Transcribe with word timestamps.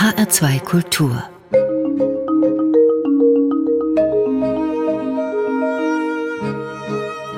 HR2 0.00 0.60
Kultur 0.60 1.22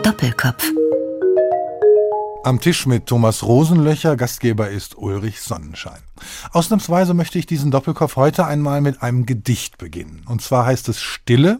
Doppelkopf 0.04 0.71
am 2.45 2.61
Tisch 2.61 2.87
mit 2.87 3.06
Thomas 3.06 3.43
Rosenlöcher, 3.43 4.14
Gastgeber 4.14 4.71
ist 4.71 4.96
Ulrich 4.96 5.40
Sonnenschein. 5.40 6.03
Ausnahmsweise 6.52 7.14
möchte 7.14 7.40
ich 7.40 7.46
diesen 7.46 7.72
Doppelkopf 7.72 8.14
heute 8.14 8.46
einmal 8.46 8.80
mit 8.80 9.02
einem 9.02 9.26
Gedicht 9.26 9.79
beginnen. 9.79 10.22
Und 10.29 10.40
zwar 10.40 10.64
heißt 10.64 10.88
es 10.88 11.00
Stille. 11.00 11.58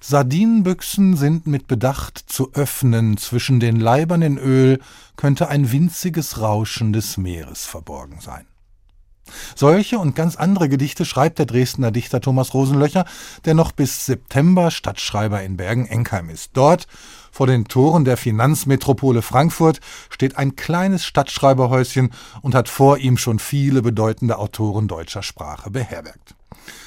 Sardinenbüchsen 0.00 1.18
sind 1.18 1.46
mit 1.46 1.66
Bedacht 1.66 2.24
zu 2.26 2.50
öffnen, 2.54 3.18
zwischen 3.18 3.60
den 3.60 3.78
Leibern 3.78 4.22
in 4.22 4.38
Öl 4.38 4.80
könnte 5.16 5.48
ein 5.48 5.70
winziges 5.70 6.40
Rauschen 6.40 6.94
des 6.94 7.18
Meeres 7.18 7.66
verborgen 7.66 8.20
sein. 8.20 8.46
Solche 9.54 9.98
und 9.98 10.14
ganz 10.16 10.36
andere 10.36 10.68
Gedichte 10.68 11.04
schreibt 11.04 11.38
der 11.38 11.46
Dresdner 11.46 11.90
Dichter 11.90 12.20
Thomas 12.20 12.54
Rosenlöcher, 12.54 13.04
der 13.44 13.54
noch 13.54 13.72
bis 13.72 14.06
September 14.06 14.70
Stadtschreiber 14.70 15.42
in 15.42 15.56
Bergen-Enkheim 15.56 16.30
ist. 16.30 16.50
Dort, 16.54 16.86
vor 17.32 17.46
den 17.46 17.64
Toren 17.64 18.04
der 18.04 18.16
Finanzmetropole 18.16 19.22
Frankfurt, 19.22 19.80
steht 20.10 20.36
ein 20.36 20.56
kleines 20.56 21.04
Stadtschreiberhäuschen 21.04 22.10
und 22.42 22.54
hat 22.54 22.68
vor 22.68 22.98
ihm 22.98 23.16
schon 23.16 23.38
viele 23.38 23.82
bedeutende 23.82 24.38
Autoren 24.38 24.88
deutscher 24.88 25.22
Sprache 25.22 25.70
beherbergt. 25.70 26.34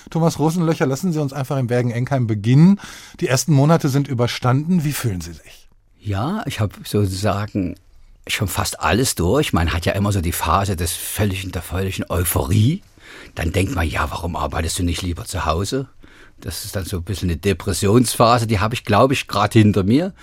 Thomas 0.09 0.39
Rosenlöcher, 0.39 0.85
lassen 0.85 1.11
Sie 1.11 1.21
uns 1.21 1.33
einfach 1.33 1.57
in 1.57 1.67
Bergen-Enkheim 1.67 2.27
beginnen. 2.27 2.79
Die 3.19 3.27
ersten 3.27 3.53
Monate 3.53 3.89
sind 3.89 4.07
überstanden. 4.07 4.83
Wie 4.83 4.93
fühlen 4.93 5.21
Sie 5.21 5.33
sich? 5.33 5.67
Ja, 5.99 6.43
ich 6.45 6.59
habe 6.59 6.75
sozusagen 6.85 7.75
schon 8.31 8.47
fast 8.47 8.79
alles 8.79 9.15
durch. 9.15 9.53
Man 9.53 9.73
hat 9.73 9.85
ja 9.85 9.93
immer 9.93 10.11
so 10.11 10.21
die 10.21 10.31
Phase 10.31 10.75
des 10.75 10.93
völligen, 10.93 11.51
der 11.51 11.61
völligen 11.61 12.05
Euphorie. 12.09 12.81
Dann 13.35 13.51
denkt 13.51 13.75
man, 13.75 13.87
ja, 13.87 14.09
warum 14.09 14.35
arbeitest 14.35 14.79
du 14.79 14.83
nicht 14.83 15.01
lieber 15.01 15.25
zu 15.25 15.45
Hause? 15.45 15.87
Das 16.39 16.65
ist 16.65 16.75
dann 16.75 16.85
so 16.85 16.97
ein 16.97 17.03
bisschen 17.03 17.29
eine 17.29 17.37
Depressionsphase, 17.37 18.45
die 18.45 18.59
habe 18.59 18.75
ich, 18.75 18.85
glaube 18.85 19.15
ich, 19.15 19.27
gerade 19.27 19.57
hinter 19.57 19.83
mir. 19.83 20.13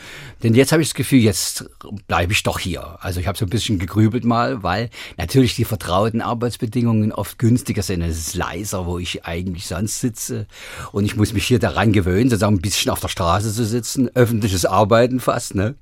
Denn 0.44 0.54
jetzt 0.54 0.70
habe 0.70 0.80
ich 0.80 0.88
das 0.88 0.94
Gefühl, 0.94 1.18
jetzt 1.18 1.68
bleibe 2.06 2.32
ich 2.32 2.44
doch 2.44 2.60
hier. 2.60 2.98
Also 3.00 3.18
ich 3.18 3.26
habe 3.26 3.36
so 3.36 3.44
ein 3.44 3.50
bisschen 3.50 3.80
gegrübelt 3.80 4.24
mal, 4.24 4.62
weil 4.62 4.90
natürlich 5.16 5.56
die 5.56 5.64
vertrauten 5.64 6.20
Arbeitsbedingungen 6.20 7.10
oft 7.10 7.40
günstiger 7.40 7.82
sind. 7.82 8.00
Es 8.02 8.16
ist 8.16 8.34
leiser, 8.36 8.86
wo 8.86 9.00
ich 9.00 9.24
eigentlich 9.24 9.66
sonst 9.66 9.98
sitze. 9.98 10.46
Und 10.92 11.04
ich 11.04 11.16
muss 11.16 11.32
mich 11.32 11.48
hier 11.48 11.58
daran 11.58 11.92
gewöhnen, 11.92 12.30
sozusagen 12.30 12.54
ein 12.54 12.62
bisschen 12.62 12.92
auf 12.92 13.00
der 13.00 13.08
Straße 13.08 13.52
zu 13.52 13.64
sitzen, 13.64 14.08
öffentliches 14.14 14.66
Arbeiten 14.66 15.18
fast. 15.18 15.56
Ne? 15.56 15.74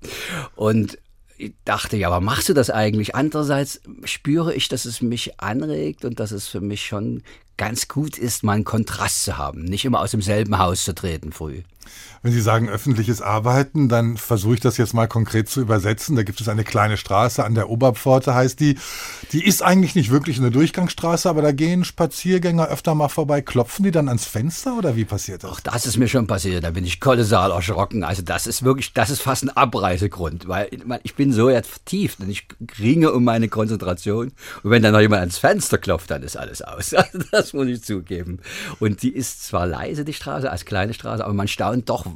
Und 0.56 0.96
ich 1.42 1.54
dachte, 1.64 1.96
ja, 1.96 2.08
aber 2.08 2.20
machst 2.20 2.48
du 2.48 2.54
das 2.54 2.70
eigentlich? 2.70 3.14
Andererseits 3.14 3.80
spüre 4.04 4.54
ich, 4.54 4.68
dass 4.68 4.84
es 4.84 5.02
mich 5.02 5.40
anregt 5.40 6.04
und 6.04 6.20
dass 6.20 6.30
es 6.30 6.46
für 6.46 6.60
mich 6.60 6.86
schon 6.86 7.22
ganz 7.56 7.88
gut 7.88 8.16
ist, 8.16 8.44
mal 8.44 8.52
einen 8.52 8.64
Kontrast 8.64 9.24
zu 9.24 9.38
haben, 9.38 9.64
nicht 9.64 9.84
immer 9.84 10.00
aus 10.00 10.12
demselben 10.12 10.58
Haus 10.58 10.84
zu 10.84 10.94
treten 10.94 11.32
früh. 11.32 11.62
Wenn 12.22 12.32
Sie 12.32 12.40
sagen 12.40 12.68
öffentliches 12.68 13.20
Arbeiten, 13.20 13.88
dann 13.88 14.16
versuche 14.16 14.54
ich 14.54 14.60
das 14.60 14.76
jetzt 14.76 14.94
mal 14.94 15.08
konkret 15.08 15.48
zu 15.48 15.60
übersetzen. 15.60 16.14
Da 16.14 16.22
gibt 16.22 16.40
es 16.40 16.48
eine 16.48 16.64
kleine 16.64 16.96
Straße 16.96 17.44
an 17.44 17.54
der 17.54 17.68
Oberpforte, 17.68 18.34
heißt 18.34 18.60
die. 18.60 18.78
Die 19.32 19.44
ist 19.44 19.62
eigentlich 19.62 19.94
nicht 19.94 20.10
wirklich 20.10 20.38
eine 20.38 20.50
Durchgangsstraße, 20.50 21.28
aber 21.28 21.42
da 21.42 21.52
gehen 21.52 21.84
Spaziergänger 21.84 22.68
öfter 22.68 22.94
mal 22.94 23.08
vorbei. 23.08 23.42
Klopfen 23.42 23.84
die 23.84 23.90
dann 23.90 24.08
ans 24.08 24.24
Fenster 24.24 24.76
oder 24.78 24.94
wie 24.94 25.04
passiert 25.04 25.42
das? 25.42 25.50
Auch 25.50 25.60
das 25.60 25.86
ist 25.86 25.96
mir 25.96 26.08
schon 26.08 26.26
passiert. 26.26 26.62
Da 26.62 26.70
bin 26.70 26.84
ich 26.84 27.00
kolossal 27.00 27.50
erschrocken. 27.50 28.04
Also 28.04 28.22
das 28.22 28.46
ist 28.46 28.62
wirklich, 28.62 28.92
das 28.92 29.10
ist 29.10 29.22
fast 29.22 29.42
ein 29.44 29.50
Abreisegrund, 29.50 30.46
weil 30.46 30.68
ich 31.02 31.14
bin 31.16 31.32
so 31.32 31.48
vertieft 31.48 32.20
und 32.20 32.30
ich 32.30 32.46
ringe 32.78 33.12
um 33.12 33.24
meine 33.24 33.48
Konzentration. 33.48 34.32
Und 34.62 34.70
wenn 34.70 34.82
dann 34.82 34.92
noch 34.92 35.00
jemand 35.00 35.20
ans 35.20 35.38
Fenster 35.38 35.78
klopft, 35.78 36.10
dann 36.10 36.22
ist 36.22 36.36
alles 36.36 36.62
aus. 36.62 36.94
das 37.32 37.52
muss 37.52 37.66
ich 37.66 37.82
zugeben. 37.82 38.38
Und 38.78 39.02
die 39.02 39.10
ist 39.10 39.44
zwar 39.44 39.66
leise, 39.66 40.04
die 40.04 40.12
Straße, 40.12 40.50
als 40.50 40.64
kleine 40.64 40.94
Straße, 40.94 41.24
aber 41.24 41.34
man 41.34 41.48
staunt 41.72 41.88
doch, 41.88 42.06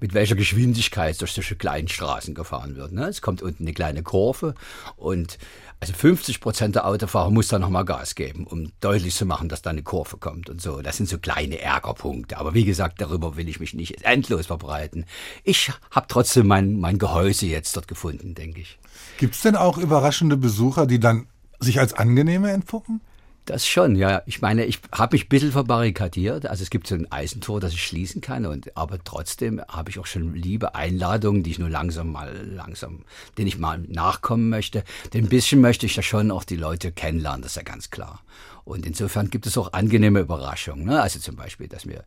mit 0.00 0.14
welcher 0.14 0.36
Geschwindigkeit 0.36 1.20
durch 1.20 1.32
solche 1.32 1.56
kleinen 1.56 1.88
Straßen 1.88 2.34
gefahren 2.34 2.76
wird. 2.76 2.92
Ne? 2.92 3.06
Es 3.06 3.22
kommt 3.22 3.42
unten 3.42 3.64
eine 3.64 3.72
kleine 3.72 4.02
Kurve 4.02 4.54
und 4.96 5.38
also 5.80 5.92
50 5.92 6.40
Prozent 6.40 6.74
der 6.74 6.86
Autofahrer 6.86 7.30
muss 7.30 7.48
da 7.48 7.58
nochmal 7.58 7.84
Gas 7.84 8.16
geben, 8.16 8.46
um 8.46 8.72
deutlich 8.80 9.14
zu 9.14 9.26
machen, 9.26 9.48
dass 9.48 9.62
da 9.62 9.70
eine 9.70 9.82
Kurve 9.82 10.16
kommt 10.16 10.50
und 10.50 10.60
so. 10.60 10.82
Das 10.82 10.96
sind 10.96 11.08
so 11.08 11.18
kleine 11.18 11.60
Ärgerpunkte. 11.60 12.36
Aber 12.36 12.52
wie 12.52 12.64
gesagt, 12.64 13.00
darüber 13.00 13.36
will 13.36 13.48
ich 13.48 13.60
mich 13.60 13.74
nicht 13.74 14.02
endlos 14.02 14.46
verbreiten. 14.46 15.04
Ich 15.44 15.70
habe 15.92 16.06
trotzdem 16.08 16.48
mein, 16.48 16.80
mein 16.80 16.98
Gehäuse 16.98 17.46
jetzt 17.46 17.76
dort 17.76 17.86
gefunden, 17.86 18.34
denke 18.34 18.60
ich. 18.60 18.78
Gibt 19.18 19.36
es 19.36 19.42
denn 19.42 19.54
auch 19.54 19.78
überraschende 19.78 20.36
Besucher, 20.36 20.86
die 20.86 20.98
dann 20.98 21.28
sich 21.60 21.78
als 21.78 21.94
angenehme 21.94 22.50
entpuppen? 22.50 23.00
Das 23.48 23.66
schon, 23.66 23.96
ja. 23.96 24.20
Ich 24.26 24.42
meine, 24.42 24.66
ich 24.66 24.78
habe 24.92 25.14
mich 25.14 25.24
ein 25.24 25.28
bisschen 25.30 25.52
verbarrikadiert. 25.52 26.44
Also 26.44 26.62
es 26.62 26.68
gibt 26.68 26.86
so 26.86 26.94
ein 26.94 27.10
Eisentor, 27.10 27.60
das 27.60 27.72
ich 27.72 27.82
schließen 27.82 28.20
kann. 28.20 28.44
Und, 28.44 28.76
aber 28.76 29.02
trotzdem 29.02 29.62
habe 29.66 29.88
ich 29.88 29.98
auch 29.98 30.04
schon 30.04 30.34
liebe 30.34 30.74
Einladungen, 30.74 31.42
die 31.42 31.52
ich 31.52 31.58
nur 31.58 31.70
langsam 31.70 32.12
mal, 32.12 32.30
langsam, 32.46 33.06
denen 33.38 33.48
ich 33.48 33.56
mal 33.56 33.78
nachkommen 33.78 34.50
möchte. 34.50 34.84
Denn 35.14 35.24
ein 35.24 35.30
bisschen 35.30 35.62
möchte 35.62 35.86
ich 35.86 35.96
ja 35.96 36.02
schon 36.02 36.30
auch 36.30 36.44
die 36.44 36.56
Leute 36.56 36.92
kennenlernen, 36.92 37.40
das 37.40 37.52
ist 37.52 37.56
ja 37.56 37.62
ganz 37.62 37.90
klar. 37.90 38.20
Und 38.66 38.84
insofern 38.84 39.30
gibt 39.30 39.46
es 39.46 39.56
auch 39.56 39.72
angenehme 39.72 40.20
Überraschungen. 40.20 40.84
Ne? 40.84 41.00
Also 41.00 41.18
zum 41.18 41.36
Beispiel, 41.36 41.68
dass 41.68 41.86
mir 41.86 42.04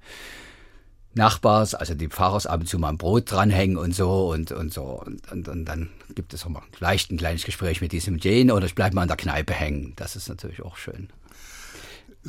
Nachbars, 1.16 1.74
also 1.74 1.96
die 1.96 2.08
Pfarrers 2.08 2.46
ab 2.46 2.60
und 2.60 2.68
zu 2.68 2.78
mal 2.78 2.90
ein 2.90 3.00
Brot 3.00 3.32
dranhängen 3.32 3.78
und 3.78 3.96
so 3.96 4.30
und, 4.30 4.52
und 4.52 4.72
so. 4.72 4.84
Und, 4.84 5.32
und, 5.32 5.48
und 5.48 5.66
dann 5.66 5.90
gibt 6.14 6.36
es 6.36 6.46
auch 6.46 6.50
mal 6.50 6.62
vielleicht 6.72 7.12
ein 7.12 7.18
kleines 7.18 7.46
Gespräch 7.46 7.82
mit 7.82 7.94
diesem 7.94 8.20
Jane 8.20 8.54
oder 8.54 8.68
ich 8.68 8.76
bleibe 8.76 8.94
mal 8.94 9.02
an 9.02 9.08
der 9.08 9.18
Kneipe 9.18 9.54
hängen. 9.54 9.94
Das 9.96 10.16
ist 10.16 10.30
natürlich 10.30 10.62
auch 10.62 10.78
schön. 10.78 11.10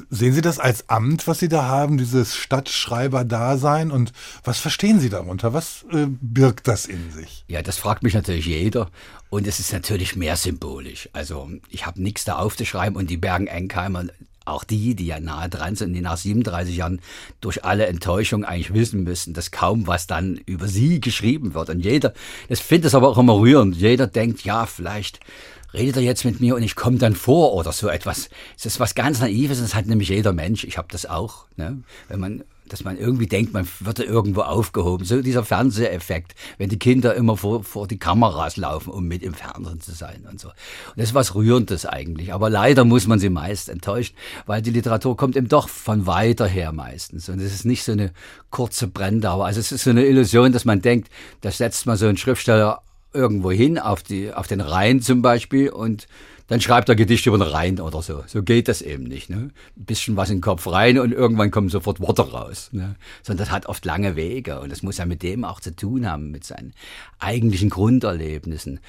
Sehen 0.09 0.33
Sie 0.33 0.41
das 0.41 0.59
als 0.59 0.89
Amt, 0.89 1.27
was 1.27 1.39
Sie 1.39 1.49
da 1.49 1.65
haben, 1.65 1.99
dieses 1.99 2.35
Stadtschreiber-Dasein? 2.37 3.91
Und 3.91 4.13
was 4.43 4.59
verstehen 4.59 5.01
Sie 5.01 5.11
darunter? 5.11 5.53
Was 5.53 5.85
äh, 5.93 6.07
birgt 6.09 6.67
das 6.67 6.87
in 6.87 7.13
sich? 7.13 7.45
Ja, 7.49 7.61
das 7.61 7.77
fragt 7.77 8.03
mich 8.03 8.15
natürlich 8.15 8.47
jeder. 8.47 8.91
Und 9.29 9.47
es 9.47 9.61
ist 9.61 9.73
natürlich 9.73 10.17
mehr 10.17 10.37
symbolisch. 10.37 11.11
Also 11.13 11.51
ich 11.69 11.85
habe 11.85 12.03
nichts 12.03 12.25
da 12.25 12.37
aufzuschreiben 12.37 12.97
und 12.97 13.11
die 13.11 13.19
Bergen-Enkheimer, 13.19 14.07
auch 14.45 14.65
die, 14.65 14.95
die 14.95 15.07
ja 15.07 15.21
nahe 15.21 15.49
dran 15.49 15.77
sind, 15.77 15.93
die 15.93 16.01
nach 16.01 16.17
37 16.17 16.77
Jahren 16.77 17.01
durch 17.41 17.65
alle 17.65 17.87
Enttäuschungen 17.87 18.45
eigentlich 18.45 18.75
wissen 18.75 19.05
müssen, 19.05 19.35
dass 19.35 19.51
kaum 19.51 19.87
was 19.87 20.07
dann 20.07 20.37
über 20.47 20.69
sie 20.69 21.01
geschrieben 21.01 21.55
wird. 21.55 21.71
Und 21.71 21.81
jeder, 21.81 22.15
das 22.49 22.61
finde 22.61 22.89
ich 22.89 22.95
aber 22.95 23.09
auch 23.09 23.19
immer 23.19 23.39
rührend, 23.39 23.77
jeder 23.77 24.07
denkt, 24.07 24.43
ja, 24.45 24.67
vielleicht 24.67 25.21
redet 25.75 25.97
er 25.97 26.03
jetzt 26.03 26.25
mit 26.25 26.41
mir 26.41 26.57
und 26.57 26.63
ich 26.63 26.77
komme 26.77 26.99
dann 26.99 27.15
vor 27.15 27.55
oder 27.55 27.73
so 27.73 27.89
etwas. 27.89 28.29
Es 28.57 28.67
ist 28.67 28.81
was 28.81 28.95
ganz 28.95 29.21
Naives, 29.21 29.61
das 29.61 29.75
hat 29.75 29.87
nämlich 29.87 30.09
jeder 30.09 30.33
Mensch. 30.33 30.65
Ich 30.65 30.79
habe 30.79 30.89
das 30.91 31.07
auch. 31.07 31.47
Ne? 31.57 31.83
Wenn 32.09 32.21
man 32.21 32.45
dass 32.73 32.85
man 32.85 32.97
irgendwie 32.97 33.27
denkt, 33.27 33.53
man 33.53 33.69
wird 33.81 33.99
irgendwo 33.99 34.41
aufgehoben. 34.41 35.05
So 35.05 35.21
dieser 35.21 35.45
Fernseheffekt, 35.45 36.35
wenn 36.57 36.71
die 36.71 36.79
Kinder 36.79 37.15
immer 37.15 37.37
vor, 37.37 37.65
vor 37.65 37.87
die 37.87 37.99
Kameras 37.99 38.57
laufen, 38.57 38.91
um 38.91 39.07
mit 39.07 39.23
im 39.23 39.35
Fernsehen 39.35 39.81
zu 39.81 39.93
sein 39.93 40.27
und 40.31 40.41
so. 40.41 40.49
Und 40.49 40.97
das 40.97 41.09
ist 41.09 41.15
was 41.15 41.35
Rührendes 41.35 41.85
eigentlich. 41.85 42.33
Aber 42.33 42.49
leider 42.49 42.85
muss 42.87 43.07
man 43.07 43.19
sie 43.19 43.29
meist 43.29 43.69
enttäuschen, 43.69 44.17
weil 44.47 44.63
die 44.63 44.71
Literatur 44.71 45.19
kommt 45.19 45.37
eben 45.37 45.49
doch 45.49 45.69
von 45.69 46.07
weiter 46.07 46.47
her 46.47 46.73
meistens. 46.73 47.29
Und 47.29 47.41
es 47.41 47.53
ist 47.53 47.67
nicht 47.67 47.85
so 47.85 47.93
eine 47.93 48.13
kurze 48.51 48.87
Brenndauer. 48.87 49.45
Also 49.45 49.61
es 49.61 49.71
ist 49.71 49.85
so 49.85 49.91
eine 49.91 50.07
Illusion, 50.07 50.53
dass 50.53 50.65
man 50.65 50.81
denkt, 50.81 51.11
da 51.43 51.51
setzt 51.51 51.85
man 51.87 51.99
so 51.99 52.07
einen 52.07 52.17
Schriftsteller 52.17 52.81
irgendwo 53.13 53.51
hin, 53.51 53.79
auf, 53.79 54.03
die, 54.03 54.33
auf 54.33 54.47
den 54.47 54.61
Rhein 54.61 55.01
zum 55.01 55.23
Beispiel, 55.23 55.71
und 55.71 56.07
dann 56.53 56.61
schreibt 56.61 56.91
er 56.91 56.97
Gedichte 56.97 57.31
über 57.31 57.39
den 57.39 57.49
Rhein 57.49 57.81
oder 57.81 58.03
so. 58.03 58.25
So 58.27 58.43
geht 58.43 58.69
das 58.69 58.83
eben 58.83 59.05
nicht. 59.05 59.31
Ne? 59.31 59.51
Ein 59.77 59.85
bisschen 59.85 60.17
was 60.17 60.29
in 60.29 60.37
den 60.37 60.43
Kopf 60.43 60.67
rein 60.67 60.99
und 60.99 61.13
irgendwann 61.13 61.51
kommen 61.51 61.71
sofort 61.71 61.99
Worte 62.01 62.31
raus. 62.31 62.69
Ne? 62.73 62.97
Sondern 63.23 63.47
das 63.47 63.51
hat 63.51 63.67
oft 63.67 63.85
lange 63.87 64.17
Wege 64.17 64.61
und 64.61 64.71
das 64.71 64.83
muss 64.83 64.99
ja 64.99 65.07
mit 65.07 65.23
dem 65.23 65.45
auch 65.45 65.61
zu 65.61 65.75
tun 65.75 66.07
haben, 66.07 66.31
mit 66.31 66.45
seinen 66.45 66.75
eigentlichen 67.19 67.71
Grunderlebnissen. 67.71 68.81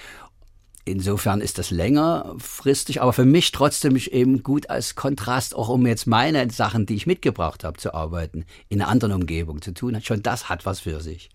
Insofern 0.86 1.40
ist 1.40 1.58
das 1.58 1.72
längerfristig, 1.72 3.02
aber 3.02 3.14
für 3.14 3.24
mich 3.24 3.54
trotzdem 3.54 3.96
eben 3.96 4.44
gut 4.44 4.70
als 4.70 4.96
Kontrast, 4.96 5.56
auch 5.56 5.70
um 5.70 5.88
jetzt 5.88 6.08
meine 6.08 6.50
Sachen, 6.52 6.86
die 6.86 6.96
ich 6.96 7.08
mitgebracht 7.08 7.64
habe, 7.64 7.78
zu 7.78 7.94
arbeiten, 7.94 8.44
in 8.68 8.82
einer 8.82 8.92
anderen 8.92 9.14
Umgebung 9.14 9.62
zu 9.62 9.74
tun. 9.74 9.98
Schon 10.04 10.22
das 10.22 10.50
hat 10.50 10.66
was 10.66 10.82
für 10.82 11.00
sich. 11.00 11.30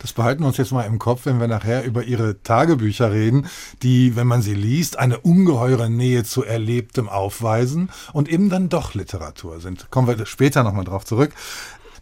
Das 0.00 0.12
behalten 0.12 0.42
wir 0.42 0.48
uns 0.48 0.56
jetzt 0.56 0.72
mal 0.72 0.82
im 0.82 0.98
Kopf, 0.98 1.26
wenn 1.26 1.40
wir 1.40 1.48
nachher 1.48 1.84
über 1.84 2.04
Ihre 2.04 2.42
Tagebücher 2.42 3.10
reden, 3.10 3.46
die, 3.82 4.16
wenn 4.16 4.26
man 4.26 4.42
sie 4.42 4.54
liest, 4.54 4.98
eine 4.98 5.18
ungeheure 5.18 5.90
Nähe 5.90 6.24
zu 6.24 6.44
Erlebtem 6.44 7.08
aufweisen 7.08 7.90
und 8.12 8.28
eben 8.28 8.50
dann 8.50 8.68
doch 8.68 8.94
Literatur 8.94 9.60
sind. 9.60 9.90
Kommen 9.90 10.08
wir 10.08 10.26
später 10.26 10.62
nochmal 10.62 10.84
drauf 10.84 11.04
zurück. 11.04 11.32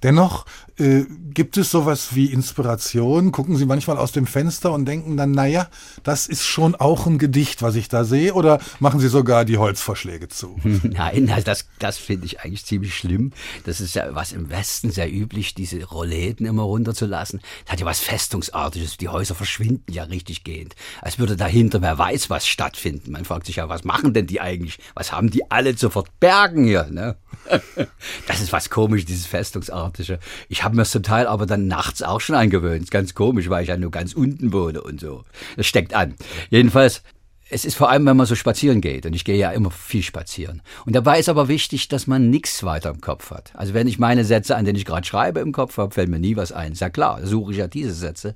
Dennoch 0.03 0.45
äh, 0.79 1.05
gibt 1.33 1.57
es 1.57 1.71
sowas 1.71 2.15
wie 2.15 2.27
Inspiration. 2.27 3.33
Gucken 3.33 3.57
Sie 3.57 3.67
manchmal 3.67 3.97
aus 3.97 4.13
dem 4.13 4.27
Fenster 4.27 4.73
und 4.73 4.87
denken 4.87 5.17
dann, 5.17 5.31
naja, 5.31 5.69
das 6.03 6.27
ist 6.27 6.45
schon 6.45 6.75
auch 6.75 7.07
ein 7.07 7.19
Gedicht, 7.19 7.63
was 7.63 7.75
ich 7.77 7.89
da 7.89 8.05
sehe, 8.05 8.35
oder 8.35 8.61
machen 8.81 9.01
Sie 9.01 9.09
sogar 9.09 9.45
die 9.45 9.59
Holzvorschläge 9.59 10.29
zu? 10.29 10.57
Nein, 10.83 11.31
also 11.31 11.45
das, 11.45 11.67
das 11.79 11.99
finde 11.99 12.27
ich 12.27 12.41
eigentlich 12.41 12.65
ziemlich 12.65 12.95
schlimm. 12.95 13.33
Das 13.65 13.81
ist 13.81 13.95
ja 13.95 14.15
was 14.15 14.33
im 14.33 14.51
Westen 14.51 14.91
sehr 14.91 15.13
üblich, 15.13 15.55
diese 15.55 15.85
Rollläden 15.85 16.47
immer 16.47 16.63
runterzulassen. 16.63 17.41
Das 17.65 17.73
hat 17.73 17.81
ja 17.81 17.87
was 17.87 18.01
Festungsartiges. 18.01 18.97
Die 18.97 19.09
Häuser 19.09 19.35
verschwinden 19.35 19.93
ja 19.93 20.05
richtig 20.05 20.45
gehend. 20.45 20.75
Als 21.01 21.19
würde 21.19 21.37
dahinter 21.37 21.83
wer 21.83 21.99
weiß 21.99 22.31
was 22.31 22.47
stattfinden. 22.47 23.13
Man 23.13 23.25
fragt 23.25 23.47
sich 23.47 23.57
ja, 23.57 23.69
was 23.69 23.85
machen 23.85 24.15
denn 24.15 24.27
die 24.27 24.41
eigentlich? 24.41 24.79
Was 24.95 25.13
haben 25.13 25.31
die 25.31 25.51
alle 25.51 25.77
zu 25.77 25.91
verbergen 25.91 26.65
hier? 26.65 26.89
Ne? 26.91 27.17
Das 28.27 28.41
ist 28.41 28.53
was 28.53 28.71
komisch, 28.71 29.05
dieses 29.05 29.27
Festungsartige. 29.27 30.19
Ich 30.49 30.64
habe 30.65 30.77
mir 30.77 30.83
das 30.83 30.91
zum 30.91 31.03
Teil 31.03 31.27
aber 31.27 31.47
dann 31.47 31.69
nachts 31.69 32.03
auch 32.03 32.21
schon 32.21 32.37
angewöhnt. 32.37 32.91
Ganz 32.91 33.15
komisch, 33.15 33.49
weil 33.51 33.63
ich 33.63 33.69
ja 33.69 33.77
nur 33.77 33.91
ganz 33.91 34.15
unten 34.15 34.53
wohne 34.53 34.83
und 34.83 35.01
so. 35.01 35.25
Das 35.57 35.67
steckt 35.67 35.95
an. 35.95 36.15
Jedenfalls, 36.51 37.03
es 37.51 37.65
ist 37.65 37.77
vor 37.77 37.91
allem, 37.91 38.07
wenn 38.07 38.17
man 38.17 38.27
so 38.27 38.35
spazieren 38.35 38.81
geht. 38.81 39.07
Und 39.07 39.15
ich 39.15 39.25
gehe 39.25 39.37
ja 39.37 39.51
immer 39.51 39.71
viel 39.71 40.03
spazieren. 40.03 40.63
Und 40.87 40.97
dabei 40.97 41.21
ist 41.21 41.29
aber 41.29 41.49
wichtig, 41.49 41.89
dass 41.89 42.07
man 42.07 42.31
nichts 42.31 42.65
weiter 42.65 42.91
im 42.91 43.01
Kopf 43.01 43.31
hat. 43.31 43.53
Also 43.55 43.75
wenn 43.75 43.87
ich 43.87 43.99
meine 43.99 44.25
Sätze, 44.25 44.57
an 44.57 44.65
denen 44.65 44.79
ich 44.79 44.85
gerade 44.85 45.07
schreibe, 45.07 45.41
im 45.41 45.53
Kopf 45.53 45.77
habe, 45.77 45.95
fällt 45.95 46.09
mir 46.09 46.19
nie 46.19 46.37
was 46.37 46.53
ein. 46.53 46.73
Ist 46.73 46.81
ja 46.81 46.91
klar, 46.91 47.25
suche 47.25 47.53
ich 47.53 47.59
ja 47.59 47.69
diese 47.69 47.93
Sätze. 47.93 48.35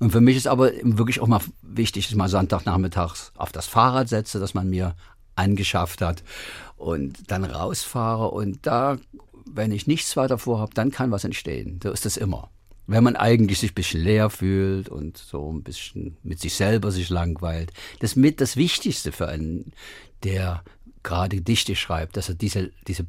Und 0.00 0.10
für 0.10 0.20
mich 0.20 0.36
ist 0.36 0.46
aber 0.46 0.72
wirklich 0.82 1.20
auch 1.20 1.26
mal 1.26 1.40
wichtig, 1.62 2.08
dass 2.08 2.16
man 2.16 2.28
Sonntagnachmittags 2.28 3.32
auf 3.36 3.52
das 3.52 3.66
Fahrrad 3.66 4.08
setze, 4.08 4.40
das 4.40 4.54
man 4.54 4.70
mir 4.70 4.94
angeschafft 5.34 6.00
hat 6.00 6.22
und 6.76 7.30
dann 7.30 7.44
rausfahre 7.44 8.28
und 8.28 8.66
da, 8.66 8.98
wenn 9.52 9.72
ich 9.72 9.86
nichts 9.86 10.16
weiter 10.16 10.38
vorhabe, 10.38 10.74
dann 10.74 10.90
kann 10.90 11.10
was 11.10 11.24
entstehen. 11.24 11.80
So 11.82 11.90
ist 11.90 12.04
das 12.04 12.16
immer. 12.16 12.50
Wenn 12.86 13.04
man 13.04 13.16
eigentlich 13.16 13.58
sich 13.58 13.72
ein 13.72 13.74
bisschen 13.74 14.02
leer 14.02 14.30
fühlt 14.30 14.88
und 14.88 15.18
so 15.18 15.52
ein 15.52 15.62
bisschen 15.62 16.16
mit 16.22 16.40
sich 16.40 16.54
selber 16.54 16.90
sich 16.90 17.10
langweilt. 17.10 17.72
Das 18.00 18.12
ist 18.12 18.16
mit 18.16 18.40
das 18.40 18.56
Wichtigste 18.56 19.12
für 19.12 19.28
einen, 19.28 19.72
der 20.24 20.62
gerade 21.02 21.36
Gedichte 21.36 21.76
schreibt, 21.76 22.16
dass 22.16 22.28
er 22.28 22.34
diese, 22.34 22.70
diese, 22.86 23.04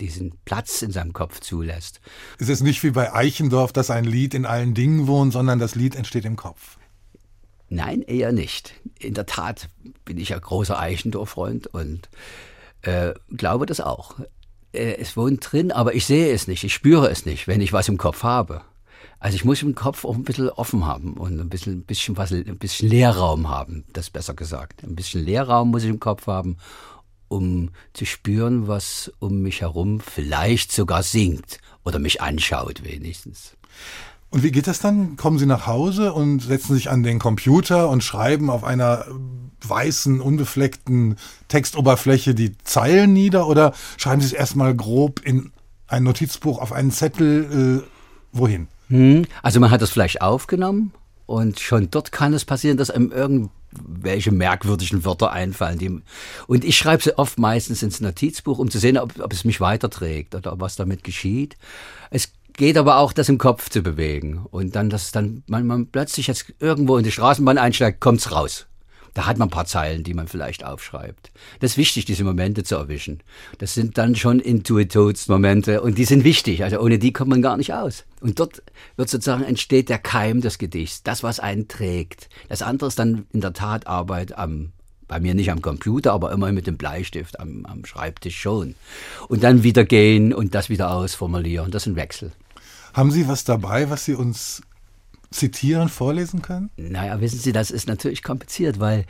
diesen 0.00 0.32
Platz 0.44 0.82
in 0.82 0.92
seinem 0.92 1.12
Kopf 1.12 1.40
zulässt. 1.40 2.00
Es 2.38 2.48
ist 2.48 2.62
nicht 2.62 2.82
wie 2.82 2.90
bei 2.90 3.12
Eichendorff, 3.12 3.72
dass 3.72 3.90
ein 3.90 4.04
Lied 4.04 4.34
in 4.34 4.46
allen 4.46 4.74
Dingen 4.74 5.06
wohnt, 5.06 5.32
sondern 5.32 5.58
das 5.58 5.74
Lied 5.74 5.94
entsteht 5.94 6.24
im 6.24 6.36
Kopf. 6.36 6.78
Nein, 7.68 8.02
eher 8.02 8.32
nicht. 8.32 8.74
In 8.98 9.14
der 9.14 9.26
Tat 9.26 9.68
bin 10.04 10.18
ich 10.18 10.30
ja 10.30 10.38
großer 10.38 10.78
Eichendorff-Freund 10.78 11.66
und 11.68 12.08
äh, 12.82 13.12
glaube 13.34 13.66
das 13.66 13.80
auch. 13.80 14.18
Äh, 14.72 14.96
es 14.96 15.16
wohnt 15.16 15.50
drin, 15.50 15.72
aber 15.72 15.94
ich 15.94 16.06
sehe 16.06 16.32
es 16.32 16.46
nicht, 16.46 16.64
ich 16.64 16.74
spüre 16.74 17.08
es 17.10 17.26
nicht, 17.26 17.46
wenn 17.46 17.60
ich 17.60 17.72
was 17.72 17.88
im 17.88 17.98
Kopf 17.98 18.22
habe. 18.22 18.62
Also 19.20 19.34
ich 19.34 19.44
muss 19.44 19.62
im 19.62 19.74
Kopf 19.74 20.04
auch 20.04 20.14
ein 20.14 20.22
bisschen 20.22 20.48
offen 20.50 20.86
haben 20.86 21.14
und 21.14 21.40
ein 21.40 21.48
bisschen, 21.48 21.78
ein 21.78 21.84
bisschen 21.84 22.16
was, 22.16 22.30
ein 22.30 22.58
bisschen 22.58 22.88
Leerraum 22.88 23.48
haben, 23.48 23.84
das 23.92 24.10
besser 24.10 24.34
gesagt. 24.34 24.84
Ein 24.84 24.94
bisschen 24.94 25.24
Leerraum 25.24 25.70
muss 25.70 25.82
ich 25.82 25.90
im 25.90 25.98
Kopf 25.98 26.28
haben, 26.28 26.56
um 27.26 27.70
zu 27.94 28.04
spüren, 28.04 28.68
was 28.68 29.12
um 29.18 29.42
mich 29.42 29.60
herum 29.60 30.00
vielleicht 30.00 30.70
sogar 30.70 31.02
singt 31.02 31.58
oder 31.84 31.98
mich 31.98 32.22
anschaut 32.22 32.84
wenigstens. 32.84 33.56
Und 34.30 34.42
wie 34.42 34.50
geht 34.50 34.66
das 34.66 34.80
dann? 34.80 35.16
Kommen 35.16 35.38
Sie 35.38 35.46
nach 35.46 35.66
Hause 35.66 36.12
und 36.12 36.40
setzen 36.40 36.74
sich 36.74 36.90
an 36.90 37.02
den 37.02 37.18
Computer 37.18 37.88
und 37.88 38.04
schreiben 38.04 38.50
auf 38.50 38.62
einer 38.62 39.06
weißen, 39.66 40.20
unbefleckten 40.20 41.16
Textoberfläche 41.48 42.34
die 42.34 42.56
Zeilen 42.58 43.12
nieder 43.12 43.48
oder 43.48 43.72
schreiben 43.96 44.20
Sie 44.20 44.28
es 44.28 44.32
erstmal 44.32 44.74
grob 44.74 45.20
in 45.24 45.52
ein 45.86 46.02
Notizbuch 46.02 46.60
auf 46.60 46.72
einen 46.72 46.90
Zettel? 46.90 47.82
Äh, 47.82 47.88
wohin? 48.32 48.68
Hm, 48.88 49.26
also 49.42 49.60
man 49.60 49.70
hat 49.70 49.82
das 49.82 49.90
vielleicht 49.90 50.20
aufgenommen 50.20 50.92
und 51.26 51.60
schon 51.60 51.90
dort 51.90 52.12
kann 52.12 52.34
es 52.34 52.44
passieren, 52.44 52.76
dass 52.76 52.90
einem 52.90 53.12
irgendwelche 53.12 54.32
merkwürdigen 54.32 55.04
Wörter 55.04 55.32
einfallen. 55.32 55.78
Die, 55.78 56.00
und 56.46 56.64
ich 56.64 56.76
schreibe 56.76 57.02
sie 57.02 57.18
oft 57.18 57.38
meistens 57.38 57.82
ins 57.82 58.00
Notizbuch, 58.00 58.58
um 58.58 58.70
zu 58.70 58.78
sehen, 58.78 58.98
ob, 58.98 59.18
ob 59.20 59.32
es 59.32 59.44
mich 59.44 59.60
weiterträgt 59.60 60.34
oder 60.34 60.60
was 60.60 60.76
damit 60.76 61.04
geschieht. 61.04 61.56
Es 62.10 62.32
geht 62.58 62.76
aber 62.76 62.98
auch, 62.98 63.14
das 63.14 63.30
im 63.30 63.38
Kopf 63.38 63.70
zu 63.70 63.82
bewegen. 63.82 64.44
Und 64.50 64.76
dann, 64.76 64.90
dass 64.90 65.12
dann 65.12 65.42
man, 65.46 65.66
man 65.66 65.86
plötzlich 65.86 66.26
jetzt 66.26 66.52
irgendwo 66.58 66.98
in 66.98 67.04
die 67.04 67.12
Straßenbahn 67.12 67.56
einsteigt, 67.56 68.00
kommt's 68.00 68.30
raus. 68.30 68.66
Da 69.14 69.26
hat 69.26 69.38
man 69.38 69.48
ein 69.48 69.52
paar 69.52 69.64
Zeilen, 69.64 70.04
die 70.04 70.12
man 70.12 70.28
vielleicht 70.28 70.64
aufschreibt. 70.64 71.32
Das 71.60 71.72
ist 71.72 71.76
wichtig, 71.78 72.04
diese 72.04 72.24
Momente 72.24 72.62
zu 72.62 72.76
erwischen. 72.76 73.20
Das 73.58 73.74
sind 73.74 73.96
dann 73.96 74.14
schon 74.14 74.38
Intuitionsmomente 74.38 75.80
und 75.80 75.98
die 75.98 76.04
sind 76.04 76.24
wichtig. 76.24 76.62
Also 76.62 76.78
ohne 76.78 76.98
die 76.98 77.12
kommt 77.12 77.30
man 77.30 77.42
gar 77.42 77.56
nicht 77.56 77.72
aus. 77.72 78.04
Und 78.20 78.38
dort 78.38 78.62
wird 78.96 79.08
sozusagen 79.08 79.44
entsteht 79.44 79.88
der 79.88 79.98
Keim 79.98 80.40
des 80.40 80.58
Gedichts, 80.58 81.02
das, 81.02 81.22
was 81.22 81.40
einen 81.40 81.68
trägt. 81.68 82.28
Das 82.48 82.62
andere 82.62 82.88
ist 82.88 82.98
dann 82.98 83.26
in 83.32 83.40
der 83.40 83.54
Tat 83.54 83.86
Arbeit 83.86 84.36
am 84.36 84.72
bei 85.08 85.20
mir 85.20 85.34
nicht 85.34 85.50
am 85.50 85.62
Computer, 85.62 86.12
aber 86.12 86.30
immer 86.32 86.52
mit 86.52 86.66
dem 86.66 86.76
Bleistift 86.76 87.40
am, 87.40 87.64
am 87.64 87.86
Schreibtisch 87.86 88.38
schon. 88.38 88.74
Und 89.28 89.42
dann 89.42 89.62
wieder 89.62 89.84
gehen 89.84 90.34
und 90.34 90.54
das 90.54 90.68
wieder 90.68 90.92
ausformulieren. 90.92 91.70
Das 91.70 91.84
ist 91.84 91.86
ein 91.86 91.96
Wechsel. 91.96 92.32
Haben 92.94 93.10
Sie 93.10 93.28
was 93.28 93.44
dabei, 93.44 93.90
was 93.90 94.04
Sie 94.04 94.14
uns 94.14 94.62
zitieren, 95.30 95.88
vorlesen 95.88 96.42
können? 96.42 96.70
Naja, 96.76 97.20
wissen 97.20 97.38
Sie, 97.38 97.52
das 97.52 97.70
ist 97.70 97.86
natürlich 97.86 98.22
kompliziert, 98.22 98.80
weil 98.80 99.04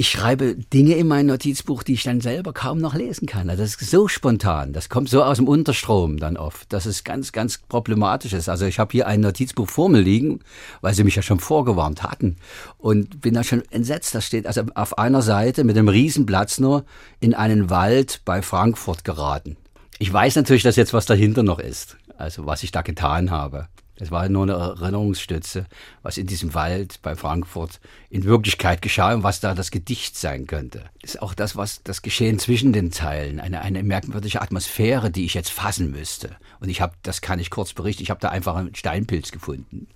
ich 0.00 0.10
schreibe 0.10 0.54
Dinge 0.54 0.94
in 0.94 1.08
mein 1.08 1.26
Notizbuch, 1.26 1.82
die 1.82 1.94
ich 1.94 2.04
dann 2.04 2.20
selber 2.20 2.52
kaum 2.52 2.78
noch 2.78 2.94
lesen 2.94 3.26
kann. 3.26 3.50
Also 3.50 3.64
das 3.64 3.74
ist 3.74 3.90
so 3.90 4.06
spontan, 4.06 4.72
das 4.72 4.88
kommt 4.88 5.08
so 5.08 5.24
aus 5.24 5.38
dem 5.38 5.48
Unterstrom 5.48 6.18
dann 6.18 6.36
oft, 6.36 6.72
dass 6.72 6.86
es 6.86 7.02
ganz, 7.02 7.32
ganz 7.32 7.58
problematisch 7.58 8.32
ist. 8.32 8.48
Also 8.48 8.64
ich 8.66 8.78
habe 8.78 8.92
hier 8.92 9.08
ein 9.08 9.20
Notizbuch 9.20 9.68
vor 9.68 9.88
mir 9.88 10.00
liegen, 10.00 10.38
weil 10.82 10.94
sie 10.94 11.02
mich 11.02 11.16
ja 11.16 11.22
schon 11.22 11.40
vorgewarnt 11.40 12.04
hatten 12.04 12.36
und 12.78 13.20
bin 13.20 13.34
da 13.34 13.42
schon 13.42 13.64
entsetzt. 13.72 14.14
Das 14.14 14.24
steht 14.24 14.46
also 14.46 14.62
auf 14.76 14.98
einer 14.98 15.20
Seite 15.20 15.64
mit 15.64 15.76
einem 15.76 15.88
Riesenplatz 15.88 16.60
nur 16.60 16.84
in 17.18 17.34
einen 17.34 17.68
Wald 17.68 18.20
bei 18.24 18.40
Frankfurt 18.40 19.02
geraten. 19.02 19.56
Ich 19.98 20.12
weiß 20.12 20.36
natürlich, 20.36 20.62
dass 20.62 20.76
jetzt 20.76 20.92
was 20.92 21.06
dahinter 21.06 21.42
noch 21.42 21.58
ist 21.58 21.96
also 22.18 22.46
was 22.46 22.62
ich 22.62 22.72
da 22.72 22.82
getan 22.82 23.30
habe. 23.30 23.68
Das 23.98 24.12
war 24.12 24.28
nur 24.28 24.44
eine 24.44 24.52
Erinnerungsstütze, 24.52 25.66
was 26.02 26.18
in 26.18 26.28
diesem 26.28 26.54
Wald 26.54 27.00
bei 27.02 27.16
Frankfurt 27.16 27.80
in 28.10 28.24
Wirklichkeit 28.24 28.80
geschah 28.80 29.12
und 29.12 29.24
was 29.24 29.40
da 29.40 29.54
das 29.54 29.72
Gedicht 29.72 30.16
sein 30.16 30.46
könnte. 30.46 30.84
Das 31.02 31.14
ist 31.14 31.22
auch 31.22 31.34
das, 31.34 31.56
was 31.56 31.82
das 31.82 32.00
Geschehen 32.00 32.38
zwischen 32.38 32.72
den 32.72 32.92
Zeilen, 32.92 33.40
eine, 33.40 33.60
eine 33.60 33.82
merkwürdige 33.82 34.40
Atmosphäre, 34.40 35.10
die 35.10 35.24
ich 35.24 35.34
jetzt 35.34 35.50
fassen 35.50 35.90
müsste. 35.90 36.36
Und 36.60 36.68
ich 36.68 36.80
habe, 36.80 36.94
das 37.02 37.20
kann 37.20 37.40
ich 37.40 37.50
kurz 37.50 37.72
berichten, 37.72 38.04
ich 38.04 38.10
habe 38.10 38.20
da 38.20 38.28
einfach 38.28 38.54
einen 38.54 38.74
Steinpilz 38.74 39.32
gefunden. 39.32 39.88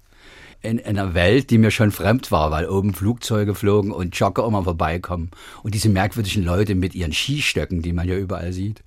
In, 0.62 0.78
in 0.78 0.98
einer 0.98 1.14
Welt, 1.14 1.50
die 1.50 1.58
mir 1.58 1.72
schon 1.72 1.90
fremd 1.90 2.30
war, 2.30 2.50
weil 2.52 2.68
oben 2.68 2.94
Flugzeuge 2.94 3.54
flogen 3.54 3.90
und 3.90 4.16
Jogger 4.16 4.46
immer 4.46 4.62
vorbeikommen. 4.64 5.30
Und 5.62 5.74
diese 5.74 5.88
merkwürdigen 5.88 6.44
Leute 6.44 6.76
mit 6.76 6.94
ihren 6.94 7.12
Skistöcken, 7.12 7.82
die 7.82 7.92
man 7.92 8.08
ja 8.08 8.16
überall 8.16 8.52
sieht. 8.52 8.82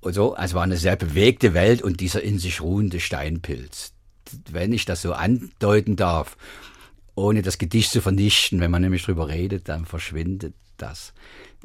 Und 0.00 0.14
so, 0.14 0.34
also 0.34 0.54
war 0.56 0.62
eine 0.62 0.76
sehr 0.76 0.96
bewegte 0.96 1.54
Welt 1.54 1.82
und 1.82 2.00
dieser 2.00 2.22
in 2.22 2.38
sich 2.38 2.60
ruhende 2.60 3.00
Steinpilz. 3.00 3.92
Wenn 4.50 4.72
ich 4.72 4.84
das 4.84 5.02
so 5.02 5.12
andeuten 5.12 5.96
darf, 5.96 6.36
ohne 7.14 7.42
das 7.42 7.58
Gedicht 7.58 7.90
zu 7.90 8.00
vernichten, 8.00 8.60
wenn 8.60 8.70
man 8.70 8.82
nämlich 8.82 9.04
drüber 9.04 9.28
redet, 9.28 9.68
dann 9.68 9.84
verschwindet 9.84 10.54
das. 10.82 11.12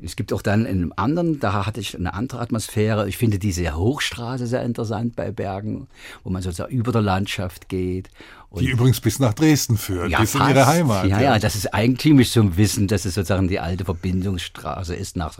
Es 0.03 0.17
gibt 0.17 0.33
auch 0.33 0.41
dann 0.41 0.65
in 0.65 0.81
einem 0.81 0.93
anderen, 0.97 1.39
da 1.39 1.65
hatte 1.65 1.79
ich 1.79 1.95
eine 1.95 2.13
andere 2.13 2.41
Atmosphäre. 2.41 3.07
Ich 3.07 3.15
finde 3.15 3.39
diese 3.39 3.75
Hochstraße 3.75 4.45
sehr 4.45 4.61
interessant 4.63 5.15
bei 5.15 5.31
Bergen, 5.31 5.87
wo 6.23 6.29
man 6.29 6.41
sozusagen 6.41 6.73
über 6.73 6.91
der 6.91 7.01
Landschaft 7.01 7.69
geht. 7.69 8.09
Und 8.49 8.61
die 8.61 8.69
übrigens 8.69 8.99
bis 8.99 9.19
nach 9.19 9.33
Dresden 9.33 9.77
führt, 9.77 10.11
ja, 10.11 10.19
bis 10.19 10.31
fast. 10.31 10.49
in 10.49 10.55
ihre 10.55 10.67
Heimat. 10.67 11.07
Ja, 11.07 11.19
ja, 11.19 11.33
ja, 11.33 11.39
das 11.39 11.55
ist 11.55 11.73
eigentümlich 11.73 12.31
zum 12.31 12.57
Wissen, 12.57 12.87
dass 12.87 13.05
es 13.05 13.15
sozusagen 13.15 13.47
die 13.47 13.59
alte 13.59 13.85
Verbindungsstraße 13.85 14.95
ist 14.95 15.15
nach 15.15 15.39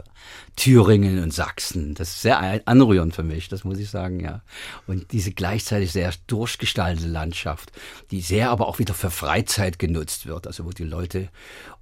Thüringen 0.56 1.22
und 1.22 1.34
Sachsen. 1.34 1.94
Das 1.94 2.10
ist 2.10 2.22
sehr 2.22 2.62
anrührend 2.66 3.14
für 3.14 3.24
mich, 3.24 3.50
das 3.50 3.66
muss 3.66 3.78
ich 3.78 3.90
sagen, 3.90 4.22
ja. 4.22 4.42
Und 4.88 5.12
diese 5.12 5.32
gleichzeitig 5.32 5.92
sehr 5.92 6.14
durchgestaltete 6.28 7.08
Landschaft, 7.08 7.74
die 8.12 8.22
sehr 8.22 8.52
aber 8.52 8.68
auch 8.68 8.80
wieder 8.80 8.94
für 8.94 9.12
Freizeit 9.12 9.80
genutzt 9.80 10.26
wird, 10.26 10.48
also 10.48 10.66
wo 10.66 10.72
die 10.72 10.84
Leute 10.84 11.30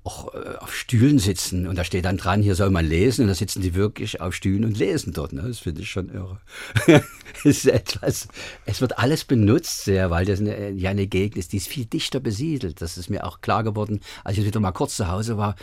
auch 0.04 0.34
äh, 0.34 0.58
auf 0.60 0.76
Stühlen 0.76 1.18
sitzen 1.18 1.68
und 1.68 1.78
da 1.78 1.84
steht 1.84 2.06
dann 2.06 2.18
dran, 2.18 2.42
hier 2.42 2.56
soll 2.56 2.70
man 2.70 2.86
lesen 2.86 3.22
und 3.22 3.28
da 3.30 3.36
sitzen 3.36 3.62
die 3.62 3.74
wirklich 3.74 4.20
auf 4.20 4.36
Stühlen 4.36 4.66
und 4.66 4.78
lesen 4.78 5.14
dort. 5.14 5.32
Ne? 5.32 5.44
Das 5.44 5.60
finde 5.60 5.82
ich 5.82 5.90
schon 5.90 6.10
irre. 6.10 6.40
es 7.38 7.46
ist 7.46 7.68
etwas, 7.68 8.28
es 8.66 8.82
wird 8.82 9.00
alles 9.00 9.24
benutzt 9.24 9.86
sehr, 9.86 10.10
weil 10.10 10.26
das 10.26 10.42
eine, 10.42 10.72
ja 10.72 10.90
eine 10.90 11.08
Gegend 11.08 11.38
ist, 11.38 11.54
die 11.54 11.58
ist 11.58 11.68
viel 11.68 11.86
dichter 11.86 12.20
besiedelt. 12.20 12.82
Das 12.82 12.98
ist 12.98 13.10
mir 13.10 13.26
auch 13.26 13.40
klar 13.40 13.64
geworden, 13.64 14.02
als 14.26 14.38
ich 14.38 14.46
wieder 14.46 14.60
mal 14.60 14.74
kurz 14.74 14.96
zu 14.96 15.08
Hause 15.08 15.38
war, 15.38 15.56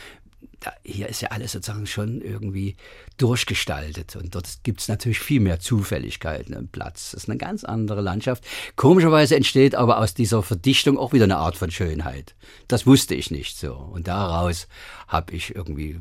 hier 0.82 1.08
ist 1.08 1.22
ja 1.22 1.30
alles 1.30 1.52
sozusagen 1.52 1.86
schon 1.86 2.20
irgendwie 2.20 2.76
durchgestaltet. 3.16 4.16
Und 4.16 4.34
dort 4.34 4.62
gibt 4.62 4.80
es 4.80 4.88
natürlich 4.88 5.20
viel 5.20 5.40
mehr 5.40 5.60
Zufälligkeiten 5.60 6.54
im 6.54 6.68
Platz. 6.68 7.12
Das 7.12 7.24
ist 7.24 7.30
eine 7.30 7.38
ganz 7.38 7.64
andere 7.64 8.00
Landschaft. 8.00 8.44
Komischerweise 8.76 9.36
entsteht 9.36 9.74
aber 9.74 9.98
aus 9.98 10.14
dieser 10.14 10.42
Verdichtung 10.42 10.98
auch 10.98 11.12
wieder 11.12 11.24
eine 11.24 11.38
Art 11.38 11.56
von 11.56 11.70
Schönheit. 11.70 12.34
Das 12.68 12.86
wusste 12.86 13.14
ich 13.14 13.30
nicht 13.30 13.58
so. 13.58 13.74
Und 13.74 14.08
daraus 14.08 14.68
habe 15.08 15.32
ich 15.32 15.54
irgendwie 15.54 15.98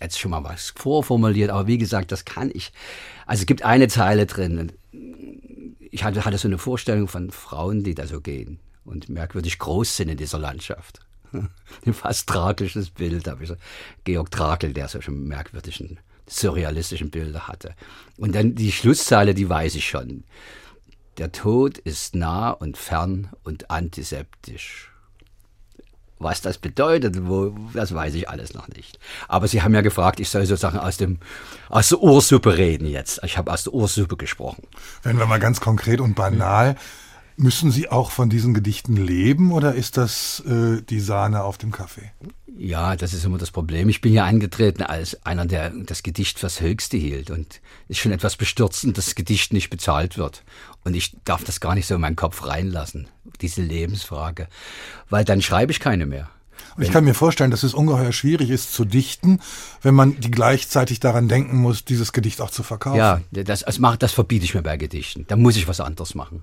jetzt 0.00 0.18
schon 0.18 0.30
mal 0.30 0.44
was 0.44 0.74
vorformuliert. 0.76 1.50
Aber 1.50 1.66
wie 1.66 1.78
gesagt, 1.78 2.12
das 2.12 2.24
kann 2.24 2.50
ich. 2.52 2.72
Also 3.24 3.42
es 3.42 3.46
gibt 3.46 3.64
eine 3.64 3.88
Zeile 3.88 4.26
drin 4.26 4.72
ich 5.96 6.04
hatte, 6.04 6.24
hatte 6.24 6.38
so 6.38 6.48
eine 6.48 6.58
Vorstellung 6.58 7.08
von 7.08 7.30
Frauen, 7.30 7.82
die 7.82 7.94
da 7.94 8.06
so 8.06 8.20
gehen 8.20 8.58
und 8.84 9.08
merkwürdig 9.08 9.58
groß 9.58 9.96
sind 9.96 10.10
in 10.10 10.18
dieser 10.18 10.38
Landschaft. 10.38 11.05
Ein 11.32 11.94
fast 11.94 12.28
tragisches 12.28 12.90
Bild 12.90 13.26
habe 13.28 13.42
ich 13.42 13.48
so. 13.48 13.56
Georg 14.04 14.30
Trakel, 14.30 14.72
der 14.72 14.88
solche 14.88 15.10
merkwürdigen, 15.10 15.98
surrealistischen 16.26 17.10
Bilder 17.10 17.48
hatte. 17.48 17.74
Und 18.16 18.34
dann 18.34 18.54
die 18.54 18.72
Schlusszeile, 18.72 19.34
die 19.34 19.48
weiß 19.48 19.74
ich 19.74 19.88
schon. 19.88 20.24
Der 21.18 21.32
Tod 21.32 21.78
ist 21.78 22.14
nah 22.14 22.50
und 22.50 22.76
fern 22.76 23.30
und 23.42 23.70
antiseptisch. 23.70 24.90
Was 26.18 26.40
das 26.40 26.56
bedeutet, 26.56 27.26
wo, 27.26 27.54
das 27.74 27.94
weiß 27.94 28.14
ich 28.14 28.28
alles 28.28 28.54
noch 28.54 28.68
nicht. 28.68 28.98
Aber 29.28 29.48
Sie 29.48 29.62
haben 29.62 29.74
ja 29.74 29.82
gefragt, 29.82 30.18
ich 30.18 30.30
soll 30.30 30.46
sozusagen 30.46 30.78
aus, 30.78 30.96
dem, 30.96 31.18
aus 31.68 31.90
der 31.90 32.00
Ursuppe 32.00 32.56
reden 32.56 32.86
jetzt. 32.86 33.20
Ich 33.22 33.36
habe 33.36 33.52
aus 33.52 33.64
der 33.64 33.74
Ursuppe 33.74 34.16
gesprochen. 34.16 34.66
Wenn 35.02 35.18
wir 35.18 35.26
mal 35.26 35.40
ganz 35.40 35.60
konkret 35.60 36.00
und 36.00 36.14
banal, 36.14 36.76
müssen 37.36 37.70
Sie 37.70 37.88
auch 37.88 38.10
von 38.10 38.30
diesen 38.30 38.54
Gedichten 38.54 38.96
leben 38.96 39.52
oder 39.52 39.74
ist 39.74 39.96
das 39.96 40.40
äh, 40.46 40.82
die 40.82 41.00
Sahne 41.00 41.42
auf 41.42 41.58
dem 41.58 41.72
Kaffee? 41.72 42.12
Ja, 42.58 42.96
das 42.96 43.12
ist 43.12 43.24
immer 43.24 43.36
das 43.36 43.50
Problem. 43.50 43.88
Ich 43.90 44.00
bin 44.00 44.14
ja 44.14 44.24
angetreten 44.24 44.82
als 44.82 45.24
einer, 45.26 45.44
der 45.44 45.70
das 45.70 46.02
Gedicht 46.02 46.38
fürs 46.38 46.60
Höchste 46.62 46.96
hielt. 46.96 47.30
Und 47.30 47.60
es 47.84 47.96
ist 47.96 47.98
schon 47.98 48.12
etwas 48.12 48.36
bestürzend, 48.36 48.96
dass 48.96 49.06
das 49.06 49.14
Gedicht 49.14 49.52
nicht 49.52 49.68
bezahlt 49.68 50.16
wird. 50.16 50.42
Und 50.82 50.94
ich 50.94 51.16
darf 51.24 51.44
das 51.44 51.60
gar 51.60 51.74
nicht 51.74 51.86
so 51.86 51.96
in 51.96 52.00
meinen 52.00 52.16
Kopf 52.16 52.46
reinlassen, 52.46 53.08
diese 53.42 53.60
Lebensfrage. 53.60 54.48
Weil 55.10 55.24
dann 55.24 55.42
schreibe 55.42 55.72
ich 55.72 55.80
keine 55.80 56.06
mehr. 56.06 56.30
Und 56.76 56.82
ich 56.82 56.92
kann 56.92 57.04
mir 57.04 57.14
vorstellen, 57.14 57.50
dass 57.50 57.62
es 57.62 57.74
ungeheuer 57.74 58.12
schwierig 58.12 58.50
ist 58.50 58.72
zu 58.72 58.84
dichten, 58.84 59.40
wenn 59.82 59.94
man 59.94 60.18
die 60.20 60.30
gleichzeitig 60.30 61.00
daran 61.00 61.28
denken 61.28 61.56
muss, 61.56 61.84
dieses 61.84 62.12
Gedicht 62.12 62.40
auch 62.40 62.50
zu 62.50 62.62
verkaufen. 62.62 62.98
Ja, 62.98 63.20
das, 63.30 63.60
das, 63.60 63.78
macht, 63.78 64.02
das 64.02 64.12
verbiete 64.12 64.44
ich 64.44 64.54
mir 64.54 64.62
bei 64.62 64.76
Gedichten. 64.76 65.24
Da 65.28 65.36
muss 65.36 65.56
ich 65.56 65.68
was 65.68 65.80
anderes 65.80 66.14
machen. 66.14 66.42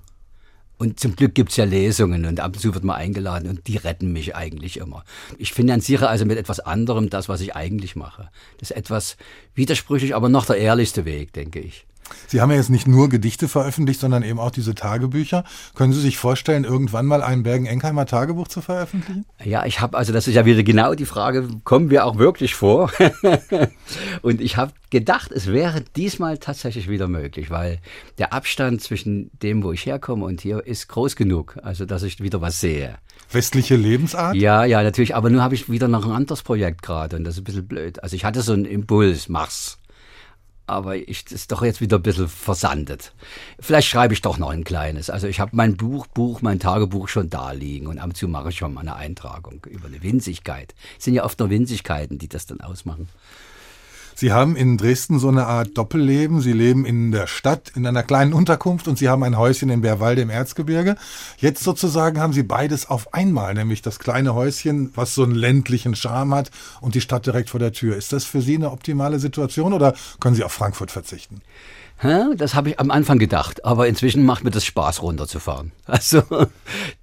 Und 0.76 0.98
zum 0.98 1.14
Glück 1.14 1.34
gibt's 1.34 1.56
ja 1.56 1.64
Lesungen 1.64 2.26
und 2.26 2.40
ab 2.40 2.54
und 2.54 2.60
zu 2.60 2.74
wird 2.74 2.84
man 2.84 2.96
eingeladen 2.96 3.48
und 3.48 3.66
die 3.68 3.76
retten 3.76 4.12
mich 4.12 4.34
eigentlich 4.34 4.78
immer. 4.78 5.04
Ich 5.38 5.52
finanziere 5.52 6.08
also 6.08 6.24
mit 6.24 6.36
etwas 6.36 6.60
anderem 6.60 7.10
das, 7.10 7.28
was 7.28 7.40
ich 7.40 7.54
eigentlich 7.54 7.94
mache. 7.94 8.28
Das 8.58 8.70
ist 8.70 8.76
etwas 8.76 9.16
widersprüchlich, 9.54 10.14
aber 10.14 10.28
noch 10.28 10.46
der 10.46 10.56
ehrlichste 10.56 11.04
Weg, 11.04 11.32
denke 11.32 11.60
ich. 11.60 11.86
Sie 12.26 12.40
haben 12.40 12.50
ja 12.50 12.56
jetzt 12.56 12.70
nicht 12.70 12.86
nur 12.86 13.08
Gedichte 13.08 13.48
veröffentlicht, 13.48 14.00
sondern 14.00 14.22
eben 14.22 14.38
auch 14.38 14.50
diese 14.50 14.74
Tagebücher. 14.74 15.44
Können 15.74 15.92
Sie 15.92 16.00
sich 16.00 16.18
vorstellen, 16.18 16.64
irgendwann 16.64 17.06
mal 17.06 17.22
ein 17.22 17.42
Bergen-Enkheimer 17.42 18.06
Tagebuch 18.06 18.48
zu 18.48 18.60
veröffentlichen? 18.60 19.24
Ja, 19.42 19.64
ich 19.66 19.80
habe, 19.80 19.96
also 19.96 20.12
das 20.12 20.28
ist 20.28 20.34
ja 20.34 20.44
wieder 20.44 20.62
genau 20.62 20.94
die 20.94 21.06
Frage, 21.06 21.48
kommen 21.64 21.90
wir 21.90 22.04
auch 22.06 22.18
wirklich 22.18 22.54
vor? 22.54 22.90
und 24.22 24.40
ich 24.40 24.56
habe 24.56 24.72
gedacht, 24.90 25.32
es 25.32 25.46
wäre 25.46 25.82
diesmal 25.96 26.38
tatsächlich 26.38 26.88
wieder 26.88 27.08
möglich, 27.08 27.50
weil 27.50 27.78
der 28.18 28.32
Abstand 28.32 28.80
zwischen 28.80 29.30
dem, 29.42 29.62
wo 29.62 29.72
ich 29.72 29.86
herkomme 29.86 30.24
und 30.24 30.40
hier, 30.40 30.64
ist 30.64 30.88
groß 30.88 31.16
genug, 31.16 31.56
also 31.62 31.84
dass 31.84 32.02
ich 32.02 32.20
wieder 32.20 32.40
was 32.40 32.60
sehe. 32.60 32.96
Westliche 33.30 33.76
Lebensart? 33.76 34.36
Ja, 34.36 34.64
ja, 34.64 34.82
natürlich, 34.82 35.14
aber 35.14 35.30
nur 35.30 35.42
habe 35.42 35.54
ich 35.54 35.70
wieder 35.70 35.88
noch 35.88 36.04
ein 36.04 36.12
anderes 36.12 36.42
Projekt 36.42 36.82
gerade 36.82 37.16
und 37.16 37.24
das 37.24 37.34
ist 37.34 37.40
ein 37.40 37.44
bisschen 37.44 37.66
blöd. 37.66 38.02
Also 38.02 38.14
ich 38.16 38.24
hatte 38.24 38.42
so 38.42 38.52
einen 38.52 38.64
Impuls, 38.64 39.28
mach's 39.28 39.78
aber 40.66 40.96
ich 40.96 41.30
ist 41.30 41.52
doch 41.52 41.62
jetzt 41.62 41.80
wieder 41.80 41.98
ein 41.98 42.02
bisschen 42.02 42.28
versandet. 42.28 43.12
Vielleicht 43.60 43.88
schreibe 43.88 44.14
ich 44.14 44.22
doch 44.22 44.38
noch 44.38 44.50
ein 44.50 44.64
kleines. 44.64 45.10
Also 45.10 45.26
ich 45.26 45.40
habe 45.40 45.54
mein 45.54 45.76
Buch, 45.76 46.06
Buch, 46.06 46.42
mein 46.42 46.58
Tagebuch 46.58 47.08
schon 47.08 47.30
da 47.30 47.52
liegen 47.52 47.86
und 47.86 47.98
ab 47.98 48.06
und 48.06 48.16
zu 48.16 48.28
mache 48.28 48.48
ich 48.48 48.56
schon 48.56 48.74
mal 48.74 48.80
eine 48.80 48.96
Eintragung 48.96 49.64
über 49.66 49.88
eine 49.88 50.02
Winzigkeit. 50.02 50.74
Es 50.98 51.04
sind 51.04 51.14
ja 51.14 51.24
oft 51.24 51.38
nur 51.38 51.50
Winzigkeiten, 51.50 52.18
die 52.18 52.28
das 52.28 52.46
dann 52.46 52.60
ausmachen. 52.60 53.08
Sie 54.14 54.32
haben 54.32 54.54
in 54.54 54.78
Dresden 54.78 55.18
so 55.18 55.28
eine 55.28 55.46
Art 55.46 55.76
Doppelleben. 55.76 56.40
Sie 56.40 56.52
leben 56.52 56.84
in 56.84 57.10
der 57.10 57.26
Stadt, 57.26 57.72
in 57.74 57.86
einer 57.86 58.02
kleinen 58.02 58.32
Unterkunft 58.32 58.86
und 58.86 58.96
Sie 58.96 59.08
haben 59.08 59.22
ein 59.24 59.36
Häuschen 59.36 59.70
in 59.70 59.80
Bärwalde 59.80 60.22
im 60.22 60.30
Erzgebirge. 60.30 60.96
Jetzt 61.38 61.64
sozusagen 61.64 62.20
haben 62.20 62.32
Sie 62.32 62.44
beides 62.44 62.88
auf 62.88 63.12
einmal, 63.12 63.54
nämlich 63.54 63.82
das 63.82 63.98
kleine 63.98 64.34
Häuschen, 64.34 64.92
was 64.94 65.14
so 65.14 65.24
einen 65.24 65.34
ländlichen 65.34 65.96
Charme 65.96 66.34
hat 66.34 66.50
und 66.80 66.94
die 66.94 67.00
Stadt 67.00 67.26
direkt 67.26 67.50
vor 67.50 67.60
der 67.60 67.72
Tür. 67.72 67.96
Ist 67.96 68.12
das 68.12 68.24
für 68.24 68.40
Sie 68.40 68.54
eine 68.54 68.70
optimale 68.70 69.18
Situation 69.18 69.72
oder 69.72 69.94
können 70.20 70.36
Sie 70.36 70.44
auf 70.44 70.52
Frankfurt 70.52 70.90
verzichten? 70.90 71.42
Das 72.02 72.54
habe 72.54 72.70
ich 72.70 72.80
am 72.80 72.90
Anfang 72.90 73.18
gedacht, 73.18 73.64
aber 73.64 73.88
inzwischen 73.88 74.24
macht 74.24 74.44
mir 74.44 74.50
das 74.50 74.64
Spaß, 74.64 75.02
runterzufahren. 75.02 75.72
Also, 75.86 76.22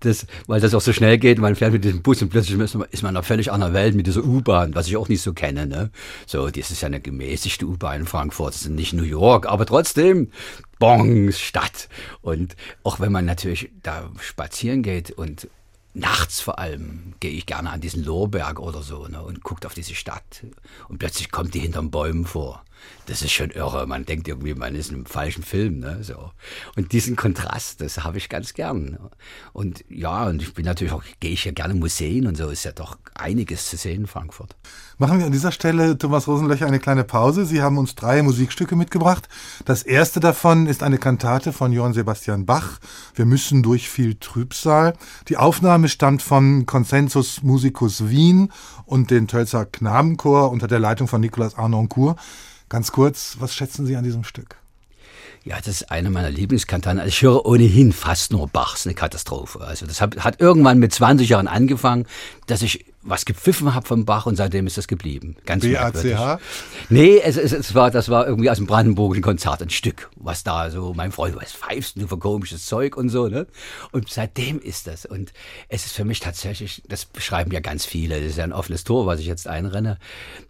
das, 0.01 0.27
weil 0.47 0.59
das 0.59 0.73
auch 0.73 0.81
so 0.81 0.91
schnell 0.91 1.17
geht, 1.17 1.39
man 1.39 1.55
fährt 1.55 1.71
mit 1.71 1.83
diesem 1.83 2.01
Bus 2.01 2.21
und 2.21 2.29
plötzlich 2.29 2.59
ist 2.59 2.75
man 2.75 3.09
einer 3.09 3.23
völlig 3.23 3.51
anderen 3.51 3.73
Welt 3.73 3.95
mit 3.95 4.05
dieser 4.05 4.23
U-Bahn, 4.23 4.75
was 4.75 4.87
ich 4.87 4.97
auch 4.97 5.07
nicht 5.07 5.21
so 5.21 5.33
kenne. 5.33 5.65
Ne? 5.65 5.91
So, 6.25 6.49
das 6.49 6.71
ist 6.71 6.81
ja 6.81 6.87
eine 6.87 6.99
gemäßigte 6.99 7.65
U-Bahn 7.65 8.01
in 8.01 8.05
Frankfurt, 8.05 8.53
das 8.53 8.63
ist 8.63 8.69
nicht 8.69 8.93
New 8.93 9.03
York, 9.03 9.47
aber 9.47 9.65
trotzdem, 9.65 10.31
Bong, 10.77 11.31
Stadt. 11.31 11.89
Und 12.21 12.55
auch 12.83 12.99
wenn 12.99 13.11
man 13.11 13.25
natürlich 13.25 13.71
da 13.81 14.09
spazieren 14.19 14.83
geht 14.83 15.11
und 15.11 15.47
nachts 15.93 16.41
vor 16.41 16.59
allem 16.59 17.13
gehe 17.19 17.31
ich 17.31 17.45
gerne 17.45 17.69
an 17.69 17.81
diesen 17.81 18.03
Lohberg 18.03 18.59
oder 18.59 18.81
so 18.81 19.07
ne, 19.07 19.21
und 19.21 19.43
guckt 19.43 19.65
auf 19.65 19.73
diese 19.73 19.95
Stadt. 19.95 20.43
Und 20.89 20.99
plötzlich 20.99 21.31
kommt 21.31 21.53
die 21.53 21.59
hinterm 21.59 21.91
Bäumen 21.91 22.25
vor. 22.25 22.63
Das 23.05 23.21
ist 23.21 23.31
schon 23.31 23.49
irre. 23.49 23.87
Man 23.87 24.05
denkt 24.05 24.27
irgendwie, 24.27 24.53
man 24.53 24.75
ist 24.75 24.89
in 24.89 24.95
einem 24.95 25.05
falschen 25.05 25.43
Film. 25.43 25.79
Ne, 25.79 25.99
so. 26.01 26.31
Und 26.75 26.91
diesen 26.91 27.15
Kontrast, 27.15 27.81
das 27.81 28.03
habe 28.03 28.17
ich 28.17 28.29
ganz 28.29 28.53
gern. 28.53 28.97
Und 29.53 29.83
ja, 29.89 30.25
und 30.27 30.41
ich 30.41 30.53
bin 30.53 30.65
natürlich 30.65 30.93
auch, 30.93 31.03
gehe 31.19 31.31
ich 31.31 31.45
ja 31.45 31.51
gerne 31.51 31.73
Museen 31.73 32.27
und 32.27 32.37
so, 32.37 32.49
ist 32.49 32.63
ja 32.63 32.71
doch 32.71 32.97
einiges 33.15 33.69
zu 33.69 33.77
sehen 33.77 34.01
in 34.01 34.07
Frankfurt. 34.07 34.55
Machen 34.97 35.17
wir 35.17 35.25
an 35.25 35.31
dieser 35.31 35.51
Stelle, 35.51 35.97
Thomas 35.97 36.27
Rosenlöcher, 36.27 36.67
eine 36.67 36.79
kleine 36.79 37.03
Pause. 37.03 37.45
Sie 37.45 37.61
haben 37.61 37.77
uns 37.77 37.95
drei 37.95 38.21
Musikstücke 38.21 38.75
mitgebracht. 38.75 39.27
Das 39.65 39.81
erste 39.81 40.19
davon 40.19 40.67
ist 40.67 40.83
eine 40.83 40.99
Kantate 40.99 41.53
von 41.53 41.71
Johann 41.71 41.93
Sebastian 41.93 42.45
Bach. 42.45 42.79
Wir 43.15 43.25
müssen 43.25 43.63
durch 43.63 43.89
viel 43.89 44.15
Trübsal. 44.15 44.93
Die 45.27 45.37
Aufnahme 45.37 45.89
stammt 45.89 46.21
vom 46.21 46.65
Consensus 46.67 47.41
Musicus 47.41 48.09
Wien 48.09 48.51
und 48.85 49.09
den 49.09 49.27
Tölzer 49.27 49.65
Knabenchor 49.65 50.51
unter 50.51 50.67
der 50.67 50.79
Leitung 50.79 51.07
von 51.07 51.21
Nicolas 51.21 51.55
Arnoncourt. 51.55 52.19
Ganz 52.71 52.93
kurz, 52.93 53.35
was 53.41 53.53
schätzen 53.53 53.85
Sie 53.85 53.97
an 53.97 54.05
diesem 54.05 54.23
Stück? 54.23 54.55
Ja, 55.43 55.57
das 55.57 55.67
ist 55.67 55.91
eine 55.91 56.09
meiner 56.09 56.29
Lieblingskantaten. 56.29 57.01
Also 57.01 57.09
ich 57.09 57.21
höre 57.21 57.45
ohnehin 57.45 57.91
fast 57.91 58.31
nur 58.31 58.47
Bachs, 58.47 58.87
eine 58.87 58.95
Katastrophe. 58.95 59.59
Also 59.59 59.85
das 59.85 59.99
hat, 59.99 60.23
hat 60.23 60.39
irgendwann 60.39 60.79
mit 60.79 60.93
20 60.93 61.27
Jahren 61.27 61.49
angefangen, 61.49 62.05
dass 62.47 62.61
ich 62.61 62.85
was 63.03 63.25
gepfiffen 63.25 63.73
habe 63.73 63.87
vom 63.87 64.05
Bach 64.05 64.25
und 64.25 64.35
seitdem 64.35 64.67
ist 64.67 64.77
das 64.77 64.87
geblieben. 64.87 65.35
Ganz 65.45 65.63
BACH? 65.63 66.39
Nee, 66.89 67.19
es, 67.19 67.37
es, 67.37 67.51
es, 67.51 67.73
war, 67.73 67.91
das 67.91 68.09
war 68.09 68.27
irgendwie 68.27 68.49
aus 68.49 68.57
dem 68.57 68.67
brandenburgischen 68.67 69.23
Konzert 69.23 69.61
ein 69.61 69.69
Stück, 69.69 70.09
was 70.15 70.43
da 70.43 70.69
so, 70.69 70.93
mein 70.93 71.11
Freund, 71.11 71.35
was 71.35 71.51
pfeifst 71.53 71.99
du 71.99 72.07
für 72.07 72.17
komisches 72.17 72.65
Zeug 72.65 72.97
und 72.97 73.09
so, 73.09 73.27
ne? 73.27 73.47
Und 73.91 74.09
seitdem 74.09 74.59
ist 74.59 74.87
das. 74.87 75.05
Und 75.05 75.33
es 75.67 75.85
ist 75.85 75.93
für 75.93 76.05
mich 76.05 76.19
tatsächlich, 76.19 76.83
das 76.87 77.05
beschreiben 77.05 77.51
ja 77.51 77.59
ganz 77.59 77.85
viele, 77.85 78.19
das 78.19 78.31
ist 78.31 78.37
ja 78.37 78.43
ein 78.43 78.53
offenes 78.53 78.83
Tor, 78.83 79.05
was 79.05 79.19
ich 79.19 79.25
jetzt 79.25 79.47
einrenne, 79.47 79.97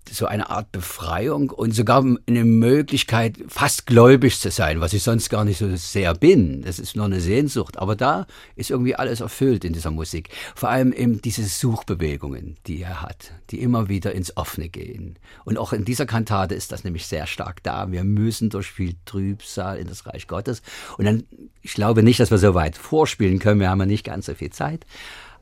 so 0.10 0.26
eine 0.26 0.50
Art 0.50 0.72
Befreiung 0.72 1.52
und 1.52 1.74
sogar 1.74 2.04
eine 2.28 2.44
Möglichkeit, 2.44 3.38
fast 3.48 3.86
gläubig 3.86 4.40
zu 4.40 4.52
sein, 4.52 4.82
was 4.82 4.94
ich 4.94 5.04
sonst 5.04 5.30
gar 5.30 5.46
nicht 5.46 5.58
so 5.58 5.74
sehr 5.76 6.14
bin. 6.16 6.64
Das 6.64 6.80
ist 6.80 6.96
nur 6.96 7.06
eine 7.06 7.22
Sehnsucht. 7.22 7.78
Aber 7.78 7.96
da 7.96 8.26
ist 8.56 8.72
irgendwie 8.72 8.96
alles 8.96 9.22
erfüllt 9.22 9.64
in 9.64 9.74
dieser 9.74 9.92
Musik. 9.92 10.30
Vor 10.56 10.70
allem 10.70 10.92
eben 10.92 11.22
diese 11.22 11.44
Suchbewegungen. 11.44 12.41
Beziehungen, 12.42 12.58
die 12.68 12.82
er 12.82 13.02
hat, 13.02 13.32
die 13.50 13.62
immer 13.62 13.90
wieder 13.90 14.14
ins 14.14 14.36
Offene 14.38 14.70
gehen. 14.70 15.18
Und 15.46 15.58
auch 15.58 15.74
in 15.74 15.86
dieser 15.86 16.06
Kantate 16.06 16.56
ist 16.56 16.72
das 16.72 16.84
nämlich 16.84 17.06
sehr 17.06 17.28
stark 17.28 17.64
da. 17.64 17.92
Wir 17.92 18.04
müssen 18.04 18.50
durch 18.50 18.72
viel 18.72 18.96
Trübsal 19.06 19.78
in 19.78 19.88
das 19.88 20.06
Reich 20.06 20.28
Gottes. 20.28 20.62
Und 20.98 21.06
dann, 21.06 21.24
ich 21.62 21.74
glaube 21.74 22.04
nicht, 22.04 22.20
dass 22.20 22.32
wir 22.32 22.38
so 22.38 22.54
weit 22.54 22.78
vorspielen 22.78 23.40
können, 23.40 23.60
wir 23.60 23.70
haben 23.70 23.80
ja 23.80 23.86
nicht 23.86 24.06
ganz 24.06 24.26
so 24.26 24.34
viel 24.34 24.52
Zeit. 24.52 24.86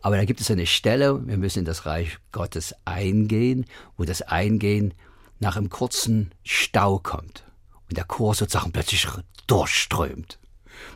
Aber 0.02 0.16
da 0.16 0.26
gibt 0.26 0.40
es 0.40 0.50
eine 0.50 0.66
Stelle, 0.66 1.26
wir 1.28 1.38
müssen 1.38 1.60
in 1.60 1.66
das 1.66 1.86
Reich 1.86 2.18
Gottes 2.32 2.74
eingehen, 2.86 3.66
wo 3.98 4.06
das 4.06 4.22
Eingehen 4.22 4.94
nach 5.40 5.58
einem 5.58 5.70
kurzen 5.70 6.32
Stau 6.44 7.00
kommt. 7.00 7.44
Und 7.90 7.98
der 7.98 8.06
Chor 8.06 8.36
sozusagen 8.36 8.72
plötzlich 8.72 9.08
durchströmt. 9.48 10.38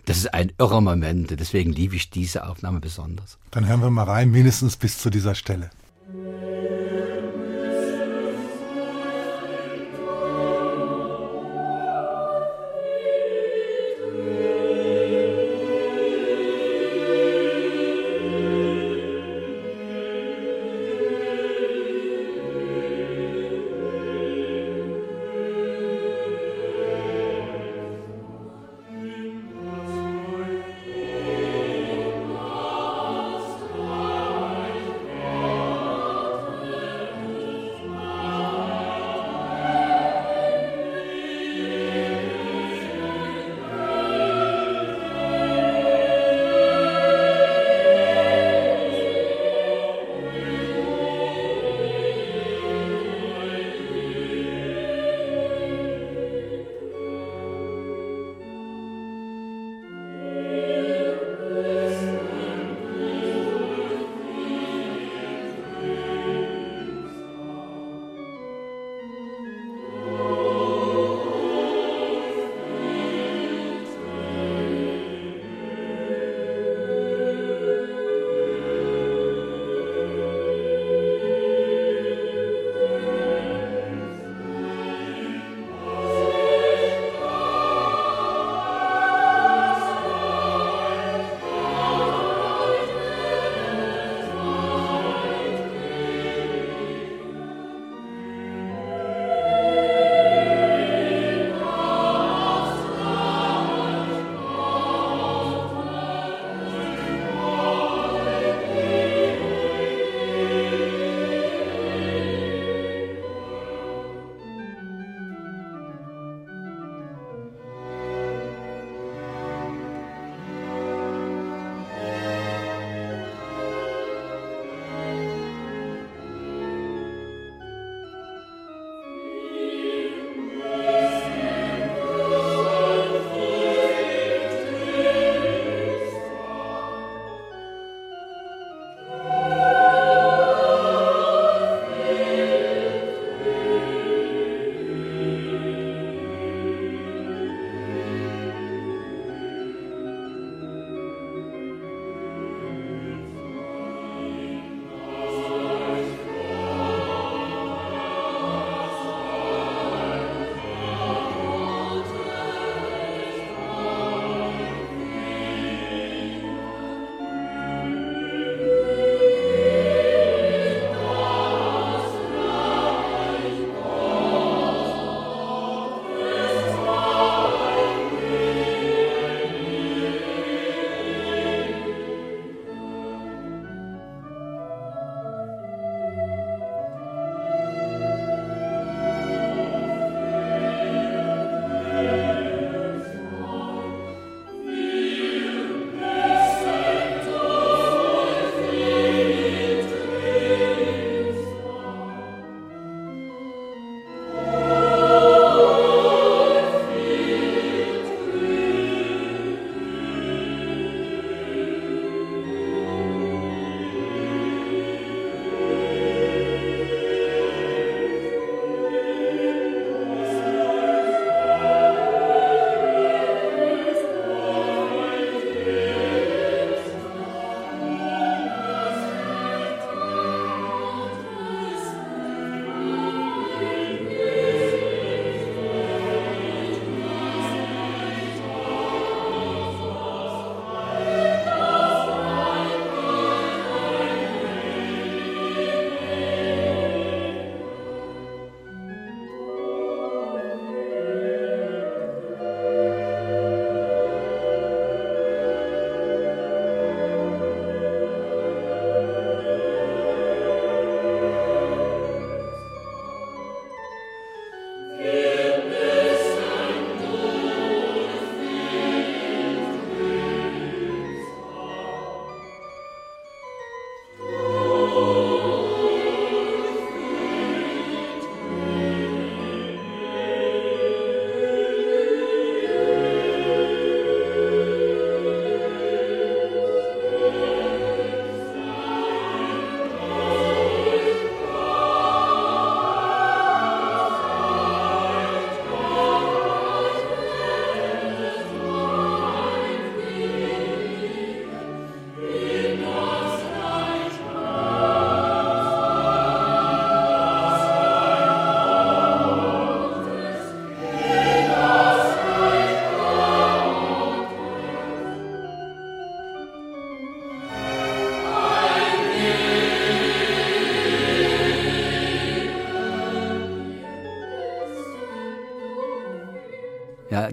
Das 0.06 0.18
ist 0.18 0.34
ein 0.34 0.54
irrer 0.58 0.80
Moment, 0.80 1.38
deswegen 1.38 1.74
liebe 1.74 1.96
ich 1.98 2.10
diese 2.10 2.48
Aufnahme 2.48 2.80
besonders. 2.80 3.38
Dann 3.52 3.68
hören 3.68 3.82
wir 3.82 3.90
mal 3.90 4.04
rein, 4.04 4.32
mindestens 4.32 4.78
bis 4.78 4.98
zu 4.98 5.10
dieser 5.10 5.36
Stelle. 5.36 5.70
Ja, 6.08 7.13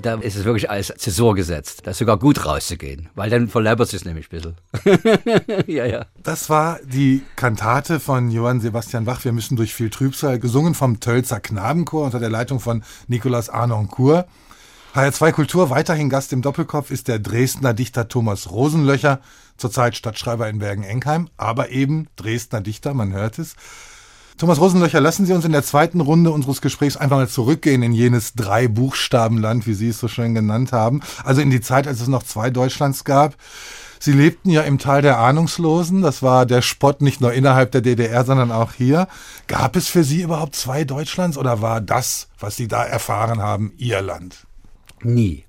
da 0.01 0.15
ist 0.15 0.37
es 0.37 0.45
wirklich 0.45 0.71
als 0.71 0.93
Zäsur 0.97 1.35
gesetzt. 1.35 1.83
Da 1.85 1.93
ist 1.93 1.99
sogar 1.99 2.19
gut 2.19 2.45
rauszugehen, 2.45 3.09
weil 3.15 3.31
dann 3.31 3.49
verleppert 3.49 3.93
es 3.93 4.05
nämlich 4.05 4.29
ein 4.33 4.41
bisschen. 4.41 5.67
ja, 5.67 5.87
ja. 5.87 6.07
Das 6.23 6.51
war 6.51 6.79
die 6.85 7.23
Kantate 7.37 8.01
von 8.01 8.31
Johann 8.31 8.61
Sebastian 8.61 9.05
Bach. 9.05 9.25
Wir 9.25 9.33
müssen 9.33 9.57
durch 9.57 9.75
viel 9.75 9.91
Trübsal, 9.91 10.39
gesungen 10.39 10.75
vom 10.75 11.01
Tölzer 11.01 11.41
Knabenchor 11.41 12.05
unter 12.05 12.21
der 12.21 12.31
Leitung 12.31 12.61
von 12.61 12.83
Nicolas 13.09 13.49
Arnoncourt. 13.49 14.27
HR2 14.95 15.33
Kultur, 15.33 15.71
weiterhin 15.71 16.11
Gast 16.11 16.33
im 16.33 16.43
Doppelkopf 16.43 16.91
ist 16.91 17.07
der 17.07 17.21
Dresdner 17.21 17.75
Dichter 17.75 18.09
Thomas 18.09 18.51
Rosenlöcher, 18.51 19.21
zurzeit 19.57 19.95
Stadtschreiber 19.95 20.49
in 20.49 20.59
Bergen-Enkheim, 20.59 21.29
aber 21.37 21.71
eben 21.71 22.09
Dresdner 22.17 22.61
Dichter, 22.61 22.93
man 22.93 23.13
hört 23.13 23.39
es. 23.39 23.55
Thomas 24.41 24.59
Rosenlöcher, 24.59 25.03
lassen 25.03 25.27
Sie 25.27 25.35
uns 25.35 25.45
in 25.45 25.53
der 25.53 25.63
zweiten 25.63 26.01
Runde 26.01 26.31
unseres 26.31 26.63
Gesprächs 26.63 26.97
einfach 26.97 27.19
mal 27.19 27.29
zurückgehen 27.29 27.83
in 27.83 27.93
jenes 27.93 28.33
Drei-Buchstaben-Land, 28.33 29.67
wie 29.67 29.75
Sie 29.75 29.91
es 29.91 29.99
so 29.99 30.09
schön 30.09 30.35
genannt 30.35 30.73
haben. 30.73 31.03
Also 31.25 31.43
in 31.43 31.51
die 31.51 31.61
Zeit, 31.61 31.87
als 31.87 32.01
es 32.01 32.09
noch 32.09 32.23
zwei 32.23 32.49
Deutschlands 32.49 33.05
gab. 33.05 33.37
Sie 33.99 34.13
lebten 34.13 34.49
ja 34.49 34.63
im 34.63 34.79
Tal 34.79 35.03
der 35.03 35.19
Ahnungslosen. 35.19 36.01
Das 36.01 36.23
war 36.23 36.47
der 36.47 36.63
Spott 36.63 37.03
nicht 37.03 37.21
nur 37.21 37.35
innerhalb 37.35 37.71
der 37.73 37.83
DDR, 37.83 38.25
sondern 38.25 38.51
auch 38.51 38.73
hier. 38.73 39.09
Gab 39.47 39.77
es 39.77 39.89
für 39.89 40.05
Sie 40.05 40.23
überhaupt 40.23 40.57
zwei 40.57 40.85
Deutschlands 40.85 41.37
oder 41.37 41.61
war 41.61 41.83
das, 41.83 42.29
was 42.39 42.57
Sie 42.57 42.67
da 42.67 42.83
erfahren 42.83 43.43
haben, 43.43 43.75
Ihr 43.77 44.01
Land? 44.01 44.47
Nie. 45.03 45.45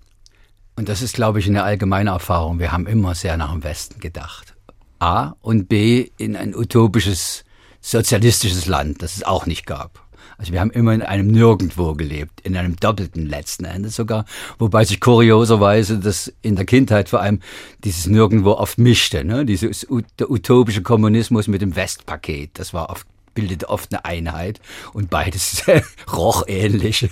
Und 0.76 0.90
das 0.90 1.02
ist, 1.02 1.16
glaube 1.16 1.40
ich, 1.40 1.48
eine 1.48 1.64
allgemeine 1.64 2.10
Erfahrung. 2.10 2.60
Wir 2.60 2.74
haben 2.74 2.88
immer 2.88 3.16
sehr 3.16 3.38
nach 3.38 3.54
dem 3.54 3.64
Westen 3.64 4.02
gedacht. 4.02 4.54
A 5.00 5.36
und 5.40 5.70
B 5.70 6.10
in 6.18 6.36
ein 6.36 6.54
utopisches 6.54 7.46
sozialistisches 7.82 8.68
Land, 8.68 9.02
das 9.02 9.16
es 9.16 9.24
auch 9.24 9.46
nicht 9.46 9.66
gab. 9.66 10.06
Also 10.38 10.54
wir 10.54 10.60
haben 10.60 10.72
immer 10.72 10.94
in 10.94 11.04
einem 11.04 11.28
Nirgendwo 11.28 11.94
gelebt, 11.94 12.42
in 12.42 12.58
einem 12.58 12.76
doppelten 12.76 13.28
letzten 13.28 13.66
Endes 13.66 13.96
sogar, 13.96 14.26
wobei 14.58 14.86
sich 14.86 15.00
kurioserweise 15.00 16.00
das 16.00 16.34
in 16.42 16.56
der 16.56 16.66
Kindheit 16.66 17.10
vor 17.10 17.22
allem 17.22 17.42
dieses 17.84 18.08
Nirgendwo 18.08 18.54
oft 18.54 18.80
mischte. 18.80 19.24
Ne? 19.24 19.46
Dieses, 19.46 19.86
der 20.18 20.32
utopische 20.32 20.82
Kommunismus 20.82 21.48
mit 21.48 21.62
dem 21.62 21.76
Westpaket, 21.76 22.58
das 22.58 22.74
war 22.74 22.90
oft 22.90 23.06
bildete 23.34 23.70
oft 23.70 23.94
eine 23.94 24.04
Einheit 24.04 24.60
und 24.94 25.10
beides 25.10 25.64
roch 26.12 26.44
ähnlich. 26.48 27.08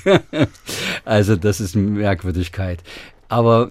also 1.06 1.36
das 1.36 1.62
ist 1.62 1.76
eine 1.76 1.86
Merkwürdigkeit. 1.86 2.84
Aber 3.28 3.70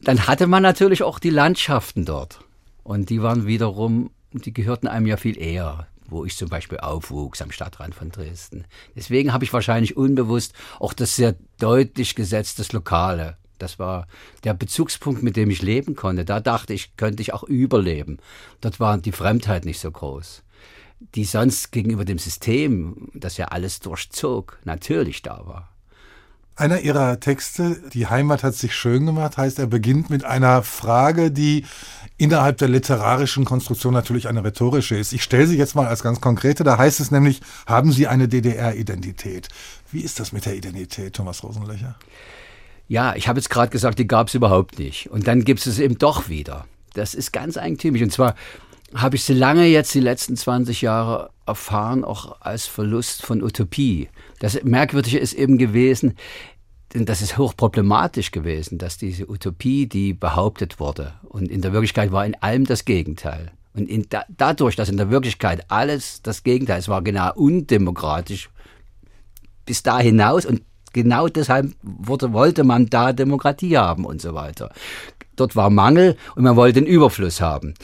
dann 0.00 0.26
hatte 0.26 0.46
man 0.46 0.62
natürlich 0.62 1.02
auch 1.02 1.18
die 1.18 1.30
Landschaften 1.30 2.04
dort 2.04 2.40
und 2.82 3.10
die 3.10 3.22
waren 3.22 3.46
wiederum, 3.46 4.10
die 4.32 4.52
gehörten 4.52 4.88
einem 4.88 5.06
ja 5.06 5.16
viel 5.16 5.38
eher 5.38 5.86
wo 6.12 6.24
ich 6.24 6.36
zum 6.36 6.48
Beispiel 6.48 6.78
aufwuchs 6.78 7.42
am 7.42 7.50
Stadtrand 7.50 7.94
von 7.94 8.10
Dresden. 8.10 8.64
Deswegen 8.94 9.32
habe 9.32 9.44
ich 9.44 9.52
wahrscheinlich 9.52 9.96
unbewusst 9.96 10.54
auch 10.78 10.92
das 10.92 11.16
sehr 11.16 11.34
deutlich 11.58 12.14
gesetzt, 12.14 12.58
das 12.58 12.72
Lokale. 12.72 13.36
Das 13.58 13.78
war 13.78 14.06
der 14.44 14.54
Bezugspunkt, 14.54 15.22
mit 15.22 15.36
dem 15.36 15.50
ich 15.50 15.62
leben 15.62 15.94
konnte. 15.94 16.24
Da 16.24 16.40
dachte 16.40 16.74
ich, 16.74 16.96
könnte 16.96 17.22
ich 17.22 17.32
auch 17.32 17.44
überleben. 17.44 18.18
Dort 18.60 18.80
war 18.80 18.98
die 18.98 19.12
Fremdheit 19.12 19.64
nicht 19.64 19.80
so 19.80 19.90
groß, 19.90 20.42
die 21.14 21.24
sonst 21.24 21.70
gegenüber 21.70 22.04
dem 22.04 22.18
System, 22.18 23.08
das 23.14 23.36
ja 23.36 23.46
alles 23.46 23.80
durchzog, 23.80 24.58
natürlich 24.64 25.22
da 25.22 25.46
war. 25.46 25.71
Einer 26.54 26.80
Ihrer 26.80 27.18
Texte, 27.18 27.80
Die 27.94 28.08
Heimat 28.08 28.42
hat 28.42 28.54
sich 28.54 28.74
schön 28.74 29.06
gemacht, 29.06 29.38
heißt, 29.38 29.58
er 29.58 29.66
beginnt 29.66 30.10
mit 30.10 30.24
einer 30.24 30.62
Frage, 30.62 31.30
die 31.30 31.64
innerhalb 32.18 32.58
der 32.58 32.68
literarischen 32.68 33.46
Konstruktion 33.46 33.94
natürlich 33.94 34.28
eine 34.28 34.44
rhetorische 34.44 34.96
ist. 34.96 35.14
Ich 35.14 35.22
stelle 35.22 35.46
sie 35.46 35.56
jetzt 35.56 35.74
mal 35.74 35.86
als 35.86 36.02
ganz 36.02 36.20
konkrete. 36.20 36.62
Da 36.62 36.76
heißt 36.76 37.00
es 37.00 37.10
nämlich, 37.10 37.40
haben 37.66 37.90
Sie 37.90 38.06
eine 38.06 38.28
DDR-Identität? 38.28 39.48
Wie 39.90 40.02
ist 40.02 40.20
das 40.20 40.32
mit 40.32 40.44
der 40.44 40.54
Identität, 40.54 41.14
Thomas 41.14 41.42
Rosenlöcher? 41.42 41.96
Ja, 42.86 43.14
ich 43.16 43.28
habe 43.28 43.38
jetzt 43.38 43.48
gerade 43.48 43.70
gesagt, 43.70 43.98
die 43.98 44.06
gab 44.06 44.28
es 44.28 44.34
überhaupt 44.34 44.78
nicht. 44.78 45.10
Und 45.10 45.26
dann 45.26 45.44
gibt 45.44 45.60
es 45.60 45.66
es 45.66 45.78
eben 45.78 45.96
doch 45.96 46.28
wieder. 46.28 46.66
Das 46.92 47.14
ist 47.14 47.32
ganz 47.32 47.56
eigentümlich. 47.56 48.02
Und 48.02 48.12
zwar 48.12 48.34
habe 48.94 49.16
ich 49.16 49.24
sie 49.24 49.32
lange 49.32 49.66
jetzt 49.66 49.94
die 49.94 50.00
letzten 50.00 50.36
20 50.36 50.82
Jahre 50.82 51.30
erfahren, 51.46 52.04
auch 52.04 52.42
als 52.42 52.66
Verlust 52.66 53.24
von 53.24 53.42
Utopie. 53.42 54.10
Das 54.42 54.60
Merkwürdige 54.64 55.20
ist 55.20 55.34
eben 55.34 55.56
gewesen, 55.56 56.16
denn 56.92 57.06
das 57.06 57.22
ist 57.22 57.38
hochproblematisch 57.38 58.32
gewesen, 58.32 58.76
dass 58.76 58.98
diese 58.98 59.30
Utopie, 59.30 59.86
die 59.86 60.14
behauptet 60.14 60.80
wurde, 60.80 61.14
und 61.28 61.48
in 61.48 61.60
der 61.60 61.72
Wirklichkeit 61.72 62.10
war 62.10 62.26
in 62.26 62.34
allem 62.34 62.64
das 62.64 62.84
Gegenteil. 62.84 63.52
Und 63.72 63.88
in, 63.88 64.06
da, 64.08 64.24
dadurch, 64.36 64.74
dass 64.74 64.88
in 64.88 64.96
der 64.96 65.10
Wirklichkeit 65.10 65.64
alles 65.68 66.22
das 66.22 66.42
Gegenteil, 66.42 66.80
es 66.80 66.88
war 66.88 67.02
genau 67.02 67.32
undemokratisch 67.36 68.50
bis 69.64 69.84
da 69.84 70.00
hinaus 70.00 70.44
und 70.44 70.62
genau 70.92 71.28
deshalb 71.28 71.72
wurde, 71.80 72.32
wollte 72.32 72.64
man 72.64 72.86
da 72.86 73.12
Demokratie 73.12 73.78
haben 73.78 74.04
und 74.04 74.20
so 74.20 74.34
weiter. 74.34 74.72
Dort 75.36 75.54
war 75.54 75.70
Mangel 75.70 76.16
und 76.34 76.42
man 76.42 76.56
wollte 76.56 76.80
den 76.80 76.86
Überfluss 76.86 77.40
haben 77.40 77.74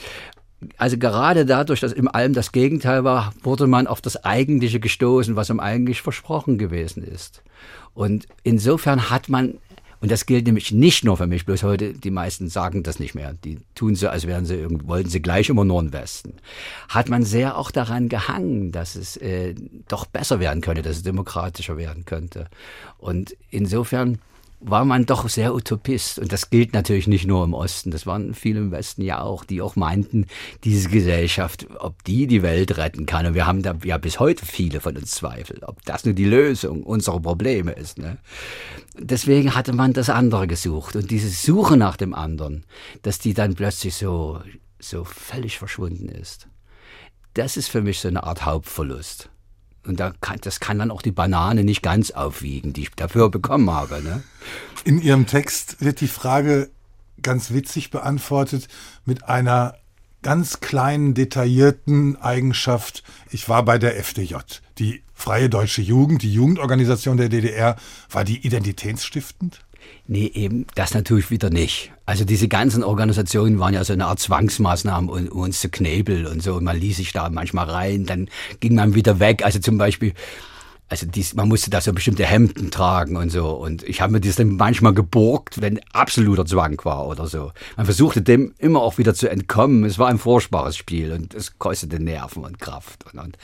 also 0.77 0.97
gerade 0.97 1.45
dadurch, 1.45 1.79
dass 1.79 1.93
im 1.93 2.07
allem 2.07 2.33
das 2.33 2.51
Gegenteil 2.51 3.03
war, 3.03 3.33
wurde 3.43 3.67
man 3.67 3.87
auf 3.87 4.01
das 4.01 4.23
Eigentliche 4.23 4.79
gestoßen, 4.79 5.35
was 5.35 5.49
ihm 5.49 5.59
eigentlich 5.59 6.01
versprochen 6.01 6.57
gewesen 6.57 7.03
ist. 7.03 7.41
Und 7.93 8.27
insofern 8.43 9.09
hat 9.09 9.29
man, 9.29 9.55
und 10.01 10.11
das 10.11 10.25
gilt 10.25 10.45
nämlich 10.45 10.71
nicht 10.71 11.05
nur 11.05 11.17
für 11.17 11.27
mich, 11.27 11.45
bloß 11.45 11.63
heute, 11.63 11.93
die 11.93 12.11
meisten 12.11 12.49
sagen 12.49 12.83
das 12.83 12.99
nicht 12.99 13.15
mehr. 13.15 13.33
Die 13.43 13.59
tun 13.73 13.95
so, 13.95 14.09
als 14.09 14.27
wären 14.27 14.45
sie, 14.45 14.65
wollten 14.85 15.09
sie 15.09 15.21
gleich 15.21 15.49
immer 15.49 15.65
nur 15.65 15.79
im 15.79 15.93
Westen. 15.93 16.33
Hat 16.89 17.09
man 17.09 17.23
sehr 17.23 17.57
auch 17.57 17.71
daran 17.71 18.09
gehangen, 18.09 18.71
dass 18.71 18.95
es 18.95 19.15
äh, 19.17 19.55
doch 19.87 20.05
besser 20.05 20.41
werden 20.41 20.61
könnte, 20.61 20.81
dass 20.81 20.97
es 20.97 21.03
demokratischer 21.03 21.77
werden 21.77 22.05
könnte. 22.05 22.47
Und 22.97 23.35
insofern 23.49 24.19
war 24.59 24.83
man 24.85 25.05
doch 25.05 25.27
sehr 25.29 25.53
Utopist. 25.53 26.19
Und 26.19 26.31
das 26.33 26.49
gilt 26.49 26.73
natürlich 26.73 27.07
nicht 27.07 27.25
nur 27.25 27.43
im 27.43 27.53
Osten, 27.53 27.91
das 27.91 28.05
waren 28.05 28.33
viele 28.33 28.59
im 28.59 28.71
Westen 28.71 29.01
ja 29.01 29.21
auch, 29.21 29.45
die 29.45 29.61
auch 29.61 29.75
meinten, 29.75 30.25
diese 30.63 30.89
Gesellschaft, 30.89 31.67
ob 31.79 32.03
die 32.03 32.27
die 32.27 32.41
Welt 32.41 32.77
retten 32.77 33.05
kann. 33.05 33.25
Und 33.25 33.33
wir 33.33 33.47
haben 33.47 33.61
da 33.61 33.75
ja 33.83 33.97
bis 33.97 34.19
heute 34.19 34.45
viele 34.45 34.81
von 34.81 34.97
uns 34.97 35.11
Zweifel, 35.11 35.59
ob 35.63 35.83
das 35.85 36.05
nur 36.05 36.13
die 36.13 36.25
Lösung 36.25 36.83
unserer 36.83 37.21
Probleme 37.21 37.71
ist. 37.71 37.97
Ne? 37.97 38.17
Deswegen 38.97 39.55
hatte 39.55 39.73
man 39.73 39.93
das 39.93 40.09
andere 40.09 40.47
gesucht. 40.47 40.95
Und 40.95 41.09
diese 41.09 41.29
Suche 41.29 41.77
nach 41.77 41.97
dem 41.97 42.13
anderen, 42.13 42.65
dass 43.01 43.19
die 43.19 43.33
dann 43.33 43.55
plötzlich 43.55 43.95
so, 43.95 44.41
so 44.79 45.03
völlig 45.03 45.57
verschwunden 45.57 46.09
ist, 46.09 46.47
das 47.33 47.57
ist 47.57 47.69
für 47.69 47.81
mich 47.81 47.99
so 47.99 48.07
eine 48.07 48.23
Art 48.23 48.45
Hauptverlust. 48.45 49.29
Und 49.89 49.99
da 49.99 50.13
kann, 50.21 50.37
das 50.41 50.59
kann 50.59 50.77
dann 50.77 50.91
auch 50.91 51.01
die 51.01 51.11
Banane 51.11 51.63
nicht 51.63 51.81
ganz 51.81 52.11
aufwiegen, 52.11 52.73
die 52.73 52.83
ich 52.83 52.91
dafür 52.91 53.29
bekommen 53.29 53.71
habe. 53.71 54.03
Ne? 54.03 54.21
In 54.83 55.01
Ihrem 55.01 55.25
Text 55.25 55.81
wird 55.83 55.99
die 55.99 56.07
Frage 56.07 56.69
ganz 57.23 57.51
witzig 57.51 57.89
beantwortet 57.89 58.67
mit 59.03 59.27
einer 59.27 59.73
ganz 60.21 60.59
kleinen, 60.59 61.15
detaillierten 61.15 62.21
Eigenschaft. 62.21 63.03
Ich 63.31 63.49
war 63.49 63.65
bei 63.65 63.79
der 63.79 63.97
FDJ. 63.97 64.35
Die 64.77 65.01
Freie 65.15 65.49
Deutsche 65.49 65.81
Jugend, 65.81 66.21
die 66.21 66.33
Jugendorganisation 66.33 67.17
der 67.17 67.29
DDR, 67.29 67.75
war 68.11 68.23
die 68.23 68.45
identitätsstiftend? 68.45 69.61
Nee, 70.11 70.31
eben 70.33 70.65
das 70.73 70.95
natürlich 70.95 71.29
wieder 71.29 71.51
nicht. 71.51 71.91
Also 72.07 72.25
diese 72.25 72.47
ganzen 72.47 72.83
Organisationen 72.83 73.59
waren 73.59 73.75
ja 73.75 73.83
so 73.83 73.93
eine 73.93 74.07
Art 74.07 74.19
Zwangsmaßnahmen, 74.19 75.07
um, 75.07 75.27
um 75.27 75.41
uns 75.41 75.61
zu 75.61 75.69
knebeln 75.69 76.25
und 76.25 76.41
so. 76.41 76.55
Und 76.55 76.63
man 76.63 76.79
ließ 76.79 76.97
sich 76.97 77.13
da 77.13 77.29
manchmal 77.29 77.69
rein, 77.69 78.07
dann 78.07 78.27
ging 78.59 78.73
man 78.73 78.95
wieder 78.95 79.19
weg. 79.19 79.45
Also 79.45 79.59
zum 79.59 79.77
Beispiel 79.77 80.15
also 80.89 81.05
dies, 81.05 81.35
man 81.35 81.47
musste 81.47 81.69
da 81.69 81.81
so 81.81 81.93
bestimmte 81.93 82.25
Hemden 82.25 82.71
tragen 82.71 83.15
und 83.15 83.29
so. 83.29 83.51
Und 83.51 83.83
ich 83.83 84.01
habe 84.01 84.13
mir 84.13 84.21
das 84.21 84.37
dann 84.37 84.55
manchmal 84.55 84.95
geborgt, 84.95 85.61
wenn 85.61 85.79
absoluter 85.93 86.47
Zwang 86.47 86.83
war 86.83 87.07
oder 87.07 87.27
so. 87.27 87.51
Man 87.77 87.85
versuchte 87.85 88.23
dem 88.23 88.55
immer 88.57 88.81
auch 88.81 88.97
wieder 88.97 89.13
zu 89.13 89.29
entkommen. 89.29 89.83
Es 89.83 89.99
war 89.99 90.07
ein 90.07 90.17
furchtbares 90.17 90.75
Spiel 90.75 91.11
und 91.11 91.35
es 91.35 91.59
kostete 91.59 91.99
Nerven 91.99 92.43
und 92.43 92.59
Kraft. 92.59 93.05
Und, 93.13 93.19
und 93.19 93.37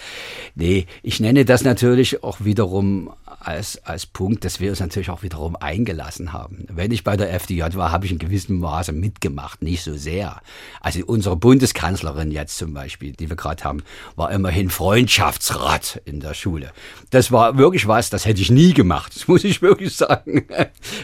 nee, 0.56 0.88
ich 1.04 1.20
nenne 1.20 1.46
das 1.46 1.64
natürlich 1.64 2.24
auch 2.24 2.44
wiederum 2.44 3.12
als, 3.46 3.78
als 3.86 4.06
Punkt, 4.06 4.44
dass 4.44 4.60
wir 4.60 4.70
uns 4.72 4.80
natürlich 4.80 5.10
auch 5.10 5.22
wiederum 5.22 5.56
eingelassen 5.56 6.34
haben. 6.34 6.66
Wenn 6.70 6.92
ich 6.92 7.04
bei 7.04 7.16
der 7.16 7.34
FDJ 7.34 7.76
war, 7.76 7.92
habe 7.92 8.06
ich 8.06 8.12
in 8.12 8.18
gewissem 8.18 8.60
Maße 8.60 8.92
mitgemacht, 8.92 9.62
nicht 9.62 9.84
so 9.84 9.96
sehr. 9.96 10.42
Also 10.82 11.02
unsere 11.06 11.36
Bundeskanzlerin 11.36 12.32
jetzt 12.32 12.58
zum 12.58 12.74
Beispiel, 12.74 13.14
die 13.14 13.30
wir 13.30 13.36
gerade 13.36 13.64
haben, 13.64 13.84
war 14.16 14.32
immerhin 14.32 14.70
Freundschaftsrat 14.70 16.02
in 16.06 16.20
der 16.20 16.34
Schule. 16.34 16.72
Das 17.12 17.32
war 17.32 17.58
wirklich 17.58 17.88
was, 17.88 18.10
das 18.10 18.26
hätte 18.26 18.42
ich 18.42 18.50
nie 18.50 18.74
gemacht. 18.74 19.16
Das 19.16 19.28
muss 19.28 19.44
ich 19.44 19.62
wirklich 19.62 19.96
sagen. 19.96 20.48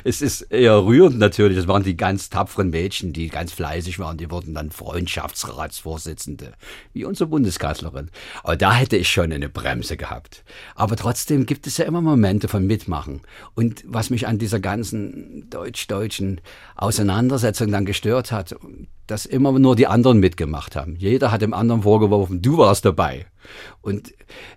Es 0.03 0.21
ist 0.21 0.41
eher 0.41 0.83
rührend 0.83 1.19
natürlich. 1.19 1.57
Das 1.57 1.67
waren 1.67 1.83
die 1.83 1.97
ganz 1.97 2.29
tapferen 2.29 2.69
Mädchen, 2.69 3.13
die 3.13 3.27
ganz 3.27 3.51
fleißig 3.51 3.99
waren. 3.99 4.17
Die 4.17 4.31
wurden 4.31 4.53
dann 4.53 4.71
Freundschaftsratsvorsitzende, 4.71 6.53
wie 6.93 7.05
unsere 7.05 7.29
Bundeskanzlerin. 7.29 8.09
Aber 8.43 8.57
da 8.57 8.73
hätte 8.73 8.97
ich 8.97 9.09
schon 9.09 9.31
eine 9.41 9.49
Bremse 9.49 9.97
gehabt. 9.97 10.43
Aber 10.75 10.95
trotzdem 10.95 11.45
gibt 11.45 11.67
es 11.67 11.77
ja 11.77 11.85
immer 11.85 12.01
Momente 12.01 12.47
von 12.47 12.65
Mitmachen. 12.65 13.21
Und 13.55 13.83
was 13.85 14.09
mich 14.09 14.27
an 14.27 14.37
dieser 14.37 14.59
ganzen 14.59 15.49
deutsch-deutschen 15.49 16.41
Auseinandersetzung 16.75 17.71
dann 17.71 17.85
gestört 17.85 18.31
hat, 18.31 18.55
dass 19.07 19.25
immer 19.25 19.57
nur 19.57 19.75
die 19.75 19.87
anderen 19.87 20.19
mitgemacht 20.19 20.75
haben. 20.75 20.95
Jeder 20.95 21.31
hat 21.31 21.41
dem 21.41 21.53
anderen 21.53 21.81
vorgeworfen, 21.81 22.41
du 22.41 22.57
warst 22.57 22.85
dabei. 22.85 23.25
Und 23.81 24.13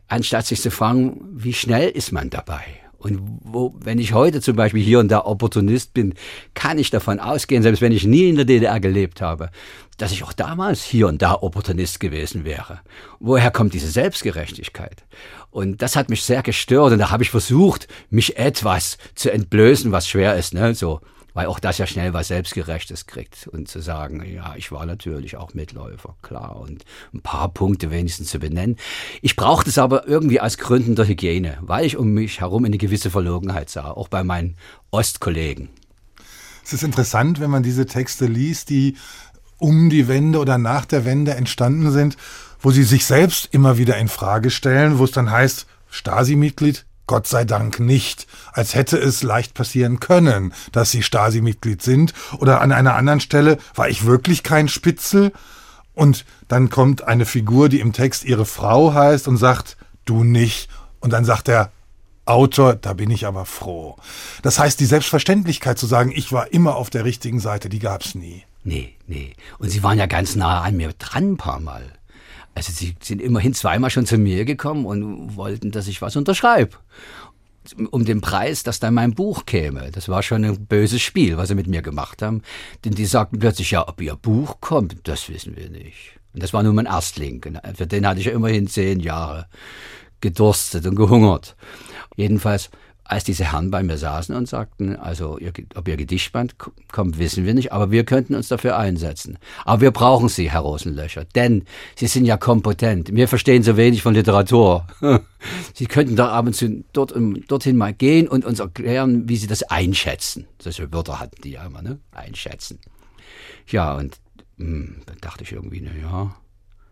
anstatt 0.07 0.47
sich 0.47 0.61
zu 0.61 0.70
fragen, 0.70 1.20
wie 1.33 1.55
schnell 1.55 1.88
ist 1.88 2.12
man 2.12 2.31
dabei? 2.31 2.84
Und 3.05 3.21
wo, 3.43 3.75
wenn 3.81 3.99
ich 3.99 4.14
heute 4.14 4.40
zum 4.40 4.57
Beispiel 4.57 4.83
hier 4.83 4.99
und 4.99 5.09
da 5.09 5.27
Opportunist 5.27 5.93
bin, 5.93 6.14
kann 6.55 6.79
ich 6.79 6.88
davon 6.88 7.21
ausgehen, 7.21 7.62
selbst 7.62 7.83
wenn 7.83 7.93
ich 7.93 8.07
nie 8.07 8.31
in 8.31 8.37
der 8.37 8.47
DDR 8.47 8.81
gelebt 8.81 9.21
habe, 9.21 9.51
dass 9.99 10.11
ich 10.11 10.25
auch 10.25 10.33
damals 10.33 10.83
hier 10.83 11.07
und 11.09 11.21
da 11.21 11.35
Opportunist 11.35 12.01
gewesen 12.01 12.47
wäre. 12.47 12.81
Woher 13.21 13.51
kommt 13.51 13.75
diese 13.75 13.90
Selbstgerechtigkeit? 13.90 15.05
Und 15.51 15.83
das 15.83 15.97
hat 15.97 16.09
mich 16.09 16.23
sehr 16.23 16.43
gestört 16.43 16.93
und 16.93 16.99
da 16.99 17.11
habe 17.11 17.23
ich 17.23 17.31
versucht, 17.31 17.88
mich 18.09 18.38
etwas 18.38 18.97
zu 19.14 19.31
entblößen, 19.31 19.93
was 19.93 20.09
schwer 20.09 20.37
ist, 20.37 20.55
ne? 20.55 20.75
So 20.75 21.01
weil 21.35 21.47
auch 21.47 21.59
das 21.59 21.79
ja 21.79 21.87
schnell 21.87 22.14
was 22.14 22.29
Selbstgerechtes 22.29 23.07
kriegt 23.07 23.49
und 23.49 23.68
zu 23.68 23.81
sagen, 23.81 24.25
ja, 24.25 24.55
ich 24.57 24.73
war 24.73 24.87
natürlich 24.87 25.37
auch 25.37 25.53
Mitläufer, 25.53 26.16
klar, 26.23 26.57
und 26.57 26.85
ein 27.12 27.20
paar 27.20 27.53
Punkte 27.53 27.90
wenigstens 27.90 28.31
zu 28.31 28.38
benennen. 28.38 28.77
Ich 29.20 29.37
brauchte 29.37 29.68
es 29.68 29.79
aber 29.79 30.09
irgendwie 30.09 30.40
aus 30.40 30.57
Gründen 30.57 30.94
der 30.94 31.07
Hygiene, 31.07 31.59
weil 31.61 31.85
ich 31.85 31.97
um 31.97 32.12
mich 32.12 32.40
herum 32.40 32.64
eine 32.64 32.79
gewisse 32.79 33.11
Verlogenheit 33.11 33.68
sah, 33.68 33.90
auch 33.90 34.09
bei 34.09 34.25
meinen 34.25 34.57
Ostkollegen. 34.90 35.68
Es 36.64 36.73
ist 36.73 36.85
interessant, 36.85 37.40
wenn 37.40 37.51
man 37.51 37.62
diese 37.62 37.85
Texte 37.85 38.27
liest, 38.27 38.70
die 38.70 38.97
um 39.59 39.90
die 39.90 40.09
Wende 40.09 40.38
oder 40.38 40.57
nach 40.57 40.85
der 40.85 41.05
Wende 41.05 41.35
entstanden 41.35 41.90
sind, 41.90 42.16
wo 42.61 42.70
sie 42.70 42.85
sich 42.85 43.05
selbst 43.05 43.49
immer 43.53 43.77
wieder 43.77 43.99
in 43.99 44.09
Frage 44.09 44.51
stellen, 44.51 44.99
wo 44.99 45.05
es 45.05 45.11
dann 45.11 45.31
heißt, 45.31 45.66
Stasi-Mitglied, 45.90 46.87
Gott 47.07 47.27
sei 47.27 47.45
Dank 47.45 47.81
nicht, 47.81 48.27
als 48.53 48.75
hätte 48.75 48.97
es 48.97 49.23
leicht 49.23 49.55
passieren 49.55 50.01
können, 50.01 50.55
dass 50.73 50.90
sie 50.90 51.03
Stasi-Mitglied 51.03 51.83
sind. 51.83 52.14
Oder 52.38 52.61
an 52.61 52.73
einer 52.73 52.95
anderen 52.95 53.21
Stelle 53.21 53.59
war 53.75 53.88
ich 53.88 54.07
wirklich 54.07 54.43
kein 54.43 54.69
Spitzel. 54.69 55.33
Und 55.95 56.25
dann 56.49 56.71
kommt 56.71 57.05
eine 57.05 57.27
Figur, 57.27 57.69
die 57.69 57.81
im 57.81 57.93
Text 57.93 58.25
ihre 58.25 58.47
Frau 58.47 58.95
heißt 58.95 59.29
und 59.29 59.37
sagt, 59.37 59.77
du 60.05 60.25
nicht. 60.25 60.69
Und 61.01 61.12
dann 61.12 61.25
sagt 61.25 61.49
der 61.49 61.71
Autor, 62.25 62.75
da 62.75 62.95
bin 62.95 63.11
ich 63.11 63.27
aber 63.27 63.45
froh. 63.45 63.97
Das 64.43 64.59
heißt, 64.59 64.81
die 64.81 64.87
Selbstverständlichkeit 64.87 65.79
zu 65.79 65.87
sagen, 65.87 66.11
ich 66.14 66.33
war 66.33 66.53
immer 66.53 66.77
auf 66.77 66.88
der 66.88 67.05
richtigen 67.05 67.38
Seite, 67.38 67.69
die 67.69 67.81
gab's 67.81 68.14
nie. 68.14 68.45
Nee, 68.64 68.95
nee. 69.07 69.35
Und 69.59 69.69
sie 69.69 69.83
waren 69.83 69.99
ja 69.99 70.07
ganz 70.07 70.37
nah 70.37 70.62
an 70.62 70.77
mir 70.77 70.95
dran 70.95 71.33
ein 71.33 71.37
paar 71.37 71.61
Mal. 71.61 71.93
Also 72.55 72.73
sie 72.73 72.95
sind 73.01 73.21
immerhin 73.21 73.55
zweimal 73.55 73.90
schon 73.90 74.07
zu 74.07 74.17
mir 74.17 74.45
gekommen 74.45 74.87
und 74.87 75.37
wollten, 75.37 75.71
dass 75.71 75.88
ich 75.88 76.03
was 76.03 76.17
unterschreibe. 76.17 76.77
Um 77.90 78.05
den 78.05 78.21
Preis, 78.21 78.62
dass 78.62 78.79
dann 78.79 78.95
mein 78.95 79.14
Buch 79.14 79.47
käme. 79.47 79.90
Das 79.90 80.09
war 80.09 80.23
schon 80.23 80.45
ein 80.45 80.67
böses 80.67 81.01
Spiel, 81.01 81.38
was 81.38 81.49
sie 81.49 81.55
mit 81.55 81.67
mir 81.67 81.81
gemacht 81.81 82.21
haben. 82.21 82.43
Denn 82.85 82.95
die 82.95 83.07
sagten 83.07 83.38
plötzlich, 83.38 83.71
ja, 83.71 83.88
ob 83.88 84.01
ihr 84.03 84.17
Buch 84.17 84.61
kommt, 84.61 85.09
das 85.09 85.29
wissen 85.31 85.57
wir 85.57 85.71
nicht. 85.71 86.21
Und 86.35 86.43
das 86.43 86.53
war 86.53 86.62
nur 86.62 86.75
mein 86.75 86.87
Erstling. 86.87 87.43
Für 87.75 87.87
den 87.87 88.07
hatte 88.07 88.21
ich 88.21 88.27
ja 88.27 88.33
immerhin 88.33 88.67
zehn 88.67 89.01
Jahre 89.01 89.47
gedurstet 90.21 90.87
und 90.87 90.97
gehungert. 90.97 91.57
Jedenfalls 92.17 92.71
als 93.05 93.25
diese 93.25 93.53
Herren 93.53 93.71
bei 93.71 93.83
mir 93.83 93.99
saßen 93.99 94.35
und 94.35 94.49
sagten, 94.49 94.97
also 94.97 95.38
ihr, 95.38 95.53
ob 95.75 95.87
ihr 95.87 95.97
Gedichtband 95.97 96.57
kommt, 96.90 97.19
wissen 97.19 97.45
wir 97.45 97.53
nicht, 97.53 97.71
aber 97.71 97.90
wir 97.90 98.05
könnten 98.05 98.35
uns 98.35 98.49
dafür 98.49 98.79
einsetzen. 98.79 99.38
Aber 99.64 99.83
wir 99.83 99.90
brauchen 99.90 100.31
Sie, 100.31 100.51
Herr 100.51 100.61
Rosenlöcher, 100.61 101.27
denn 101.35 101.64
Sie 101.97 102.07
sind 102.07 102.25
ja 102.25 102.38
kompetent. 102.38 103.14
Wir 103.14 103.29
verstehen 103.29 103.62
so 103.62 103.77
wenig 103.77 104.03
von 104.03 104.14
Literatur. 104.14 104.87
Sie 105.75 105.87
könnten 105.87 106.17
da 106.17 106.31
ab 106.31 106.47
und 106.47 106.55
zu 106.55 106.83
dort, 106.95 107.14
dorthin 107.49 107.77
mal 107.77 107.93
gehen 107.93 108.27
und 108.27 108.47
uns 108.47 108.61
erklären, 108.61 109.29
wie 109.29 109.37
Sie 109.37 109.47
das 109.47 109.62
einschätzen. 109.64 110.47
Solche 110.59 110.90
Wörter 110.90 111.21
hatten 111.21 111.43
die 111.43 111.53
ja 111.53 111.67
immer, 111.67 111.83
ne? 111.83 111.99
Einschätzen. 112.12 112.79
Ja, 113.69 113.95
und 113.97 114.17
mh, 114.57 114.67
hm, 114.67 114.97
dann 115.05 115.19
dachte 115.21 115.45
ich 115.45 115.53
irgendwie, 115.53 115.83
na 115.83 115.90
ja, 116.01 116.35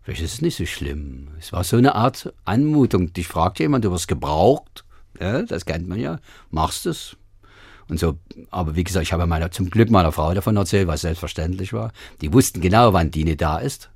vielleicht 0.02 0.22
ist 0.22 0.34
es 0.34 0.42
nicht 0.42 0.56
so 0.56 0.66
schlimm. 0.66 1.28
Es 1.38 1.54
war 1.54 1.64
so 1.64 1.78
eine 1.78 1.94
Art 1.94 2.34
Anmutung. 2.44 3.14
Dich 3.14 3.28
fragt 3.28 3.60
jemand, 3.60 3.86
du 3.86 3.90
wirst 3.90 4.08
gebraucht 4.08 4.84
ja, 5.22 5.42
das 5.42 5.64
kennt 5.64 5.88
man 5.88 5.98
ja, 5.98 6.18
machst 6.50 6.86
es. 6.86 7.16
Und 7.88 7.98
so, 7.98 8.18
aber 8.50 8.74
wie 8.74 8.84
gesagt, 8.84 9.04
ich 9.04 9.12
habe 9.12 9.26
meiner, 9.26 9.50
zum 9.50 9.68
Glück 9.70 9.90
meiner 9.90 10.12
Frau 10.12 10.32
davon 10.34 10.56
erzählt, 10.56 10.88
was 10.88 11.02
selbstverständlich 11.02 11.72
war. 11.72 11.92
Die 12.20 12.32
wussten 12.32 12.60
genau, 12.60 12.92
wann 12.92 13.10
Dine 13.10 13.36
da 13.36 13.58
ist. 13.58 13.90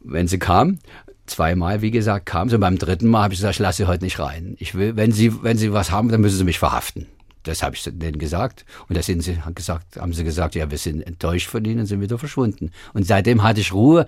Wenn 0.00 0.26
sie 0.26 0.38
kam, 0.38 0.78
zweimal, 1.26 1.82
wie 1.82 1.90
gesagt, 1.90 2.26
kam 2.26 2.48
sie. 2.48 2.58
Beim 2.58 2.78
dritten 2.78 3.08
Mal 3.08 3.24
habe 3.24 3.34
ich 3.34 3.40
gesagt, 3.40 3.54
ich 3.54 3.60
lasse 3.60 3.78
sie 3.78 3.86
heute 3.86 4.04
nicht 4.04 4.18
rein. 4.18 4.56
Ich 4.58 4.74
will, 4.74 4.96
wenn 4.96 5.12
sie, 5.12 5.42
wenn 5.42 5.56
sie 5.56 5.72
was 5.72 5.90
haben, 5.90 6.08
dann 6.08 6.20
müssen 6.20 6.38
sie 6.38 6.44
mich 6.44 6.58
verhaften. 6.58 7.06
Das 7.44 7.62
habe 7.62 7.74
ich 7.74 7.82
denen 7.84 8.18
gesagt. 8.18 8.64
Und 8.88 8.96
da 8.96 9.02
sind 9.02 9.22
sie 9.22 9.38
gesagt, 9.54 9.96
haben 9.96 10.12
sie 10.12 10.24
gesagt, 10.24 10.54
ja, 10.54 10.70
wir 10.70 10.78
sind 10.78 11.02
enttäuscht 11.02 11.48
von 11.48 11.64
ihnen 11.64 11.80
und 11.80 11.86
sind 11.86 12.00
wieder 12.00 12.18
verschwunden. 12.18 12.70
Und 12.92 13.06
seitdem 13.06 13.42
hatte 13.42 13.60
ich 13.60 13.72
Ruhe. 13.72 14.06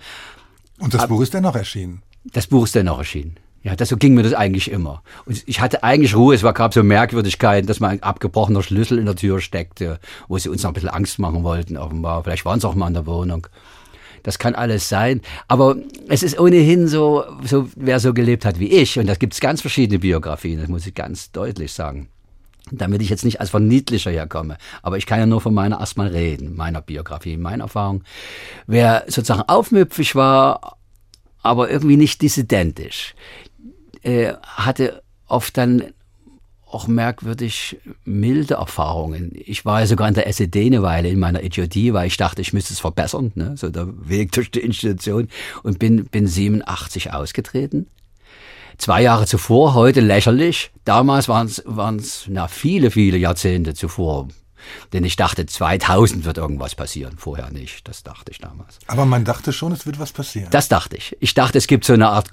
Und 0.79 0.93
das 0.93 1.07
Buch 1.07 1.21
ist 1.21 1.33
dennoch 1.33 1.55
erschienen? 1.55 2.01
Das 2.25 2.47
Buch 2.47 2.65
ist 2.65 2.75
dennoch 2.75 2.97
erschienen. 2.97 3.37
Ja, 3.65 3.75
das, 3.75 3.89
so 3.89 3.97
ging 3.97 4.13
mir 4.13 4.21
das 4.21 4.35
eigentlich 4.35 4.69
immer. 4.69 5.01
Und 5.25 5.43
ich 5.47 5.59
hatte 5.59 5.83
eigentlich 5.83 6.15
Ruhe. 6.15 6.35
Es 6.35 6.43
war, 6.43 6.53
gab 6.53 6.75
so 6.75 6.83
Merkwürdigkeiten, 6.83 7.65
dass 7.65 7.79
mal 7.79 7.89
ein 7.89 8.03
abgebrochener 8.03 8.61
Schlüssel 8.61 8.99
in 8.99 9.07
der 9.07 9.15
Tür 9.15 9.41
steckte, 9.41 9.99
wo 10.27 10.37
sie 10.37 10.49
uns 10.49 10.61
noch 10.61 10.69
ein 10.69 10.75
bisschen 10.75 10.89
Angst 10.89 11.17
machen 11.17 11.43
wollten, 11.43 11.75
offenbar. 11.75 12.23
Vielleicht 12.23 12.45
waren 12.45 12.59
sie 12.59 12.67
auch 12.67 12.75
mal 12.75 12.89
in 12.89 12.93
der 12.93 13.07
Wohnung. 13.07 13.47
Das 14.21 14.37
kann 14.37 14.53
alles 14.53 14.87
sein. 14.87 15.21
Aber 15.47 15.77
es 16.07 16.21
ist 16.21 16.39
ohnehin 16.39 16.87
so, 16.87 17.23
so 17.43 17.67
wer 17.75 17.99
so 17.99 18.13
gelebt 18.13 18.45
hat 18.45 18.59
wie 18.59 18.69
ich. 18.69 18.99
Und 18.99 19.07
da 19.07 19.15
gibt 19.15 19.33
es 19.33 19.39
ganz 19.39 19.61
verschiedene 19.61 19.97
Biografien, 19.97 20.59
das 20.59 20.69
muss 20.69 20.85
ich 20.85 20.93
ganz 20.93 21.31
deutlich 21.31 21.73
sagen. 21.73 22.09
Damit 22.69 23.01
ich 23.01 23.09
jetzt 23.09 23.25
nicht 23.25 23.39
als 23.39 23.49
Verniedlicher 23.49 24.11
herkomme. 24.11 24.57
Aber 24.83 24.99
ich 24.99 25.07
kann 25.07 25.17
ja 25.17 25.25
nur 25.25 25.41
von 25.41 25.55
meiner 25.55 25.79
erstmal 25.79 26.09
reden, 26.09 26.55
meiner 26.55 26.81
Biografie, 26.81 27.35
meiner 27.35 27.63
Erfahrung. 27.63 28.03
Wer 28.67 29.05
sozusagen 29.07 29.41
aufmüpfig 29.41 30.13
war, 30.13 30.77
aber 31.45 31.69
irgendwie 31.69 31.95
nicht 31.95 32.23
dissidentisch, 32.23 33.13
äh, 34.05 34.33
hatte 34.43 35.01
oft 35.27 35.57
dann 35.57 35.83
auch 36.69 36.87
merkwürdig 36.87 37.77
milde 38.03 38.55
Erfahrungen. 38.55 39.31
Ich 39.33 39.65
war 39.65 39.79
ja 39.79 39.87
sogar 39.87 40.07
in 40.07 40.13
der 40.13 40.27
SED 40.27 40.65
eine 40.65 40.83
Weile 40.83 41.09
in 41.09 41.19
meiner 41.19 41.41
Idiotie, 41.41 41.93
weil 41.93 42.07
ich 42.07 42.17
dachte, 42.17 42.41
ich 42.41 42.53
müsste 42.53 42.73
es 42.73 42.79
verbessern, 42.79 43.31
ne? 43.35 43.55
so 43.55 43.69
der 43.69 43.87
Weg 44.09 44.31
durch 44.33 44.51
die 44.51 44.59
Institution 44.59 45.29
und 45.63 45.79
bin, 45.79 46.05
bin 46.05 46.27
87 46.27 47.13
ausgetreten. 47.13 47.87
Zwei 48.77 49.01
Jahre 49.01 49.25
zuvor, 49.25 49.73
heute 49.73 50.01
lächerlich. 50.01 50.71
Damals 50.83 51.29
waren 51.29 51.47
es 51.97 52.25
na 52.27 52.47
viele, 52.49 52.91
viele 52.91 53.17
Jahrzehnte 53.17 53.73
zuvor 53.73 54.27
denn 54.93 55.03
ich 55.03 55.15
dachte, 55.15 55.45
2000 55.45 56.25
wird 56.25 56.37
irgendwas 56.37 56.73
passieren. 56.75 57.17
Vorher 57.17 57.51
nicht. 57.51 57.87
Das 57.87 58.03
dachte 58.03 58.31
ich 58.31 58.39
damals. 58.39 58.79
Aber 58.87 59.05
man 59.05 59.23
dachte 59.25 59.53
schon, 59.53 59.71
es 59.71 59.85
wird 59.85 59.99
was 59.99 60.11
passieren. 60.11 60.49
Das 60.51 60.67
dachte 60.67 60.97
ich. 60.97 61.15
Ich 61.19 61.33
dachte, 61.33 61.57
es 61.57 61.67
gibt 61.67 61.85
so 61.85 61.93
eine 61.93 62.09
Art 62.09 62.31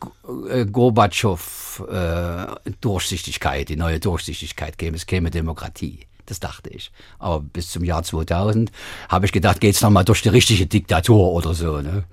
äh, 0.49 0.67
Gorbatschow-Durchsichtigkeit, 0.67 3.63
äh, 3.63 3.65
die 3.65 3.77
neue 3.77 4.01
Durchsichtigkeit 4.01 4.79
käme. 4.79 4.97
Es 4.97 5.07
käme 5.07 5.31
Demokratie. 5.31 6.07
Das 6.27 6.41
dachte 6.41 6.71
ich. 6.71 6.93
Aber 7.19 7.41
bis 7.41 7.71
zum 7.71 7.85
Jahr 7.85 8.03
2000 8.03 8.71
habe 9.09 9.27
ich 9.27 9.33
gedacht, 9.33 9.61
geht's 9.61 9.83
noch 9.83 9.91
mal 9.91 10.05
durch 10.05 10.23
die 10.23 10.29
richtige 10.29 10.67
Diktatur 10.67 11.33
oder 11.33 11.53
so. 11.53 11.81
Ne? 11.81 12.05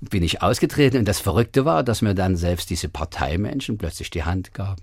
Bin 0.00 0.22
ich 0.22 0.42
ausgetreten 0.42 0.98
und 0.98 1.04
das 1.04 1.20
Verrückte 1.20 1.64
war, 1.64 1.82
dass 1.82 2.02
mir 2.02 2.14
dann 2.14 2.36
selbst 2.36 2.70
diese 2.70 2.88
Parteimenschen 2.88 3.78
plötzlich 3.78 4.10
die 4.10 4.24
Hand 4.24 4.54
gaben. 4.54 4.82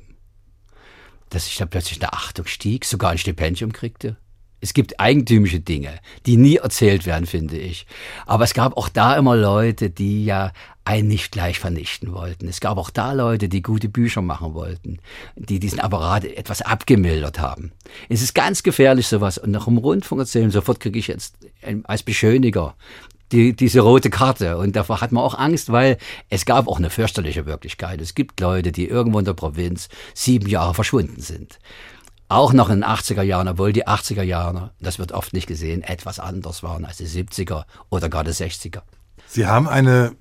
Dass 1.29 1.47
ich 1.47 1.57
da 1.57 1.65
plötzlich 1.65 2.01
eine 2.01 2.13
Achtung 2.13 2.45
stieg, 2.45 2.85
sogar 2.85 3.11
ein 3.11 3.17
Stipendium 3.17 3.73
kriegte. 3.73 4.17
Es 4.65 4.73
gibt 4.73 4.99
eigentümliche 4.99 5.59
Dinge, 5.59 5.99
die 6.25 6.37
nie 6.37 6.55
erzählt 6.55 7.05
werden, 7.05 7.27
finde 7.27 7.55
ich. 7.55 7.85
Aber 8.25 8.45
es 8.45 8.55
gab 8.55 8.75
auch 8.77 8.89
da 8.89 9.15
immer 9.15 9.35
Leute, 9.35 9.91
die 9.91 10.25
ja 10.25 10.53
einen 10.83 11.07
nicht 11.07 11.31
gleich 11.31 11.59
vernichten 11.59 12.13
wollten. 12.13 12.47
Es 12.47 12.61
gab 12.61 12.79
auch 12.79 12.89
da 12.89 13.11
Leute, 13.11 13.47
die 13.47 13.61
gute 13.61 13.89
Bücher 13.89 14.23
machen 14.23 14.55
wollten, 14.55 14.97
die 15.35 15.59
diesen 15.59 15.79
Apparat 15.79 16.25
etwas 16.25 16.63
abgemildert 16.63 17.37
haben. 17.37 17.73
Es 18.09 18.23
ist 18.23 18.33
ganz 18.33 18.63
gefährlich 18.63 19.05
sowas. 19.05 19.37
Und 19.37 19.51
nach 19.51 19.65
dem 19.65 19.77
Rundfunk 19.77 20.21
erzählen, 20.21 20.49
sofort 20.49 20.79
kriege 20.79 20.97
ich 20.97 21.05
jetzt 21.05 21.35
als 21.83 22.01
Beschöniger 22.01 22.73
die, 23.31 23.55
diese 23.55 23.81
rote 23.81 24.09
Karte. 24.09 24.57
Und 24.57 24.75
davor 24.75 24.99
hat 24.99 25.11
man 25.11 25.23
auch 25.23 25.37
Angst, 25.37 25.71
weil 25.71 25.99
es 26.29 26.43
gab 26.45 26.67
auch 26.67 26.79
eine 26.79 26.89
fürchterliche 26.89 27.45
Wirklichkeit. 27.45 28.01
Es 28.01 28.15
gibt 28.15 28.39
Leute, 28.39 28.71
die 28.71 28.87
irgendwo 28.87 29.19
in 29.19 29.25
der 29.25 29.33
Provinz 29.33 29.89
sieben 30.15 30.49
Jahre 30.49 30.73
verschwunden 30.73 31.21
sind 31.21 31.59
auch 32.27 32.53
noch 32.53 32.69
in 32.69 32.81
den 32.81 32.89
80er 32.89 33.21
Jahren, 33.21 33.47
obwohl 33.47 33.73
die 33.73 33.87
80er 33.87 34.23
Jahre, 34.23 34.71
das 34.79 34.99
wird 34.99 35.11
oft 35.11 35.33
nicht 35.33 35.47
gesehen, 35.47 35.83
etwas 35.83 36.19
anders 36.19 36.63
waren 36.63 36.85
als 36.85 36.97
die 36.97 37.07
70er 37.07 37.65
oder 37.89 38.09
gar 38.09 38.23
die 38.23 38.31
60er. 38.31 38.81
Sie 39.27 39.45
haben 39.45 39.67
eine 39.67 40.15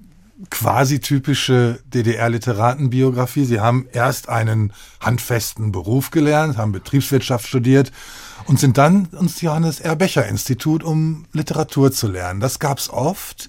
quasi 0.51 1.01
typische 1.01 1.81
DDR-Literatenbiografie. 1.87 3.45
Sie 3.45 3.61
haben 3.61 3.87
erst 3.93 4.29
einen 4.29 4.73
handfesten 5.01 5.73
Beruf 5.73 6.11
gelernt, 6.11 6.57
haben 6.57 6.73
Betriebswirtschaft 6.73 7.47
studiert 7.47 7.93
und 8.47 8.59
sind 8.59 8.77
dann 8.77 9.09
ins 9.19 9.41
Johannes 9.41 9.81
R. 9.81 9.97
Becher 9.97 10.27
Institut, 10.27 10.83
um 10.83 11.27
Literatur 11.33 11.93
zu 11.93 12.09
lernen. 12.09 12.41
Das 12.41 12.59
gab's 12.59 12.91
oft. 12.91 13.49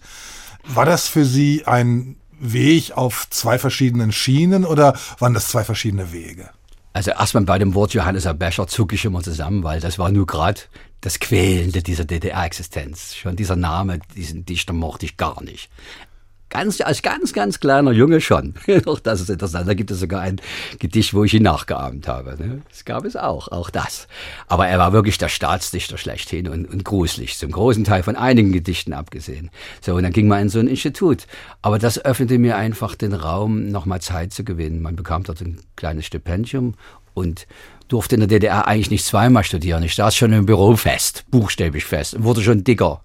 War 0.63 0.85
das 0.85 1.07
für 1.07 1.25
Sie 1.25 1.65
ein 1.65 2.17
Weg 2.39 2.91
auf 2.95 3.27
zwei 3.29 3.57
verschiedenen 3.57 4.11
Schienen 4.11 4.65
oder 4.65 4.97
waren 5.19 5.33
das 5.33 5.47
zwei 5.47 5.63
verschiedene 5.63 6.11
Wege? 6.11 6.49
Also 6.95 7.12
erstmal 7.12 7.43
bei 7.43 7.60
dem 7.60 7.73
Wort 7.73 7.93
Johannes 7.93 8.25
Becher 8.39 8.67
zucke 8.67 8.95
ich 8.95 9.03
immer 9.03 9.21
zusammen, 9.21 9.63
weil 9.63 9.81
das 9.81 9.99
war 9.99 10.12
nur 10.12 10.25
gerade 10.25 10.62
das 11.01 11.19
Quälende 11.19 11.84
dieser 11.84 12.05
DDR-Existenz. 12.05 13.15
Schon 13.15 13.36
dieser 13.36 13.58
Name, 13.58 13.99
diesen 14.15 14.45
Dichter 14.45 14.71
mochte 14.71 15.05
ich 15.05 15.17
gar 15.17 15.43
nicht. 15.43 15.69
Ganz, 16.49 16.79
als 16.79 17.01
ganz, 17.01 17.34
ganz 17.34 17.60
kleiner 17.60 17.91
Junge 17.91 18.21
schon. 18.21 18.53
Doch, 18.86 18.99
das 18.99 19.21
ist 19.21 19.29
interessant. 19.29 19.67
Da 19.67 19.73
gibt 19.73 19.91
es 19.91 19.99
sogar 19.99 20.21
ein 20.21 20.39
Gedicht, 20.79 21.13
wo 21.13 21.23
ich 21.23 21.34
ihn 21.34 21.43
nachgeahmt 21.43 22.08
habe. 22.08 22.36
Ne? 22.38 22.62
Das 22.69 22.86
gab 22.86 23.03
es 23.03 23.15
auch, 23.15 23.47
auch 23.47 23.69
das. 23.69 24.08
Aber 24.47 24.67
er 24.67 24.77
war 24.77 24.93
wirklich 24.93 25.17
der 25.17 25.29
Staatsdichter 25.29 25.97
schlechthin 25.97 26.47
und, 26.47 26.65
und 26.65 26.86
gruselig, 26.86 27.38
zum 27.38 27.51
großen 27.51 27.84
Teil 27.84 28.03
von 28.03 28.15
einigen 28.15 28.51
Gedichten 28.51 28.93
abgesehen. 28.93 29.49
So, 29.81 29.95
und 29.95 30.03
dann 30.03 30.13
ging 30.13 30.27
man 30.27 30.43
in 30.43 30.49
so 30.49 30.60
ein 30.60 30.67
Institut. 30.67 31.25
Aber 31.62 31.79
das 31.79 32.03
öffnete 32.03 32.38
mir 32.38 32.55
einfach 32.58 32.95
den 32.95 33.13
Raum, 33.13 33.69
nochmal 33.69 34.01
Zeit 34.01 34.31
zu 34.31 34.43
gewinnen. 34.43 34.81
Man 34.81 34.95
bekam 34.95 35.23
dort 35.23 35.41
ein 35.41 35.60
kleines 35.75 36.05
Stipendium 36.05 36.75
und 37.15 37.47
durfte 37.87 38.15
in 38.15 38.21
der 38.21 38.27
DDR 38.27 38.67
eigentlich 38.67 38.91
nicht 38.91 39.05
zweimal 39.05 39.43
studieren. 39.43 39.83
Ich 39.83 39.95
saß 39.95 40.15
schon 40.15 40.33
im 40.33 40.45
Büro 40.45 40.75
fest, 40.75 41.25
buchstäblich 41.29 41.85
fest, 41.85 42.23
wurde 42.23 42.41
schon 42.41 42.63
dicker 42.63 43.01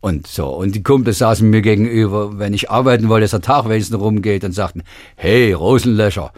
und 0.00 0.26
so. 0.26 0.48
Und 0.48 0.74
die 0.74 0.82
Kumpels 0.82 1.18
saßen 1.18 1.48
mir 1.48 1.62
gegenüber, 1.62 2.38
wenn 2.38 2.52
ich 2.52 2.70
arbeiten 2.70 3.08
wollte, 3.08 3.24
dass 3.24 3.30
der 3.32 3.42
Tag 3.42 3.68
wenigstens 3.68 3.98
rumgeht 3.98 4.44
und 4.44 4.52
sagten, 4.52 4.82
hey, 5.16 5.52
Rosenlöcher, 5.52 6.32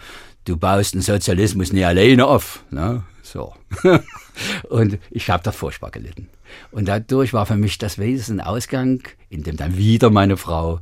du 0.44 0.56
baust 0.56 0.94
den 0.94 1.02
Sozialismus 1.02 1.72
nie 1.72 1.85
alleine 1.85 2.26
auf. 2.26 2.64
Ne? 2.70 3.02
So. 3.22 3.54
und 4.68 4.98
ich 5.11 5.30
habe 5.30 5.42
da 5.42 5.52
furchtbar 5.52 5.90
gelitten. 5.90 6.28
Und 6.70 6.88
dadurch 6.88 7.32
war 7.32 7.46
für 7.46 7.56
mich 7.56 7.78
das 7.78 7.98
Wesen 7.98 8.40
Ausgang, 8.40 9.02
in 9.30 9.42
dem 9.42 9.56
dann 9.56 9.76
wieder 9.76 10.11
meine 10.11 10.37
Frau 10.37 10.80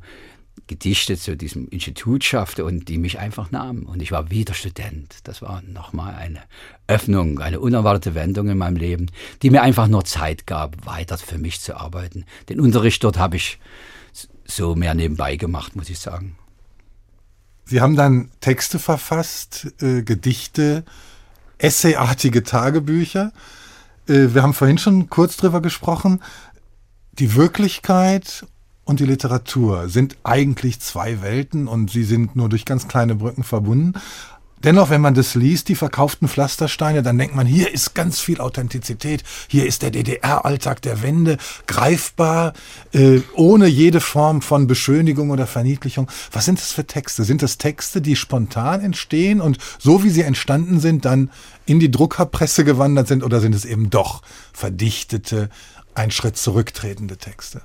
Gedichte 0.66 1.18
zu 1.18 1.37
diesem 1.37 1.68
Institut 1.68 2.24
schaffte 2.24 2.64
und 2.64 2.88
die 2.88 2.98
mich 2.98 3.18
einfach 3.18 3.50
nahmen. 3.50 3.85
Und 3.85 4.00
ich 4.00 4.12
war 4.12 4.31
wieder 4.31 4.55
Student. 4.55 5.16
Das 5.24 5.42
war 5.42 5.62
nochmal 5.62 6.14
eine 6.14 6.40
Öffnung, 6.87 7.40
eine 7.40 7.61
unerwartete 7.61 8.14
Wendung 8.14 8.48
in 8.48 8.59
meinem 8.59 8.77
Leben, 8.77 9.11
die 9.42 9.50
mir 9.50 9.62
einfach 9.62 9.88
nur 9.88 10.05
Zeit 10.05 10.46
gab, 10.46 10.87
weiter 10.87 11.18
für 11.18 11.38
mich 11.38 11.61
zu 11.61 11.77
arbeiten. 11.77 12.24
Den 12.48 12.61
Unterricht 12.61 13.05
dort 13.05 13.18
habe 13.18 13.37
ich 13.37 13.59
so 14.46 14.74
mehr 14.74 14.94
nebenbei 14.94 15.37
gemacht, 15.37 15.77
muss 15.77 15.90
ich 15.90 15.98
sagen. 15.98 16.37
Sie 17.64 17.81
haben 17.81 17.96
dann 17.96 18.31
Texte 18.40 18.79
verfasst, 18.79 19.72
äh, 19.81 20.03
Gedichte, 20.03 20.85
essayartige 21.59 22.42
Tagebücher. 22.42 23.33
Äh, 24.07 24.35
wir 24.35 24.42
haben 24.42 24.55
vorhin 24.55 24.79
schon 24.79 25.09
kurz 25.09 25.37
drüber 25.37 25.62
gesprochen. 25.62 26.22
Die 27.12 27.35
Wirklichkeit 27.35 28.46
und 28.85 29.01
die 29.01 29.07
Literatur 29.07 29.88
sind 29.88 30.16
eigentlich 30.25 30.81
zwei 30.81 31.23
Welten 31.23 31.68
und 31.68 31.90
sie 31.90 32.05
sind 32.05 32.37
nur 32.37 32.49
durch 32.49 32.64
ganz 32.64 32.88
kleine 32.88 33.14
Brücken 33.14 33.44
verbunden. 33.44 33.94
Dennoch, 34.64 34.88
wenn 34.88 35.03
man 35.03 35.12
das 35.12 35.35
liest, 35.35 35.68
die 35.68 35.75
verkauften 35.75 36.27
Pflastersteine, 36.27 37.03
dann 37.03 37.18
denkt 37.18 37.35
man, 37.35 37.47
hier 37.47 37.70
ist 37.70 37.94
ganz 37.94 38.18
viel 38.18 38.40
Authentizität, 38.40 39.23
hier 39.47 39.66
ist 39.66 39.83
der 39.83 39.90
DDR-Alltag 39.90 40.81
der 40.81 41.03
Wende, 41.03 41.37
greifbar, 41.66 42.55
äh, 42.92 43.20
ohne 43.35 43.66
jede 43.66 44.01
Form 44.01 44.40
von 44.40 44.66
Beschönigung 44.66 45.29
oder 45.29 45.47
Verniedlichung. 45.47 46.11
Was 46.33 46.47
sind 46.47 46.59
das 46.59 46.73
für 46.73 46.87
Texte? 46.87 47.25
Sind 47.25 47.42
das 47.42 47.59
Texte, 47.59 48.01
die 48.01 48.16
spontan 48.16 48.81
entstehen 48.81 49.42
und 49.42 49.59
so 49.79 50.03
wie 50.03 50.09
sie 50.09 50.23
entstanden 50.23 50.81
sind, 50.81 51.05
dann 51.05 51.31
in 51.66 51.79
die 51.79 51.90
Druckerpresse 51.90 52.64
gewandert 52.64 53.07
sind 53.07 53.23
oder 53.23 53.40
sind 53.40 53.55
es 53.55 53.66
eben 53.66 53.90
doch 53.90 54.23
verdichtete, 54.55 55.51
ein 55.94 56.11
Schritt 56.11 56.38
zurücktretende 56.38 57.18
Texte? 57.18 57.61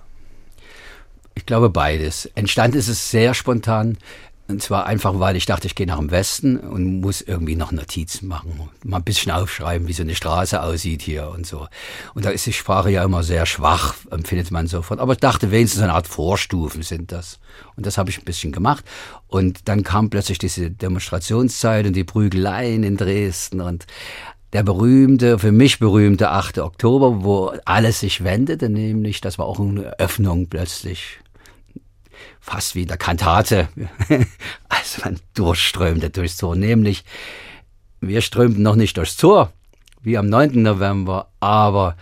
Ich 1.39 1.45
glaube 1.45 1.69
beides. 1.69 2.25
Entstanden 2.35 2.77
ist 2.77 2.89
es 2.89 3.11
sehr 3.11 3.33
spontan. 3.33 3.97
Und 4.49 4.61
zwar 4.61 4.87
einfach, 4.87 5.19
weil 5.19 5.37
ich 5.37 5.45
dachte, 5.45 5.67
ich 5.67 5.75
gehe 5.75 5.87
nach 5.87 5.99
dem 5.99 6.11
Westen 6.11 6.57
und 6.59 6.99
muss 6.99 7.21
irgendwie 7.21 7.55
noch 7.55 7.71
Notizen 7.71 8.27
machen. 8.27 8.69
Mal 8.83 8.97
ein 8.97 9.03
bisschen 9.03 9.31
aufschreiben, 9.31 9.87
wie 9.87 9.93
so 9.93 10.03
eine 10.03 10.15
Straße 10.15 10.61
aussieht 10.61 11.01
hier 11.01 11.29
und 11.29 11.47
so. 11.47 11.67
Und 12.13 12.25
da 12.25 12.29
ist 12.29 12.45
die 12.45 12.51
Sprache 12.51 12.91
ja 12.91 13.05
immer 13.05 13.23
sehr 13.23 13.45
schwach, 13.45 13.95
empfindet 14.11 14.51
man 14.51 14.67
sofort. 14.67 14.99
Aber 14.99 15.13
ich 15.13 15.19
dachte, 15.19 15.49
wenigstens 15.49 15.81
eine 15.81 15.93
Art 15.93 16.09
Vorstufen 16.09 16.83
sind 16.83 17.13
das. 17.13 17.39
Und 17.77 17.85
das 17.85 17.97
habe 17.97 18.09
ich 18.09 18.17
ein 18.17 18.25
bisschen 18.25 18.51
gemacht. 18.51 18.83
Und 19.27 19.69
dann 19.69 19.83
kam 19.83 20.09
plötzlich 20.09 20.39
diese 20.39 20.69
Demonstrationszeit 20.69 21.85
und 21.87 21.93
die 21.93 22.03
Prügeleien 22.03 22.83
in 22.83 22.97
Dresden 22.97 23.61
und 23.61 23.87
der 24.51 24.63
berühmte, 24.63 25.39
für 25.39 25.53
mich 25.53 25.79
berühmte 25.79 26.31
8. 26.31 26.57
Oktober, 26.59 27.23
wo 27.23 27.53
alles 27.63 28.01
sich 28.01 28.25
wendete, 28.25 28.67
nämlich, 28.67 29.21
das 29.21 29.37
war 29.37 29.45
auch 29.45 29.59
eine 29.59 29.97
Öffnung 29.99 30.47
plötzlich 30.47 31.19
fast 32.49 32.73
wie 32.73 32.81
in 32.81 32.87
der 32.87 32.97
Kantate, 32.97 33.69
als 34.69 35.03
man 35.03 35.19
durchströmte 35.35 36.09
durchs 36.09 36.37
Tor. 36.37 36.55
Nämlich, 36.55 37.03
wir 38.01 38.21
strömten 38.21 38.63
noch 38.63 38.75
nicht 38.75 38.97
durchs 38.97 39.17
Tor, 39.17 39.53
wie 40.01 40.17
am 40.17 40.27
9. 40.27 40.63
November, 40.63 41.29
aber 41.39 41.95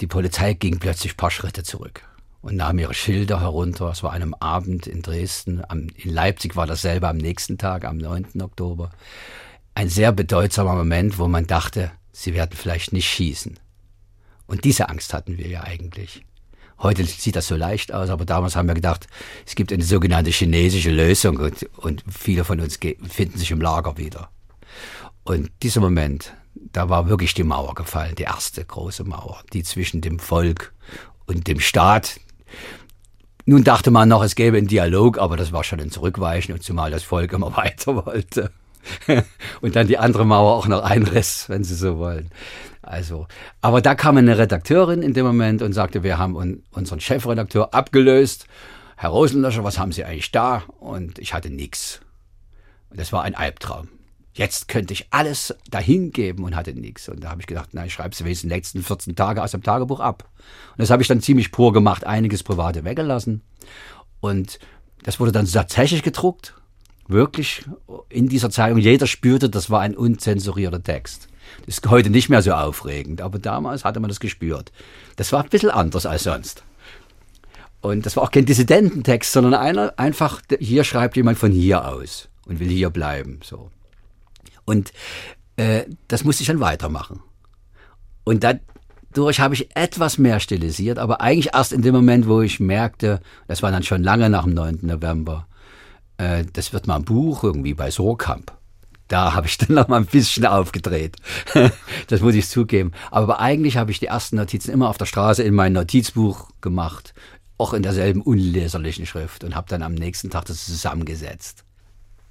die 0.00 0.06
Polizei 0.06 0.54
ging 0.54 0.78
plötzlich 0.78 1.18
paar 1.18 1.30
Schritte 1.30 1.62
zurück 1.62 2.02
und 2.40 2.56
nahm 2.56 2.78
ihre 2.78 2.94
Schilder 2.94 3.40
herunter. 3.40 3.90
Es 3.90 4.02
war 4.02 4.12
einem 4.12 4.34
Abend 4.34 4.86
in 4.86 5.02
Dresden, 5.02 5.62
in 5.70 6.10
Leipzig 6.10 6.56
war 6.56 6.66
dasselbe 6.66 7.08
am 7.08 7.18
nächsten 7.18 7.58
Tag, 7.58 7.84
am 7.84 7.98
9. 7.98 8.40
Oktober. 8.40 8.92
Ein 9.74 9.90
sehr 9.90 10.12
bedeutsamer 10.12 10.74
Moment, 10.74 11.18
wo 11.18 11.28
man 11.28 11.46
dachte, 11.46 11.92
sie 12.12 12.32
werden 12.32 12.56
vielleicht 12.56 12.94
nicht 12.94 13.10
schießen. 13.10 13.58
Und 14.46 14.64
diese 14.64 14.88
Angst 14.88 15.12
hatten 15.12 15.36
wir 15.36 15.48
ja 15.48 15.64
eigentlich. 15.64 16.24
Heute 16.78 17.04
sieht 17.04 17.36
das 17.36 17.46
so 17.46 17.56
leicht 17.56 17.92
aus, 17.92 18.10
aber 18.10 18.24
damals 18.24 18.56
haben 18.56 18.68
wir 18.68 18.74
gedacht, 18.74 19.06
es 19.46 19.54
gibt 19.54 19.72
eine 19.72 19.84
sogenannte 19.84 20.30
chinesische 20.30 20.90
Lösung 20.90 21.36
und, 21.36 21.68
und 21.76 22.04
viele 22.10 22.44
von 22.44 22.60
uns 22.60 22.78
finden 23.08 23.38
sich 23.38 23.50
im 23.50 23.60
Lager 23.60 23.98
wieder. 23.98 24.30
Und 25.24 25.50
dieser 25.62 25.80
Moment, 25.80 26.34
da 26.54 26.88
war 26.88 27.08
wirklich 27.08 27.34
die 27.34 27.44
Mauer 27.44 27.74
gefallen, 27.74 28.14
die 28.16 28.24
erste 28.24 28.64
große 28.64 29.04
Mauer, 29.04 29.42
die 29.52 29.62
zwischen 29.62 30.00
dem 30.00 30.18
Volk 30.18 30.72
und 31.26 31.46
dem 31.46 31.60
Staat. 31.60 32.20
Nun 33.44 33.64
dachte 33.64 33.90
man 33.90 34.08
noch, 34.08 34.22
es 34.22 34.34
gäbe 34.34 34.56
einen 34.56 34.68
Dialog, 34.68 35.18
aber 35.18 35.36
das 35.36 35.52
war 35.52 35.64
schon 35.64 35.80
ein 35.80 35.90
Zurückweichen 35.90 36.52
und 36.54 36.62
zumal 36.62 36.90
das 36.90 37.02
Volk 37.02 37.32
immer 37.32 37.56
weiter 37.56 38.04
wollte. 38.06 38.52
und 39.60 39.76
dann 39.76 39.86
die 39.86 39.98
andere 39.98 40.26
Mauer 40.26 40.54
auch 40.54 40.66
noch 40.66 40.82
einriss, 40.82 41.48
wenn 41.48 41.62
Sie 41.62 41.74
so 41.74 41.98
wollen. 41.98 42.30
Also, 42.82 43.26
aber 43.60 43.80
da 43.80 43.94
kam 43.94 44.16
eine 44.16 44.36
Redakteurin 44.36 45.02
in 45.02 45.14
dem 45.14 45.24
Moment 45.24 45.62
und 45.62 45.72
sagte, 45.72 46.02
wir 46.02 46.18
haben 46.18 46.62
unseren 46.72 47.00
Chefredakteur 47.00 47.72
abgelöst. 47.72 48.46
Herr 48.96 49.10
Rosenlöscher, 49.10 49.64
was 49.64 49.78
haben 49.78 49.92
Sie 49.92 50.04
eigentlich 50.04 50.32
da? 50.32 50.64
Und 50.80 51.18
ich 51.18 51.32
hatte 51.32 51.50
nichts. 51.50 52.00
Und 52.90 53.00
das 53.00 53.12
war 53.12 53.22
ein 53.22 53.34
Albtraum. 53.34 53.88
Jetzt 54.34 54.68
könnte 54.68 54.94
ich 54.94 55.06
alles 55.10 55.54
dahin 55.70 56.10
geben 56.10 56.44
und 56.44 56.56
hatte 56.56 56.72
nichts. 56.72 57.08
Und 57.08 57.22
da 57.22 57.30
habe 57.30 57.40
ich 57.40 57.46
gedacht, 57.46 57.70
na, 57.72 57.84
ich 57.84 57.92
schreibe 57.92 58.10
es 58.10 58.24
wenigstens 58.24 58.48
die 58.48 58.54
nächsten 58.54 58.82
14 58.82 59.14
Tage 59.14 59.42
aus 59.42 59.52
dem 59.52 59.62
Tagebuch 59.62 60.00
ab. 60.00 60.28
Und 60.72 60.80
das 60.80 60.90
habe 60.90 61.02
ich 61.02 61.08
dann 61.08 61.20
ziemlich 61.20 61.52
pur 61.52 61.72
gemacht, 61.72 62.04
einiges 62.04 62.42
Private 62.42 62.84
weggelassen. 62.84 63.42
Und 64.20 64.58
das 65.02 65.20
wurde 65.20 65.32
dann 65.32 65.46
tatsächlich 65.46 66.02
gedruckt. 66.02 66.54
Wirklich 67.08 67.64
in 68.08 68.28
dieser 68.28 68.50
Zeitung. 68.50 68.78
Jeder 68.78 69.06
spürte, 69.06 69.50
das 69.50 69.68
war 69.68 69.80
ein 69.80 69.96
unzensurierter 69.96 70.82
Text. 70.82 71.28
Das 71.66 71.78
ist 71.78 71.88
heute 71.88 72.10
nicht 72.10 72.28
mehr 72.28 72.42
so 72.42 72.52
aufregend, 72.52 73.20
aber 73.20 73.38
damals 73.38 73.84
hatte 73.84 74.00
man 74.00 74.08
das 74.08 74.20
gespürt. 74.20 74.72
Das 75.16 75.32
war 75.32 75.42
ein 75.42 75.48
bisschen 75.48 75.70
anders 75.70 76.06
als 76.06 76.24
sonst. 76.24 76.64
Und 77.80 78.06
das 78.06 78.16
war 78.16 78.22
auch 78.22 78.30
kein 78.30 78.46
Dissidententext, 78.46 79.32
sondern 79.32 79.54
einer 79.54 79.92
einfach, 79.96 80.40
hier 80.58 80.84
schreibt 80.84 81.16
jemand 81.16 81.38
von 81.38 81.50
hier 81.50 81.88
aus 81.88 82.28
und 82.46 82.60
will 82.60 82.68
hier 82.68 82.90
bleiben. 82.90 83.40
So. 83.42 83.70
Und 84.64 84.92
äh, 85.56 85.84
das 86.08 86.24
musste 86.24 86.42
ich 86.42 86.46
dann 86.46 86.60
weitermachen. 86.60 87.20
Und 88.24 88.44
dadurch 88.44 89.40
habe 89.40 89.54
ich 89.54 89.74
etwas 89.74 90.16
mehr 90.16 90.38
stilisiert, 90.38 90.98
aber 90.98 91.20
eigentlich 91.20 91.54
erst 91.54 91.72
in 91.72 91.82
dem 91.82 91.94
Moment, 91.94 92.28
wo 92.28 92.40
ich 92.40 92.60
merkte, 92.60 93.20
das 93.48 93.62
war 93.62 93.72
dann 93.72 93.82
schon 93.82 94.02
lange 94.02 94.30
nach 94.30 94.44
dem 94.44 94.54
9. 94.54 94.78
November, 94.82 95.48
äh, 96.18 96.44
das 96.52 96.72
wird 96.72 96.86
mal 96.86 96.96
ein 96.96 97.04
Buch 97.04 97.42
irgendwie 97.42 97.74
bei 97.74 97.90
Sorkamp 97.90 98.52
da 99.08 99.34
habe 99.34 99.46
ich 99.46 99.58
dann 99.58 99.76
noch 99.76 99.88
mal 99.88 99.98
ein 99.98 100.06
bisschen 100.06 100.46
aufgedreht. 100.46 101.16
das 102.08 102.20
muss 102.20 102.34
ich 102.34 102.48
zugeben. 102.48 102.92
Aber 103.10 103.40
eigentlich 103.40 103.76
habe 103.76 103.90
ich 103.90 104.00
die 104.00 104.06
ersten 104.06 104.36
Notizen 104.36 104.72
immer 104.72 104.88
auf 104.88 104.98
der 104.98 105.06
Straße 105.06 105.42
in 105.42 105.54
mein 105.54 105.72
Notizbuch 105.72 106.50
gemacht, 106.60 107.14
auch 107.58 107.74
in 107.74 107.82
derselben 107.82 108.22
unleserlichen 108.22 109.06
Schrift 109.06 109.44
und 109.44 109.54
habe 109.54 109.68
dann 109.68 109.82
am 109.82 109.94
nächsten 109.94 110.30
Tag 110.30 110.46
das 110.46 110.64
zusammengesetzt. 110.64 111.64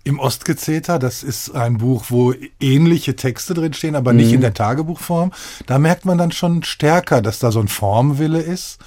Im 0.04 0.18
Ostgezeter, 0.18 0.98
das 0.98 1.22
ist 1.22 1.52
ein 1.52 1.78
Buch, 1.78 2.06
wo 2.10 2.34
ähnliche 2.60 3.16
Texte 3.16 3.54
drinstehen, 3.54 3.96
aber 3.96 4.14
nicht 4.14 4.30
mhm. 4.30 4.36
in 4.36 4.42
der 4.42 4.56
Tagebuchform. 4.56 5.32
Da 5.68 5.78
merkt 5.78 6.06
man 6.06 6.18
dann 6.18 6.32
schon 6.32 6.64
stärker, 6.64 7.22
dass 7.22 7.38
da 7.38 7.52
so 7.52 7.60
ein 7.60 7.68
Formwille 7.68 8.42
ist. 8.42 8.80